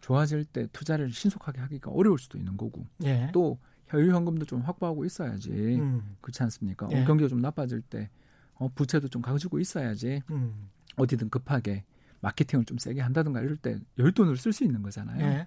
좋아질 0.00 0.44
때 0.44 0.68
투자를 0.72 1.10
신속하게 1.10 1.60
하기가 1.60 1.90
어려울 1.90 2.18
수도 2.18 2.38
있는 2.38 2.56
거고 2.56 2.84
예. 3.04 3.30
또 3.32 3.58
혈유 3.88 4.12
현금도 4.12 4.44
좀 4.44 4.60
확보하고 4.60 5.04
있어야지 5.04 5.50
음. 5.50 6.16
그렇지 6.20 6.42
않습니까? 6.44 6.88
예. 6.92 7.02
어, 7.02 7.04
경기가 7.06 7.28
좀 7.28 7.40
나빠질 7.40 7.80
때 7.80 8.10
어, 8.54 8.68
부채도 8.68 9.08
좀 9.08 9.22
가지고 9.22 9.58
있어야지 9.58 10.22
음. 10.30 10.68
어디든 10.96 11.30
급하게 11.30 11.84
마케팅을 12.20 12.64
좀 12.64 12.78
세게 12.78 13.00
한다든가 13.00 13.40
이럴 13.40 13.56
때 13.56 13.78
열돈을 13.98 14.36
쓸 14.36 14.52
수 14.52 14.64
있는 14.64 14.82
거잖아요. 14.82 15.24
예. 15.24 15.46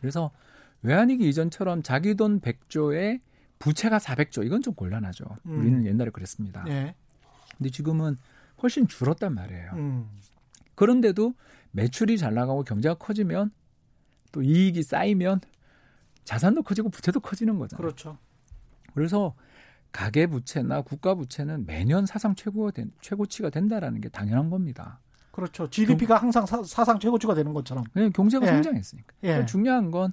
그래서 0.00 0.30
외환위기 0.82 1.28
이전처럼 1.28 1.82
자기 1.82 2.14
돈 2.14 2.40
100조에 2.40 3.20
부채가 3.58 3.98
400조 3.98 4.44
이건 4.44 4.62
좀 4.62 4.74
곤란하죠. 4.74 5.24
음. 5.46 5.60
우리는 5.60 5.86
옛날에 5.86 6.10
그랬습니다. 6.10 6.64
예. 6.68 6.94
근데 7.56 7.70
지금은 7.70 8.16
훨씬 8.62 8.86
줄었단 8.86 9.34
말이에요. 9.34 9.72
음. 9.74 10.10
그런데도 10.74 11.32
매출이 11.72 12.18
잘 12.18 12.34
나가고 12.34 12.64
경제가 12.64 12.94
커지면 12.96 13.50
또 14.32 14.42
이익이 14.42 14.82
쌓이면 14.82 15.40
자산도 16.24 16.62
커지고 16.62 16.88
부채도 16.88 17.20
커지는 17.20 17.58
거잖아요. 17.58 17.82
그렇죠. 17.82 18.18
그래서 18.94 19.34
가계 19.92 20.26
부채나 20.26 20.82
국가 20.82 21.14
부채는 21.14 21.66
매년 21.66 22.04
사상 22.06 22.34
최고가 22.34 22.72
된, 22.72 22.92
최고치가 23.00 23.50
된다라는 23.50 24.00
게 24.00 24.08
당연한 24.08 24.50
겁니다. 24.50 25.00
그렇죠. 25.34 25.68
GDP가 25.68 26.20
경, 26.20 26.30
항상 26.32 26.46
사, 26.46 26.84
상 26.84 26.98
최고치가 26.98 27.34
되는 27.34 27.52
것처럼. 27.52 27.84
네, 27.94 28.08
경제가 28.10 28.46
예. 28.46 28.52
성장했으니까. 28.52 29.14
예. 29.24 29.26
그러니까 29.28 29.46
중요한 29.46 29.90
건 29.90 30.12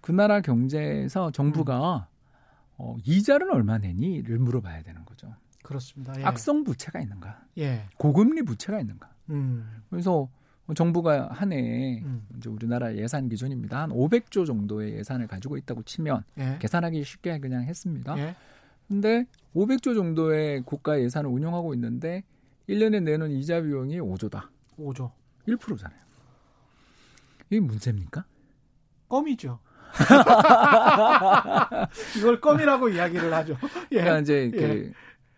그 0.00 0.12
나라 0.12 0.40
경제에서 0.40 1.30
정부가 1.30 2.08
음. 2.10 2.18
어, 2.78 2.96
이자를 3.04 3.52
얼마 3.52 3.78
내니를 3.78 4.38
물어봐야 4.38 4.82
되는 4.82 5.04
거죠. 5.04 5.34
그렇습니다. 5.62 6.14
예. 6.18 6.24
악성 6.24 6.64
부채가 6.64 7.00
있는가? 7.00 7.44
예. 7.58 7.84
고금리 7.96 8.42
부채가 8.42 8.80
있는가? 8.80 9.10
음. 9.30 9.82
그래서 9.90 10.28
뭐 10.64 10.74
정부가 10.74 11.28
한 11.32 11.52
해에 11.52 12.00
음. 12.02 12.26
이제 12.36 12.48
우리나라 12.48 12.94
예산 12.94 13.28
기준입니다. 13.28 13.82
한 13.82 13.90
500조 13.90 14.46
정도의 14.46 14.94
예산을 14.94 15.26
가지고 15.26 15.56
있다고 15.56 15.82
치면 15.82 16.22
예. 16.38 16.56
계산하기 16.60 17.02
쉽게 17.04 17.40
그냥 17.40 17.64
했습니다. 17.64 18.16
예. 18.18 18.36
근데 18.86 19.26
500조 19.54 19.94
정도의 19.94 20.62
국가 20.62 20.98
예산을 21.00 21.28
운영하고 21.28 21.74
있는데 21.74 22.22
1년에 22.68 23.02
내는 23.02 23.30
이자 23.32 23.60
비용이 23.60 23.98
5조다. 23.98 24.48
5조. 24.78 25.10
1%잖아요. 25.46 25.98
이게 27.50 27.60
문제입니까? 27.60 28.24
껌이죠. 29.08 29.58
이걸 32.18 32.40
껌이라고 32.40 32.88
이야기를 32.90 33.32
하죠. 33.32 33.56
예. 33.92 34.00
그러니까 34.00 34.18
이제 34.20 34.50
예. 34.54 34.92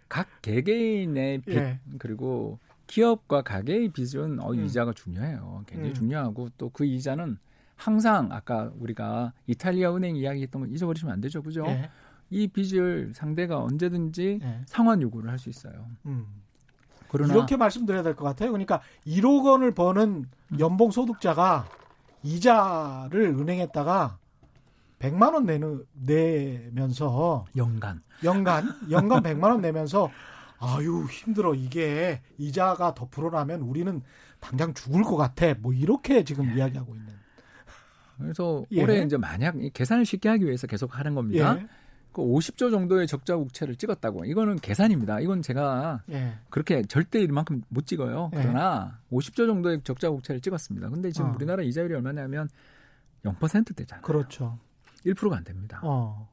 그각 0.08 0.28
개개인의 0.42 1.42
빚 1.42 1.56
예. 1.56 1.78
그리고 1.98 2.58
기업과 2.86 3.42
가계의 3.42 3.90
빚은 3.90 4.40
어, 4.40 4.50
음. 4.52 4.64
이자가 4.64 4.92
중요해요. 4.92 5.62
굉장히 5.66 5.90
음. 5.90 5.94
중요하고 5.94 6.48
또 6.58 6.70
그 6.70 6.84
이자는 6.84 7.38
항상 7.76 8.30
아까 8.32 8.70
우리가 8.78 9.32
이탈리아 9.46 9.94
은행 9.94 10.16
이야기했던 10.16 10.62
거 10.62 10.68
잊어버리시면 10.68 11.14
안 11.14 11.20
되죠, 11.20 11.42
그죠? 11.42 11.64
예. 11.66 11.88
이 12.28 12.46
빚을 12.48 13.12
상대가 13.14 13.58
언제든지 13.62 14.40
예. 14.42 14.60
상환 14.66 15.00
요구를 15.00 15.30
할 15.30 15.38
수 15.38 15.48
있어요. 15.48 15.86
음. 16.06 16.26
그러나 17.10 17.34
이렇게 17.34 17.56
말씀드려야 17.56 18.02
될 18.02 18.14
것 18.14 18.24
같아요. 18.24 18.50
그러니까 18.50 18.80
1억 19.06 19.44
원을 19.44 19.72
버는 19.72 20.26
음. 20.52 20.58
연봉 20.58 20.90
소득자가 20.90 21.66
이자를 22.22 23.22
은행에다가 23.38 24.18
100만 24.98 25.32
원 25.34 25.46
내는 25.46 25.84
내면서 25.94 27.46
연간 27.56 28.02
연간 28.22 28.68
연간 28.90 29.22
100만 29.22 29.44
원 29.44 29.60
내면서 29.62 30.10
아유 30.58 31.06
힘들어 31.10 31.54
이게 31.54 32.20
이자가 32.36 32.94
더 32.94 33.08
불어나면 33.08 33.62
우리는 33.62 34.02
당장 34.40 34.74
죽을 34.74 35.02
것 35.02 35.16
같아 35.16 35.54
뭐 35.58 35.72
이렇게 35.72 36.22
지금 36.24 36.50
예. 36.50 36.56
이야기하고 36.56 36.94
있는. 36.94 37.14
그래서 38.18 38.64
예. 38.72 38.82
올해 38.82 39.00
이제 39.02 39.16
만약 39.16 39.54
계산을 39.72 40.04
쉽게 40.04 40.28
하기 40.28 40.44
위해서 40.44 40.66
계속 40.66 40.98
하는 40.98 41.14
겁니다. 41.14 41.56
예. 41.58 41.66
그 42.12 42.22
50조 42.22 42.70
정도의 42.70 43.06
적자 43.06 43.36
국채를 43.36 43.76
찍었다고. 43.76 44.24
이거는 44.24 44.56
계산입니다. 44.56 45.20
이건 45.20 45.42
제가 45.42 46.02
예. 46.10 46.34
그렇게 46.50 46.82
절대 46.82 47.20
이만큼 47.22 47.62
못 47.68 47.86
찍어요. 47.86 48.30
예. 48.34 48.38
그러나 48.38 48.98
50조 49.12 49.46
정도의 49.46 49.80
적자 49.84 50.10
국채를 50.10 50.40
찍었습니다. 50.40 50.88
근데 50.90 51.10
지금 51.12 51.30
어. 51.30 51.34
우리나라 51.34 51.62
이자율이 51.62 51.94
얼마냐면 51.94 52.48
0%대잖아요. 53.24 54.02
그렇죠. 54.02 54.58
1%가 55.06 55.36
안 55.36 55.44
됩니다. 55.44 55.80
어. 55.82 56.28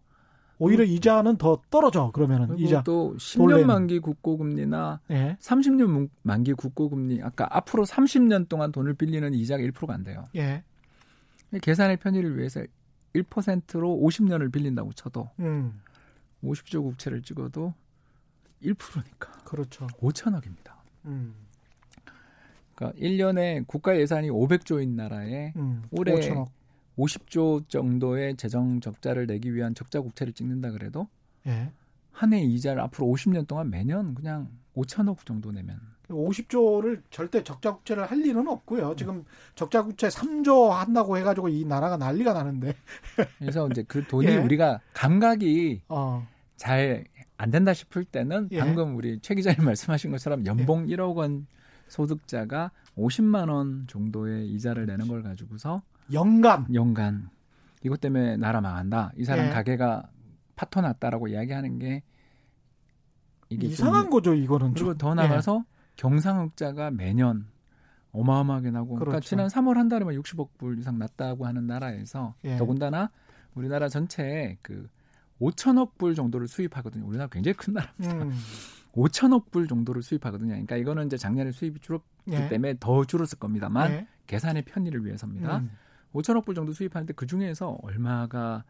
오히려 0.59 0.83
이자는 0.83 1.37
더 1.37 1.61
떨어져 1.69 2.09
그러면은 2.11 2.57
이자 2.57 2.81
또 2.83 3.15
10년 3.17 3.65
만기 3.65 3.99
국고금리나 3.99 5.01
예. 5.11 5.37
30년 5.39 6.09
만기 6.23 6.53
국고금리 6.53 7.21
아까 7.21 7.47
앞으로 7.51 7.85
30년 7.85 8.49
동안 8.49 8.71
돈을 8.71 8.95
빌리는 8.95 9.33
이자가 9.35 9.61
1%가 9.61 9.93
안 9.93 10.03
돼요. 10.03 10.27
예. 10.35 10.63
계산의 11.61 11.97
편의를 11.97 12.37
위해서 12.37 12.63
1%로 13.23 13.99
50년을 14.01 14.51
빌린다고 14.51 14.93
쳐도 14.93 15.29
음. 15.39 15.79
50조 16.43 16.83
국채를 16.83 17.21
찍어도 17.21 17.73
1%니까. 18.63 19.31
그렇죠. 19.43 19.87
5천억입니다. 19.99 20.73
음. 21.05 21.35
그러니까 22.75 22.99
1년에 22.99 23.65
국가 23.67 23.97
예산이 23.97 24.29
500조인 24.29 24.95
나라에 24.95 25.53
음. 25.55 25.83
올해 25.91 26.13
5천억. 26.13 26.49
50조 26.97 27.69
정도의 27.69 28.35
재정 28.37 28.79
적자를 28.79 29.27
내기 29.27 29.53
위한 29.53 29.75
적자 29.75 30.01
국채를 30.01 30.33
찍는다 30.33 30.71
그래도 30.71 31.07
예. 31.45 31.71
한해 32.11 32.41
이자를 32.43 32.81
앞으로 32.81 33.07
50년 33.07 33.47
동안 33.47 33.69
매년 33.69 34.15
그냥 34.15 34.49
5천억 34.75 35.25
정도 35.25 35.51
내면 35.51 35.79
50조를 36.09 37.01
절대 37.09 37.43
적자 37.43 37.73
국채를 37.73 38.05
할 38.05 38.25
일은 38.25 38.47
없고요. 38.47 38.95
지금 38.95 39.25
적자 39.55 39.83
국채 39.83 40.07
3조 40.07 40.69
한다고 40.69 41.17
해가지고 41.17 41.49
이 41.49 41.65
나라가 41.65 41.97
난리가 41.97 42.33
나는데. 42.33 42.75
그래서 43.39 43.67
이제 43.69 43.83
그 43.87 44.03
돈이 44.05 44.27
예. 44.27 44.37
우리가 44.37 44.79
감각이 44.93 45.81
어. 45.89 46.25
잘 46.55 47.05
안 47.37 47.51
된다 47.51 47.73
싶을 47.73 48.03
때는 48.03 48.49
예. 48.51 48.59
방금 48.59 48.95
우리 48.95 49.19
최 49.21 49.35
기자님 49.35 49.63
말씀하신 49.63 50.11
것처럼 50.11 50.45
연봉 50.45 50.89
예. 50.89 50.95
1억 50.95 51.15
원 51.15 51.47
소득자가 51.87 52.71
50만 52.97 53.49
원 53.49 53.85
정도의 53.87 54.49
이자를 54.49 54.87
내는 54.87 55.07
걸 55.07 55.23
가지고서 55.23 55.83
연간 56.11 56.65
연간 56.73 57.29
이것 57.83 58.01
때문에 58.01 58.37
나라 58.37 58.59
망한다. 58.59 59.11
이 59.17 59.23
사람 59.23 59.47
예. 59.47 59.49
가게가 59.51 60.09
파토 60.55 60.81
났다라고 60.81 61.27
이야기하는 61.27 61.77
게 61.77 62.01
이게 63.49 63.67
이상한 63.67 64.09
거죠, 64.09 64.33
이거는. 64.33 64.73
그리고 64.73 64.97
더 64.97 65.13
나가서 65.13 65.63
예. 65.63 65.76
경상흑자가 65.97 66.91
매년 66.91 67.47
어마어마하게 68.11 68.71
나고 68.71 68.95
그러니까 68.95 69.05
그렇죠. 69.19 69.35
그러니까 69.35 69.49
지난 69.49 69.65
3월 69.65 69.75
한 69.75 69.89
달에만 69.89 70.15
60억 70.15 70.49
불 70.57 70.79
이상 70.79 70.97
났다고 70.97 71.45
하는 71.45 71.67
나라에서 71.67 72.35
예. 72.45 72.57
더군다나 72.57 73.11
우리나라 73.53 73.89
전체에 73.89 74.57
그 74.61 74.87
5천억 75.41 75.97
불 75.97 76.15
정도를 76.15 76.47
수입하거든요. 76.47 77.05
우리나라 77.05 77.27
굉장히 77.29 77.55
큰 77.55 77.73
나라입니다. 77.73 78.23
음. 78.23 78.31
5천억 78.93 79.51
불 79.51 79.67
정도를 79.67 80.01
수입하거든요. 80.01 80.49
그러니까 80.49 80.75
이거는 80.77 81.05
이제 81.05 81.17
작년에 81.17 81.51
수입이 81.51 81.79
줄었기 81.81 82.05
예. 82.29 82.47
때문에 82.47 82.75
더 82.79 83.05
줄었을 83.05 83.37
겁니다만 83.37 83.91
예. 83.91 84.07
계산의 84.25 84.63
편의를 84.63 85.05
위해서입니다. 85.05 85.57
음. 85.57 85.71
5천억 86.13 86.45
불 86.45 86.55
정도 86.55 86.73
수입하는데 86.73 87.13
그 87.13 87.27
중에서 87.27 87.77
얼마가 87.83 88.63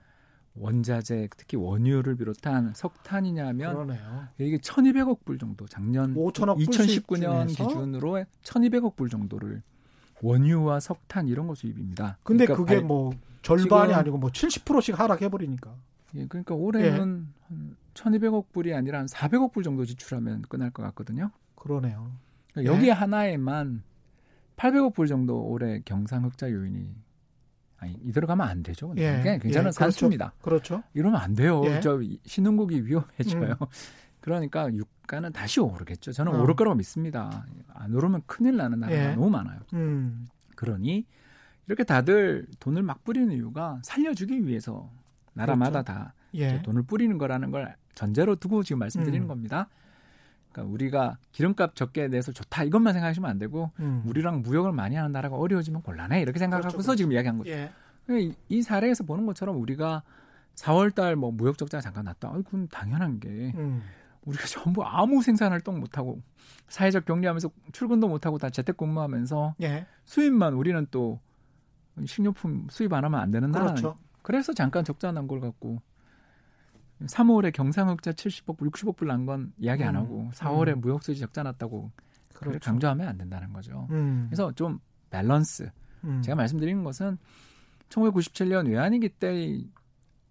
원자재 0.59 1.29
특히 1.37 1.57
원유를 1.57 2.15
비롯한 2.15 2.73
석탄이냐면 2.75 3.73
그러네요. 3.73 4.27
이게 4.39 4.57
1,200억 4.57 5.23
불 5.25 5.37
정도 5.37 5.65
작년 5.67 6.15
5천억 6.15 6.57
2019년 6.57 7.47
기준으로 7.47 8.23
1,200억 8.43 8.95
불 8.95 9.09
정도를 9.09 9.61
원유와 10.21 10.79
석탄 10.79 11.27
이런 11.27 11.47
거 11.47 11.55
수입입니다. 11.55 12.17
근데 12.23 12.45
그러니까 12.45 12.63
그게 12.63 12.75
발, 12.77 12.85
뭐 12.85 13.13
절반이 13.41 13.93
아니고 13.93 14.17
뭐 14.17 14.29
70%씩 14.31 14.99
하락해 14.99 15.29
버리니까. 15.29 15.75
예, 16.15 16.25
그러니까 16.25 16.55
올해는 16.55 17.27
예. 17.51 17.55
한 17.55 17.75
1,200억 17.93 18.51
불이 18.51 18.73
아니라 18.73 18.99
한 18.99 19.05
400억 19.05 19.51
불 19.51 19.63
정도 19.63 19.85
지출하면 19.85 20.43
끝날 20.43 20.71
것 20.71 20.83
같거든요. 20.83 21.31
그러네요. 21.55 22.11
그러니까 22.51 22.73
여기 22.73 22.87
예. 22.87 22.91
하나에만 22.91 23.83
800억 24.55 24.95
불 24.95 25.07
정도 25.07 25.43
올해 25.43 25.81
경상 25.85 26.25
흑자 26.25 26.51
요인이 26.51 26.89
아니 27.79 27.93
이대로 28.03 28.27
가면 28.27 28.47
안 28.47 28.63
되죠. 28.63 28.93
예. 28.97 29.19
그냥 29.21 29.39
괜찮은 29.39 29.67
예. 29.67 29.71
산수입니다. 29.71 30.33
그렇죠. 30.41 30.75
그렇죠. 30.75 30.83
이러면 30.93 31.21
안 31.21 31.33
돼요. 31.35 31.61
예. 31.65 31.79
저 31.79 31.99
신흥국이 32.25 32.85
위험해져요. 32.85 33.55
음. 33.61 33.65
그러니까 34.19 34.71
유가는 34.73 35.31
다시 35.31 35.59
오르겠죠. 35.59 36.11
저는 36.11 36.35
어. 36.35 36.41
오를 36.41 36.55
거라고 36.55 36.75
믿습니다. 36.75 37.45
안 37.73 37.93
오르면 37.93 38.23
큰일 38.25 38.57
나는 38.57 38.79
나라가 38.79 39.11
예. 39.11 39.15
너무 39.15 39.29
많아요. 39.29 39.59
음. 39.73 40.27
그러니 40.55 41.05
이렇게 41.67 41.83
다들 41.83 42.47
돈을 42.59 42.81
막 42.81 43.03
뿌리는 43.03 43.31
이유가 43.31 43.79
살려주기 43.83 44.45
위해서 44.47 44.89
나라마다 45.33 45.83
그렇죠. 45.83 45.85
다 45.85 46.13
예. 46.33 46.61
돈을 46.63 46.83
뿌리는 46.83 47.17
거라는 47.17 47.51
걸 47.51 47.75
전제로 47.93 48.35
두고 48.35 48.63
지금 48.63 48.79
말씀드리는 48.79 49.25
음. 49.25 49.27
겁니다. 49.27 49.69
그러니까 50.57 50.63
우리가 50.73 51.17
기름값 51.31 51.75
적게 51.75 52.07
내서 52.07 52.31
좋다 52.31 52.63
이것만 52.63 52.93
생각하시면 52.93 53.29
안 53.29 53.37
되고 53.37 53.71
음. 53.79 54.01
우리랑 54.05 54.41
무역을 54.41 54.71
많이 54.71 54.95
하는 54.95 55.11
나라가 55.11 55.35
어려워지면 55.35 55.83
곤란해 55.83 56.21
이렇게 56.21 56.39
생각하고서 56.39 56.77
그렇죠. 56.77 56.95
지금 56.95 57.11
이야기한 57.11 57.37
거죠. 57.37 57.51
예. 57.51 57.69
이, 58.09 58.33
이 58.49 58.61
사례에서 58.61 59.03
보는 59.03 59.25
것처럼 59.27 59.59
우리가 59.61 60.01
4월달 60.55 61.15
뭐 61.15 61.31
무역 61.31 61.57
적자가 61.57 61.81
잠깐 61.81 62.05
났다. 62.05 62.29
아, 62.29 62.31
그건 62.33 62.67
당연한 62.69 63.19
게 63.19 63.53
음. 63.55 63.83
우리가 64.25 64.45
전부 64.47 64.83
아무 64.83 65.21
생산 65.21 65.51
활동 65.51 65.79
못 65.79 65.97
하고 65.97 66.21
사회적 66.69 67.05
격리하면서 67.05 67.49
출근도 67.71 68.07
못 68.07 68.25
하고 68.25 68.37
다 68.39 68.49
재택근무하면서 68.49 69.55
예. 69.61 69.85
수입만 70.05 70.53
우리는 70.53 70.87
또 70.89 71.19
식료품 72.05 72.67
수입 72.71 72.93
안 72.93 73.03
하면 73.05 73.19
안 73.19 73.29
되는 73.31 73.51
나라. 73.51 73.65
그렇죠. 73.67 73.95
그래서 74.23 74.53
잠깐 74.53 74.83
적자 74.83 75.11
난 75.11 75.27
걸 75.27 75.39
갖고 75.39 75.81
3월에 77.05 77.53
경상흑자 77.53 78.11
70억 78.11 78.57
불, 78.57 78.69
60억 78.71 78.95
불 78.95 79.07
난 79.07 79.25
건 79.25 79.53
이야기 79.57 79.83
안 79.83 79.95
음. 79.95 80.01
하고 80.01 80.29
4월에 80.33 80.69
음. 80.75 80.81
무역수지 80.81 81.19
적자 81.19 81.43
났다고 81.43 81.91
그렇죠. 82.33 82.59
강조하면 82.59 83.07
안 83.07 83.17
된다는 83.17 83.53
거죠. 83.53 83.87
음. 83.91 84.25
그래서 84.29 84.51
좀 84.53 84.79
밸런스. 85.09 85.69
음. 86.03 86.21
제가 86.21 86.35
말씀드리는 86.35 86.83
것은 86.83 87.17
1997년 87.89 88.67
외환위기 88.69 89.09
때 89.09 89.61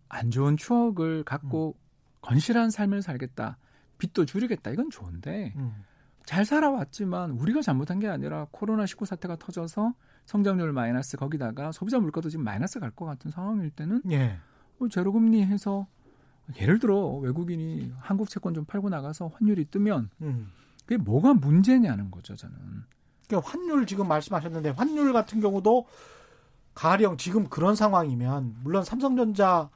안 0.09 0.31
좋은 0.31 0.57
추억을 0.57 1.25
갖고 1.25 1.75
음. 1.77 1.83
건실한 2.21 2.71
삶을 2.71 3.03
살겠다. 3.03 3.59
빚도 3.99 4.25
줄이겠다. 4.27 4.71
이건 4.71 4.89
좋은데 4.91 5.53
음. 5.57 5.83
잘 6.25 6.45
살아왔지만 6.45 7.33
우리가 7.33 7.61
잘못한 7.62 7.99
게 7.99 8.09
아니라 8.09 8.47
코로나19 8.53 9.05
사태가 9.07 9.37
터져서 9.37 9.95
성장률 10.27 10.73
마이너스 10.73 11.17
거기다가 11.17 11.73
소비자 11.73 11.99
물가도 11.99 12.29
지금 12.31 12.45
마이너스 12.45 12.79
갈 12.81 12.91
것 12.93 13.05
같은 13.05 13.31
상황일 13.31 13.71
때는 13.71 14.03
예. 14.11 14.39
뭐 14.79 14.89
제로금리 14.89 15.43
해서 15.45 15.87
예를 16.61 16.78
들어 16.78 16.97
외국인이 17.16 17.92
한국 17.99 18.28
채권 18.28 18.55
좀 18.55 18.64
팔고 18.64 18.88
나가서 18.88 19.32
환율이 19.34 19.66
뜨면 19.70 20.11
음. 20.22 20.53
그게 20.84 20.97
뭐가 20.97 21.34
문제냐는 21.34 22.11
거죠 22.11 22.36
저는. 22.36 22.55
그러니까 23.26 23.51
환율 23.51 23.86
지금 23.86 24.07
말씀하셨는데 24.09 24.70
환율 24.70 25.12
같은 25.12 25.40
경우도 25.40 25.86
가령 26.74 27.16
지금 27.16 27.49
그런 27.49 27.74
상황이면 27.74 28.59
물론 28.62 28.84
삼성전자 28.84 29.70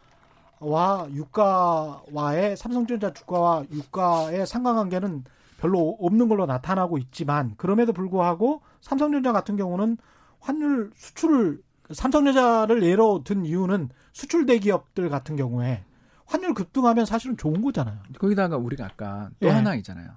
와 0.60 1.08
유가와의 1.10 2.56
삼성전자 2.56 3.12
주가와 3.12 3.64
유가의 3.72 4.46
상관관계는 4.46 5.24
별로 5.58 5.96
없는 6.00 6.28
걸로 6.28 6.46
나타나고 6.46 6.98
있지만 6.98 7.54
그럼에도 7.56 7.92
불구하고 7.92 8.60
삼성전자 8.80 9.32
같은 9.32 9.56
경우는 9.56 9.96
환율 10.38 10.90
수출을 10.94 11.62
삼성전자를 11.90 12.82
예로 12.82 13.22
든 13.24 13.44
이유는 13.44 13.88
수출 14.12 14.46
대기업들 14.46 15.08
같은 15.08 15.36
경우에 15.36 15.84
환율 16.30 16.54
급등하면 16.54 17.06
사실은 17.06 17.36
좋은 17.36 17.60
거잖아요. 17.60 17.98
거기다가 18.18 18.56
우리가 18.56 18.86
아까 18.86 19.30
또 19.40 19.48
예. 19.48 19.50
하나 19.50 19.74
있잖아요. 19.74 20.12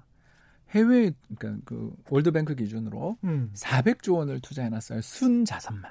해외 0.70 1.12
그러니까 1.36 1.60
그 1.64 1.92
월드뱅크 2.08 2.54
기준으로 2.54 3.16
음. 3.24 3.50
400조 3.54 4.16
원을 4.16 4.40
투자해 4.40 4.68
놨어요. 4.68 5.00
순 5.02 5.44
자산만. 5.44 5.90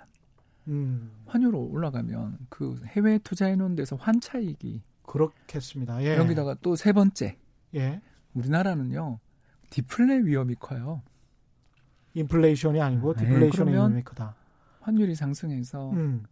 음. 0.70 1.12
환율 1.26 1.54
올라가면 1.56 2.38
그 2.48 2.82
해외 2.88 3.18
투자해 3.18 3.58
놓은 3.58 3.76
데서 3.76 3.98
환차익이 3.98 4.82
그렇겠습니다. 5.06 6.02
예. 6.04 6.16
여기다가 6.18 6.56
또 6.62 6.76
세 6.78 6.94
번째. 6.94 7.38
예. 7.76 8.02
우리나라는요. 8.34 9.20
디플레 9.72 10.20
위험이 10.26 10.56
커요. 10.56 11.02
인플레이션이 12.14 12.80
아니고 12.80 13.14
네, 13.16 13.26
디플레이션이 13.26 13.72
네, 13.72 13.76
위험이 13.78 14.04
크다. 14.04 14.36
환율이 14.82 15.16
상승해서 15.16 15.92
음. 15.92 16.24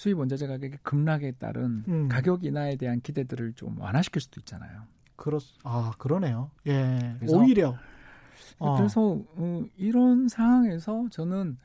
수입 0.00 0.18
원자재 0.18 0.46
가격이 0.46 0.78
급락에 0.82 1.32
따른 1.32 1.84
음. 1.86 2.08
가격 2.08 2.42
인하에 2.42 2.76
대한 2.76 3.02
기대들을 3.02 3.52
좀 3.52 3.78
완화시킬 3.78 4.22
수도 4.22 4.40
있잖아요. 4.40 4.84
그렇 5.14 5.38
아 5.62 5.92
그러네요. 5.98 6.50
예. 6.66 7.18
오히려 7.28 7.76
어. 8.58 8.78
그래서 8.78 9.22
어, 9.34 9.64
이런 9.76 10.26
상황에서 10.28 11.06
저는 11.10 11.58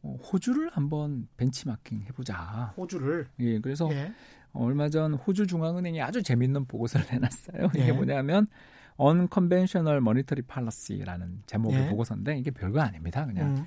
어, 0.00 0.16
호주를 0.32 0.70
한번 0.70 1.28
벤치마킹 1.36 2.04
해보자. 2.08 2.72
호주를. 2.78 3.28
예. 3.40 3.60
그래서 3.60 3.86
예. 3.92 4.14
얼마 4.54 4.88
전 4.88 5.12
호주 5.12 5.46
중앙은행이 5.46 6.00
아주 6.00 6.22
재밌는 6.22 6.64
보고서를 6.64 7.04
내놨어요. 7.12 7.72
이게 7.74 7.88
예. 7.88 7.92
뭐냐면 7.92 8.46
Unconventional 8.98 9.98
Monetary 9.98 10.42
Policy라는 10.46 11.42
제목의 11.44 11.84
예. 11.84 11.88
보고서인데 11.90 12.38
이게 12.38 12.50
별거 12.50 12.80
아닙니다. 12.80 13.26
그냥 13.26 13.58
음. 13.58 13.66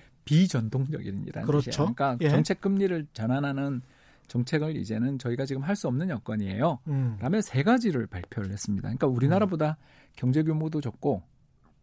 이라는 1.28 1.46
그렇죠. 1.48 1.72
뜻이에요. 1.72 1.94
그러니까 1.94 2.18
예. 2.22 2.30
정책 2.30 2.62
금리를 2.62 3.08
전환하는 3.14 3.82
정책을 4.28 4.78
이제는 4.78 5.20
저희가 5.20 5.46
지금 5.46 5.62
할 5.64 5.76
수 5.76 5.88
없는 5.88 6.10
여건이에요. 6.10 6.80
음. 6.88 7.18
라며 7.20 7.42
세 7.42 7.64
가지를 7.64 8.08
발표를 8.08 8.52
했습니다. 8.52 8.88
그러니까 8.88 9.08
우리나라보다 9.08 9.78
음. 9.80 10.12
경제 10.16 10.44
규모도 10.44 10.80
적고 10.82 11.24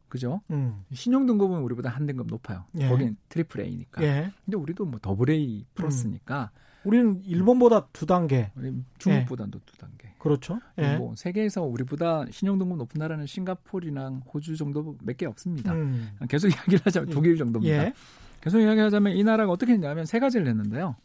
그죠? 0.09 0.41
음. 0.51 0.85
신용 0.95 1.27
등급은 1.27 1.61
우리보다 1.61 1.91
한 1.91 2.07
등급 2.07 2.27
높아요. 2.29 2.65
예. 2.79 2.89
거긴 2.89 3.17
triple 3.29 3.61
A니까. 3.61 4.03
예. 4.03 4.31
근데 4.45 4.57
우리도 4.57 4.87
뭐 4.87 4.99
더블 5.03 5.29
A 5.31 5.67
플러스니까. 5.75 6.51
음. 6.55 6.69
우리는 6.85 7.23
일본보다 7.25 7.89
두 7.93 8.07
단계. 8.07 8.51
중국보다도 8.99 9.59
예. 9.59 9.63
두 9.67 9.77
단계. 9.77 10.15
그렇죠. 10.19 10.59
예. 10.79 10.97
뭐 10.97 11.15
세계에서 11.17 11.63
우리보다 11.65 12.25
신용 12.31 12.57
등급 12.57 12.79
높은 12.79 12.99
나라는 12.99 13.27
싱가포르랑 13.27 14.23
호주 14.33 14.57
정도 14.57 14.97
몇 15.03 15.17
개 15.19 15.27
없습니다. 15.27 15.75
음. 15.75 16.13
계속 16.31 16.49
이야기를 16.49 16.81
하자면 16.85 17.11
독일 17.11 17.37
정도입니다. 17.37 17.91
예. 18.39 18.45
계속 18.45 18.61
이야기하자면 18.61 19.15
이 19.15 19.25
나라가 19.25 19.53
어떻게 19.53 19.73
했냐면 19.73 20.07
세 20.07 20.19
가지를 20.19 20.45
냈는데요. 20.47 20.97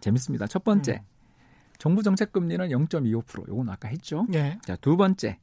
재밌습니다. 0.00 0.46
첫 0.46 0.64
번째, 0.64 1.02
음. 1.02 1.16
정부 1.78 2.02
정책 2.02 2.32
금리는 2.32 2.68
0.25%. 2.68 3.48
요건 3.48 3.68
아까 3.70 3.88
했죠. 3.88 4.26
예. 4.34 4.58
자, 4.62 4.76
두 4.76 4.96
번째, 4.96 5.38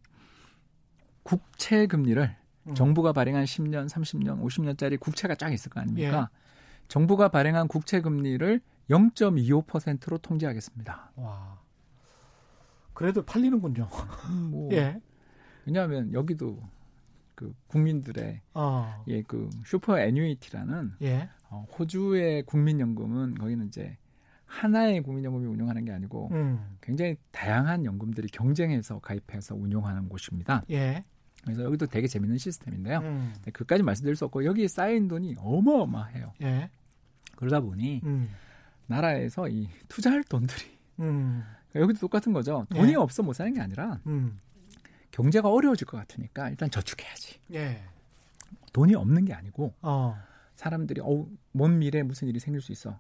국채 1.23 1.88
금리를 1.88 2.36
음. 2.67 2.75
정부가 2.75 3.13
발행한 3.13 3.45
10년, 3.45 3.89
30년, 3.89 4.41
50년짜리 4.41 4.99
국채가 4.99 5.36
쫙 5.36 5.51
있을 5.51 5.69
거 5.71 5.79
아닙니까? 5.79 6.29
예. 6.31 6.43
정부가 6.88 7.29
발행한 7.29 7.67
국채 7.67 8.01
금리를 8.01 8.61
0.25%로 8.89 10.17
통제하겠습니다. 10.17 11.11
와. 11.15 11.59
그래도 12.93 13.23
팔리는군요. 13.23 13.88
음, 14.29 14.51
뭐, 14.51 14.69
예. 14.73 14.99
왜냐하면 15.65 16.13
여기도 16.13 16.61
그 17.36 17.53
국민들의 17.67 18.41
어. 18.53 19.03
예그 19.07 19.49
슈퍼 19.65 19.99
애뉴이티라는 19.99 20.93
예. 21.01 21.29
어, 21.49 21.65
호주의 21.77 22.43
국민연금은 22.43 23.36
거기는 23.36 23.67
이제 23.67 23.97
하나의 24.45 25.01
국민연금이 25.01 25.47
운영하는 25.47 25.86
게 25.86 25.91
아니고 25.91 26.29
음. 26.31 26.77
굉장히 26.81 27.15
다양한 27.31 27.86
연금들이 27.86 28.27
경쟁해서 28.27 28.99
가입해서 28.99 29.55
운영하는 29.55 30.09
곳입니다. 30.09 30.63
예. 30.69 31.03
그래서 31.43 31.63
여기도 31.63 31.88
되게 31.88 32.07
재밌는 32.07 32.38
시스템인데요. 32.38 32.99
음. 32.99 33.34
네, 33.43 33.51
그까지 33.51 33.84
말씀드릴 33.84 34.15
수 34.15 34.25
없고 34.25 34.45
여기에 34.45 34.67
쌓인 34.67 35.07
돈이 35.07 35.36
어마어마해요. 35.39 36.34
예. 36.43 36.69
그러다 37.36 37.59
보니 37.59 38.01
음. 38.03 38.29
나라에서 38.88 39.49
이 39.49 39.67
투자할 39.88 40.23
돈들이 40.23 40.65
음. 40.99 41.43
여기도 41.75 41.99
똑같은 41.99 42.31
거죠. 42.31 42.65
돈이 42.69 42.91
예. 42.91 42.95
없어 42.95 43.23
못 43.23 43.34
사는 43.34 43.51
게 43.53 43.59
아니라 43.59 43.99
음. 44.05 44.38
경제가 45.14 45.49
어려워질 45.49 45.86
것 45.88 45.95
같으니까 45.97 46.49
일단 46.49 46.70
저축해야지. 46.70 47.39
예. 47.53 47.84
돈이 48.74 48.95
없는 48.95 49.26
게 49.26 49.34
아니고 49.34 49.74
어. 49.84 50.18
사람들이 50.55 51.01
어먼 51.01 51.78
미래에 51.80 52.01
무슨 52.03 52.28
일이 52.28 52.39
생길 52.39 52.61
수 52.61 52.72
있어. 52.72 52.99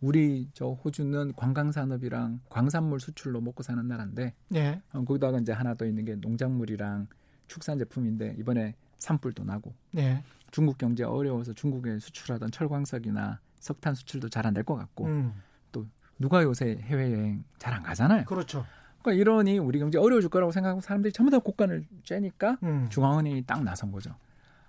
우리 0.00 0.48
저 0.52 0.66
호주는 0.70 1.32
관광 1.36 1.70
산업이랑 1.70 2.40
광산물 2.50 2.98
수출로 2.98 3.40
먹고 3.40 3.62
사는 3.62 3.86
나라인데 3.86 4.34
예. 4.54 4.82
어, 4.92 5.04
거기다가 5.04 5.38
이제 5.38 5.52
하나 5.52 5.74
더 5.74 5.86
있는 5.86 6.04
게 6.04 6.16
농작물이랑 6.16 7.06
축산 7.46 7.78
제품인데 7.78 8.34
이번에 8.38 8.74
산불도 8.98 9.44
나고 9.44 9.72
예. 9.96 10.24
중국 10.50 10.78
경제 10.78 11.04
어려워서 11.04 11.52
중국에 11.52 12.00
수출하던 12.00 12.50
철광석이나 12.50 13.38
석탄 13.60 13.94
수출도 13.94 14.28
잘 14.28 14.44
안 14.46 14.54
될 14.54 14.64
것 14.64 14.74
같고 14.74 15.04
음. 15.06 15.32
또 15.70 15.86
누가 16.18 16.42
요새 16.42 16.78
해외 16.82 17.12
여행 17.12 17.44
잘 17.58 17.72
안 17.72 17.84
가잖아요. 17.84 18.24
그렇죠. 18.24 18.66
그러니까 19.02 19.20
이러니 19.20 19.58
우리 19.58 19.78
경제 19.78 19.98
어려워질 19.98 20.30
거라고 20.30 20.52
생각하고 20.52 20.80
사람들이 20.80 21.12
전부 21.12 21.30
다 21.30 21.38
고간을 21.38 21.86
쬐니까 22.04 22.62
음. 22.62 22.86
중앙은행이 22.88 23.44
딱 23.44 23.62
나선 23.62 23.90
거죠. 23.92 24.14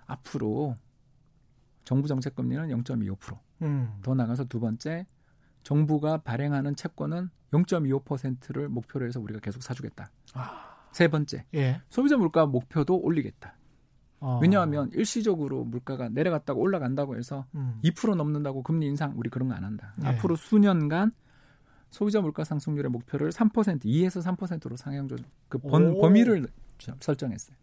앞으로 0.06 0.74
정부 1.84 2.08
정책 2.08 2.34
금리는 2.34 2.68
0.25%. 2.68 3.38
음. 3.62 3.98
더 4.02 4.14
나가서 4.14 4.44
두 4.44 4.60
번째 4.60 5.06
정부가 5.62 6.18
발행하는 6.18 6.76
채권은 6.76 7.30
0.25%를 7.52 8.68
목표로 8.68 9.06
해서 9.06 9.20
우리가 9.20 9.40
계속 9.40 9.62
사주겠다. 9.62 10.10
아. 10.34 10.70
세 10.92 11.08
번째 11.08 11.44
예. 11.54 11.80
소비자 11.88 12.16
물가 12.16 12.46
목표도 12.46 12.96
올리겠다. 12.96 13.56
어. 14.20 14.38
왜냐하면 14.40 14.90
일시적으로 14.92 15.64
물가가 15.64 16.08
내려갔다고 16.08 16.60
올라간다고 16.60 17.16
해서 17.16 17.46
음. 17.54 17.80
2% 17.84 18.14
넘는다고 18.14 18.62
금리 18.62 18.86
인상 18.86 19.12
우리 19.16 19.28
그런 19.28 19.48
거 19.48 19.54
안 19.54 19.64
한다. 19.64 19.94
예. 20.02 20.06
앞으로 20.08 20.36
수년간 20.36 21.12
소비자 21.90 22.20
물가 22.20 22.44
상승률의 22.44 22.90
목표를 22.90 23.30
3% 23.30 23.84
2에서 23.84 24.22
3%로 24.22 24.76
상향 24.76 25.08
조정 25.08 25.26
그 25.48 25.58
번, 25.58 25.98
범위를 25.98 26.46
설정했어요. 27.00 27.56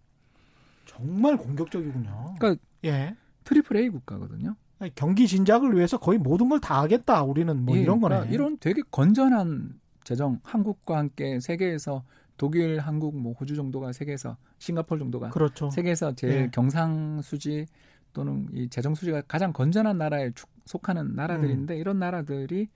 정말 0.86 1.38
공격적이군요. 1.38 2.36
그러니까 2.40 2.64
예. 2.86 3.16
triple 3.44 3.78
A 3.78 3.90
국가거든요. 3.90 4.56
아니, 4.80 4.94
경기 4.96 5.28
진작을 5.28 5.76
위해서 5.76 5.98
거의 5.98 6.18
모든 6.18 6.50
걸 6.50 6.60
다 6.60 6.82
하겠다. 6.82 7.24
우리는 7.24 7.64
뭐 7.64 7.76
예, 7.78 7.82
이런 7.82 8.00
거네. 8.02 8.16
그러니까 8.16 8.34
이런 8.34 8.58
되게 8.60 8.82
건전한 8.92 9.80
재정 10.04 10.40
한국과 10.44 10.98
함께 10.98 11.40
세계에서 11.40 12.04
독일, 12.38 12.80
한국, 12.80 13.16
뭐 13.16 13.34
호주 13.34 13.56
정도가 13.56 13.94
세계에서 13.94 14.38
싱가폴 14.58 14.98
정도가 15.00 15.30
그렇죠. 15.30 15.70
세계에서 15.70 16.16
제일 16.16 16.34
예. 16.34 16.50
경상 16.52 17.22
수지 17.22 17.68
또는 18.14 18.48
이 18.54 18.68
재정 18.70 18.96
수지가 18.96 19.22
가장 19.28 19.54
건전한 19.54 19.98
나라에 19.98 20.32
속하는 20.66 21.16
나라들인데 21.16 21.76
음. 21.76 21.80
이런 21.80 22.00
나라들이 22.00 22.68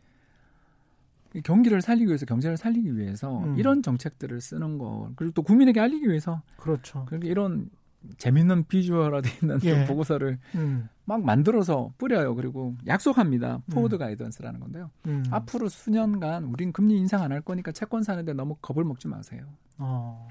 경기를 1.43 1.81
살리기 1.81 2.07
위해서 2.07 2.25
경제를 2.25 2.57
살리기 2.57 2.97
위해서 2.97 3.43
음. 3.43 3.57
이런 3.57 3.81
정책들을 3.83 4.39
쓰는 4.41 4.77
거 4.77 5.11
그리고 5.15 5.33
또 5.33 5.41
국민에게 5.41 5.79
알리기 5.79 6.07
위해서 6.07 6.41
그렇죠. 6.57 7.03
그러니까 7.05 7.29
이런 7.29 7.69
재밌는 8.17 8.65
visual화되어 8.67 9.31
있는 9.41 9.59
예. 9.63 9.85
보고서를 9.87 10.37
음. 10.55 10.87
막 11.05 11.23
만들어서 11.23 11.91
뿌려요. 11.97 12.35
그리고 12.35 12.75
약속합니다. 12.85 13.63
forward 13.71 13.95
음. 13.95 13.99
guidance라는 13.99 14.59
건데요. 14.59 14.91
음. 15.07 15.23
앞으로 15.31 15.69
수년간 15.69 16.43
우린 16.45 16.71
금리 16.71 16.97
인상 16.97 17.21
안 17.23 17.31
할 17.31 17.41
거니까 17.41 17.71
채권 17.71 18.03
사는데 18.03 18.33
너무 18.33 18.55
겁을 18.61 18.83
먹지 18.83 19.07
마세요. 19.07 19.45
어. 19.77 20.27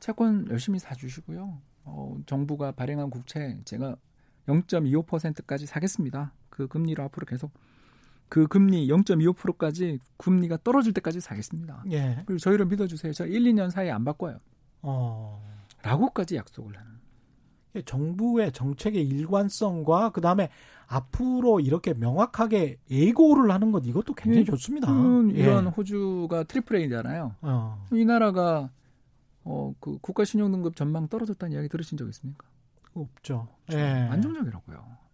채권 0.00 0.46
열심히 0.50 0.78
사주시고요. 0.78 1.58
어, 1.84 2.16
정부가 2.26 2.72
발행한 2.72 3.10
국채 3.10 3.58
제가 3.64 3.96
0.25%까지 4.48 5.66
사겠습니다. 5.66 6.32
그 6.50 6.66
금리로 6.68 7.02
앞으로 7.04 7.26
계속 7.26 7.52
그 8.28 8.46
금리 8.46 8.88
0.25%까지 8.88 9.98
금리가 10.16 10.58
떨어질 10.64 10.92
때까지 10.92 11.20
사겠습니다. 11.20 11.84
예. 11.92 12.22
그리고 12.26 12.38
저희를 12.38 12.66
믿어주세요. 12.66 13.12
저 13.12 13.26
1, 13.26 13.42
2년 13.44 13.70
사이에 13.70 13.90
안 13.90 14.04
바꿔요. 14.04 14.38
어. 14.82 15.42
라고까지 15.82 16.36
약속을 16.36 16.76
하는. 16.76 16.96
정부의 17.84 18.52
정책의 18.52 19.06
일관성과 19.06 20.10
그 20.10 20.20
다음에 20.20 20.48
앞으로 20.86 21.60
이렇게 21.60 21.94
명확하게 21.94 22.78
예고를 22.90 23.50
하는 23.50 23.72
것 23.72 23.86
이것도 23.86 24.14
굉장히 24.14 24.40
예, 24.40 24.44
좋습니다. 24.44 24.90
음, 24.90 25.30
이런 25.30 25.66
예. 25.66 25.68
호주가 25.68 26.44
triple 26.44 26.76
A잖아요. 26.76 27.34
어. 27.42 27.84
이 27.92 28.04
나라가 28.04 28.70
어, 29.44 29.74
그 29.80 29.98
국가 30.00 30.24
신용 30.24 30.52
등급 30.52 30.74
전망 30.76 31.08
떨어졌다는 31.08 31.54
이야기 31.54 31.68
들으신 31.68 31.98
적 31.98 32.08
있습니까? 32.08 32.46
없죠. 32.94 33.48
예. 33.72 33.76
안정적이라고요. 33.76 35.05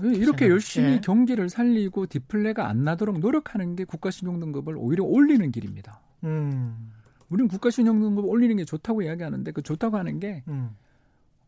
이렇게 0.00 0.48
열심히 0.48 0.92
예. 0.92 1.00
경기를 1.00 1.48
살리고 1.48 2.06
디플레가 2.06 2.68
안 2.68 2.84
나도록 2.84 3.18
노력하는 3.18 3.76
게 3.76 3.84
국가 3.84 4.10
신용 4.10 4.40
등급을 4.40 4.76
오히려 4.76 5.04
올리는 5.04 5.50
길입니다. 5.50 6.00
음. 6.24 6.92
우리는 7.28 7.48
국가 7.48 7.70
신용 7.70 8.00
등급 8.00 8.26
올리는 8.26 8.54
게 8.56 8.64
좋다고 8.64 9.02
이야기하는데 9.02 9.50
그 9.52 9.62
좋다고 9.62 9.96
하는 9.96 10.20
게 10.20 10.42
음. 10.48 10.76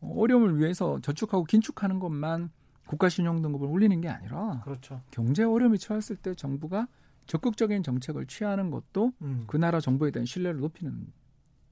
어려움을 0.01 0.59
위해서 0.59 0.99
저축하고 1.01 1.45
긴축하는 1.45 1.99
것만 1.99 2.49
국가 2.87 3.09
신용 3.09 3.41
등급을 3.41 3.67
올리는 3.67 3.99
게 4.01 4.09
아니라 4.09 4.61
그렇죠. 4.63 5.01
경제 5.11 5.43
어려움이 5.43 5.79
처했을 5.79 6.15
때 6.15 6.35
정부가 6.35 6.87
적극적인 7.25 7.83
정책을 7.83 8.27
취하는 8.27 8.69
것도 8.69 9.13
음. 9.21 9.45
그 9.47 9.57
나라 9.57 9.79
정부에 9.79 10.11
대한 10.11 10.25
신뢰를 10.25 10.59
높이는 10.59 11.07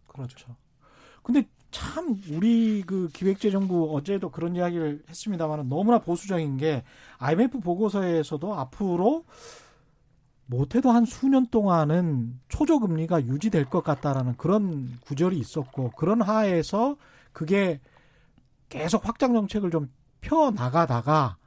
그렇죠. 0.07 0.55
근데 1.21 1.47
참 1.74 2.21
우리 2.32 2.84
그 2.84 3.09
기획재정부 3.11 3.95
어제도 3.95 4.30
그런 4.30 4.55
이야기를 4.55 5.03
했습니다만 5.09 5.67
너무나 5.67 5.99
보수적인 5.99 6.57
게 6.57 6.84
IMF 7.17 7.59
보고서에서도 7.59 8.53
앞으로 8.55 9.26
못해도 10.45 10.91
한 10.91 11.05
수년 11.05 11.47
동안은 11.47 12.39
초저금리가 12.47 13.26
유지될 13.26 13.65
것 13.65 13.84
같다라는 13.84 14.38
그런 14.38 14.97
구절이 15.01 15.38
있었고 15.38 15.91
그런 15.91 16.21
하에서 16.21 16.95
그게 17.32 17.82
계속 18.69 19.05
확장 19.07 19.34
정책을 19.34 19.69
좀 19.69 19.89
펴 20.24 20.51
나가다가 20.51 21.38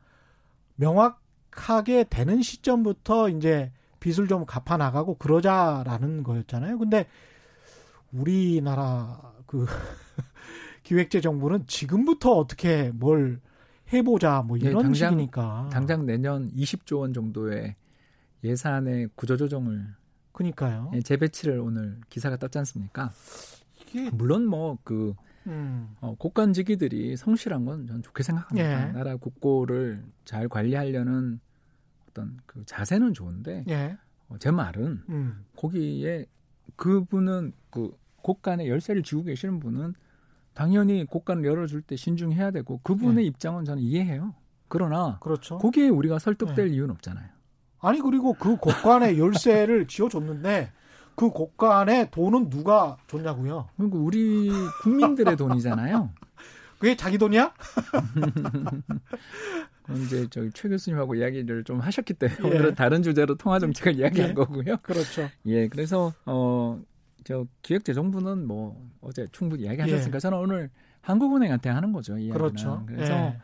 명확하게 0.77 2.05
되는 2.05 2.43
시점부터 2.43 3.31
이제 3.31 3.73
빚을 3.99 4.29
좀 4.29 4.45
갚아 4.45 4.77
나가고 4.77 5.17
그러자라는 5.17 6.23
거였잖아요. 6.23 6.79
근데 6.79 7.07
우리나라 8.13 9.33
그 9.47 9.67
기획재 10.83 11.21
정부는 11.21 11.67
지금부터 11.67 12.33
어떻게 12.33 12.91
뭘 12.93 13.41
해보자 13.93 14.43
뭐 14.43 14.57
네, 14.59 14.69
이런 14.69 14.79
네, 14.79 14.83
당장, 14.85 15.13
식이니까 15.13 15.69
당장 15.73 16.07
내년 16.07 16.51
20조 16.53 17.01
원 17.01 17.13
정도의 17.13 17.77
예산의 18.45 19.11
구조조정을 19.15 19.95
그니까요. 20.33 20.91
예, 20.95 21.01
재배치를 21.01 21.59
오늘 21.61 22.01
기사가 22.11 22.37
떴지 22.37 22.59
않습니까? 22.59 23.11
이게 23.81 24.11
물론 24.11 24.47
뭐그 24.47 25.15
음. 25.47 25.95
어, 26.01 26.15
국간직위들이 26.17 27.17
성실한 27.17 27.65
건 27.65 27.87
저는 27.87 28.03
좋게 28.03 28.23
생각합니다. 28.23 28.89
예. 28.89 28.93
나라 28.93 29.17
국고를 29.17 30.05
잘 30.25 30.49
관리하려는 30.49 31.41
어떤 32.09 32.39
그 32.47 32.65
자세는 32.67 33.15
좋은데 33.15 33.65
예. 33.69 33.97
어, 34.29 34.37
제 34.39 34.51
말은 34.51 35.03
음. 35.09 35.45
거기에 35.57 36.27
그분은 36.77 37.53
그 37.71 37.97
국간의 38.27 38.69
열쇠를 38.69 39.05
쥐고 39.05 39.23
계시는 39.23 39.61
분은 39.61 39.95
당연히 40.53 41.05
국간을 41.05 41.45
열어줄 41.45 41.83
때 41.83 41.95
신중해야 41.95 42.51
되고 42.51 42.81
그분의 42.83 43.25
예. 43.25 43.29
입장은 43.29 43.65
저는 43.65 43.81
이해해요. 43.81 44.35
그러나 44.67 45.19
그렇죠. 45.21 45.59
거기에 45.59 45.89
우리가 45.89 46.19
설득될 46.19 46.71
예. 46.71 46.75
이유는 46.75 46.91
없잖아요. 46.97 47.29
아니 47.79 48.01
그리고 48.01 48.33
그 48.33 48.57
곡간의 48.57 49.19
열쇠를 49.21 49.87
쥐어줬는데 49.87 50.73
그 51.15 51.31
곡간에 51.31 52.11
돈은 52.11 52.51
누가 52.51 52.97
줬냐고요? 53.07 53.69
그러니까 53.77 53.99
우리 53.99 54.51
국민들의 54.83 55.37
돈이잖아요. 55.37 56.11
그게 56.81 56.97
자기 56.97 57.19
돈이야? 57.19 57.55
이제 60.05 60.27
저기 60.31 60.51
최 60.53 60.69
교수님하고 60.69 61.15
이야기를 61.15 61.63
좀 61.63 61.79
하셨기 61.79 62.15
때문에 62.15 62.41
예. 62.43 62.45
오늘은 62.45 62.75
다른 62.75 63.05
주제로 63.05 63.37
통화 63.37 63.61
정책을 63.61 64.01
이야기한 64.01 64.31
예. 64.31 64.35
거고요. 64.35 64.79
그렇죠. 64.83 65.29
예, 65.47 65.69
그래서 65.69 66.13
어 66.25 66.83
저 67.27 67.45
기획재정부는 67.63 68.47
뭐 68.47 68.89
어제 69.01 69.27
충분히 69.33 69.65
이야기하셨으니까 69.65 70.17
예. 70.17 70.21
저는 70.21 70.39
오늘 70.39 70.71
한국은행한테 71.01 71.69
하는 71.71 71.93
거죠. 71.93 72.17
이야기는. 72.17 72.39
그렇죠. 72.39 72.85
그래서 72.87 73.13
예. 73.13 73.39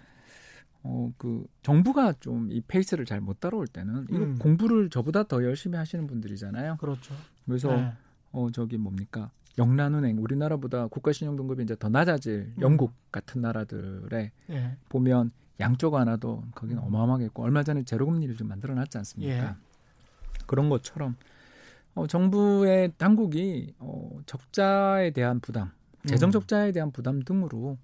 어, 0.84 1.12
그, 1.16 1.44
정부가 1.62 2.12
좀 2.20 2.48
이 2.50 2.60
페이스를 2.60 3.04
잘 3.04 3.20
못 3.20 3.38
따라올 3.40 3.66
때는, 3.68 4.06
이거 4.10 4.18
음. 4.18 4.38
공부를 4.38 4.90
저보다 4.90 5.22
더 5.24 5.44
열심히 5.44 5.76
하시는 5.78 6.06
분들이잖아요. 6.08 6.76
그렇죠. 6.78 7.14
그래서, 7.46 7.76
네. 7.76 7.92
어, 8.32 8.50
저기 8.52 8.76
뭡니까. 8.78 9.30
영란은행, 9.58 10.18
우리나라보다 10.20 10.88
국가신용등급이 10.88 11.62
이제 11.62 11.76
더 11.78 11.88
낮아질 11.88 12.54
음. 12.56 12.62
영국 12.62 12.92
같은 13.12 13.40
나라들에 13.42 14.32
예. 14.50 14.76
보면 14.88 15.30
양쪽 15.60 15.94
하나도 15.94 16.42
거기는 16.54 16.82
음. 16.82 16.86
어마어마하겠고, 16.88 17.44
얼마 17.44 17.62
전에 17.62 17.84
제로금리를 17.84 18.36
좀 18.36 18.48
만들어 18.48 18.74
놨지 18.74 18.98
않습니까? 18.98 19.50
예. 19.50 19.54
그런 20.48 20.68
것처럼, 20.68 21.14
어, 21.94 22.06
정부의 22.06 22.92
당국이, 22.96 23.74
어, 23.78 24.18
적자에 24.26 25.10
대한 25.10 25.40
부담, 25.40 25.70
재정 26.06 26.28
음. 26.28 26.32
적자에 26.32 26.72
대한 26.72 26.90
부담 26.90 27.20
등으로 27.22 27.78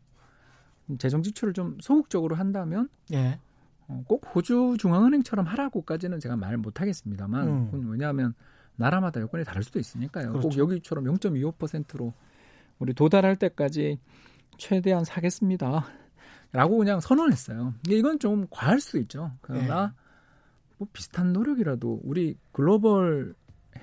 재정 0.98 1.22
지출을 1.22 1.52
좀 1.52 1.76
소극적으로 1.80 2.34
한다면 2.34 2.88
예. 3.12 3.38
어, 3.86 4.02
꼭 4.06 4.24
호주 4.34 4.76
중앙은행처럼 4.78 5.46
하라고까지는 5.46 6.20
제가 6.20 6.36
말 6.36 6.56
못하겠습니다만 6.56 7.48
음. 7.48 7.90
왜냐하면 7.90 8.34
나라마다 8.76 9.20
여건이 9.20 9.44
다를 9.44 9.62
수도 9.62 9.78
있으니까요. 9.78 10.30
그렇죠. 10.30 10.48
꼭 10.48 10.58
여기처럼 10.58 11.04
0.25%로 11.04 12.14
우리 12.78 12.94
도달할 12.94 13.36
때까지 13.36 13.98
최대한 14.56 15.04
사겠습니다. 15.04 15.84
라고 16.52 16.78
그냥 16.78 17.00
선언했어요. 17.00 17.74
이건 17.88 18.18
좀 18.18 18.46
과할 18.50 18.80
수도 18.80 18.98
있죠. 18.98 19.32
그러나 19.42 19.92
예. 19.94 20.02
뭐 20.78 20.88
비슷한 20.92 21.32
노력이라도 21.32 22.00
우리 22.04 22.38
글로벌 22.52 23.34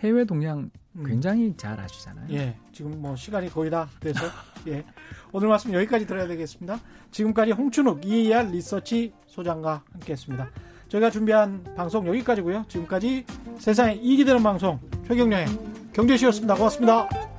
해외 0.03 0.25
동향 0.25 0.69
음. 0.95 1.03
굉장히 1.05 1.47
음. 1.47 1.57
잘 1.57 1.79
아시잖아요. 1.79 2.27
예. 2.31 2.55
지금 2.71 3.01
뭐 3.01 3.15
시간이 3.15 3.49
거의 3.49 3.69
다 3.69 3.89
돼서 3.99 4.25
예. 4.67 4.83
오늘 5.31 5.47
말씀 5.47 5.73
여기까지 5.73 6.07
들어야 6.07 6.27
되겠습니다. 6.27 6.79
지금까지 7.11 7.51
홍춘욱 7.51 8.05
EAR 8.05 8.51
리서치 8.51 9.13
소장과 9.27 9.83
함께했습니다. 9.91 10.49
저희가 10.87 11.09
준비한 11.09 11.63
방송 11.75 12.07
여기까지고요. 12.07 12.65
지금까지 12.67 13.25
세상에 13.57 13.95
이익이 13.95 14.23
되는 14.23 14.41
방송 14.41 14.79
최경령의 15.07 15.47
경제쇼였습니다. 15.93 16.55
고맙습니다. 16.55 17.34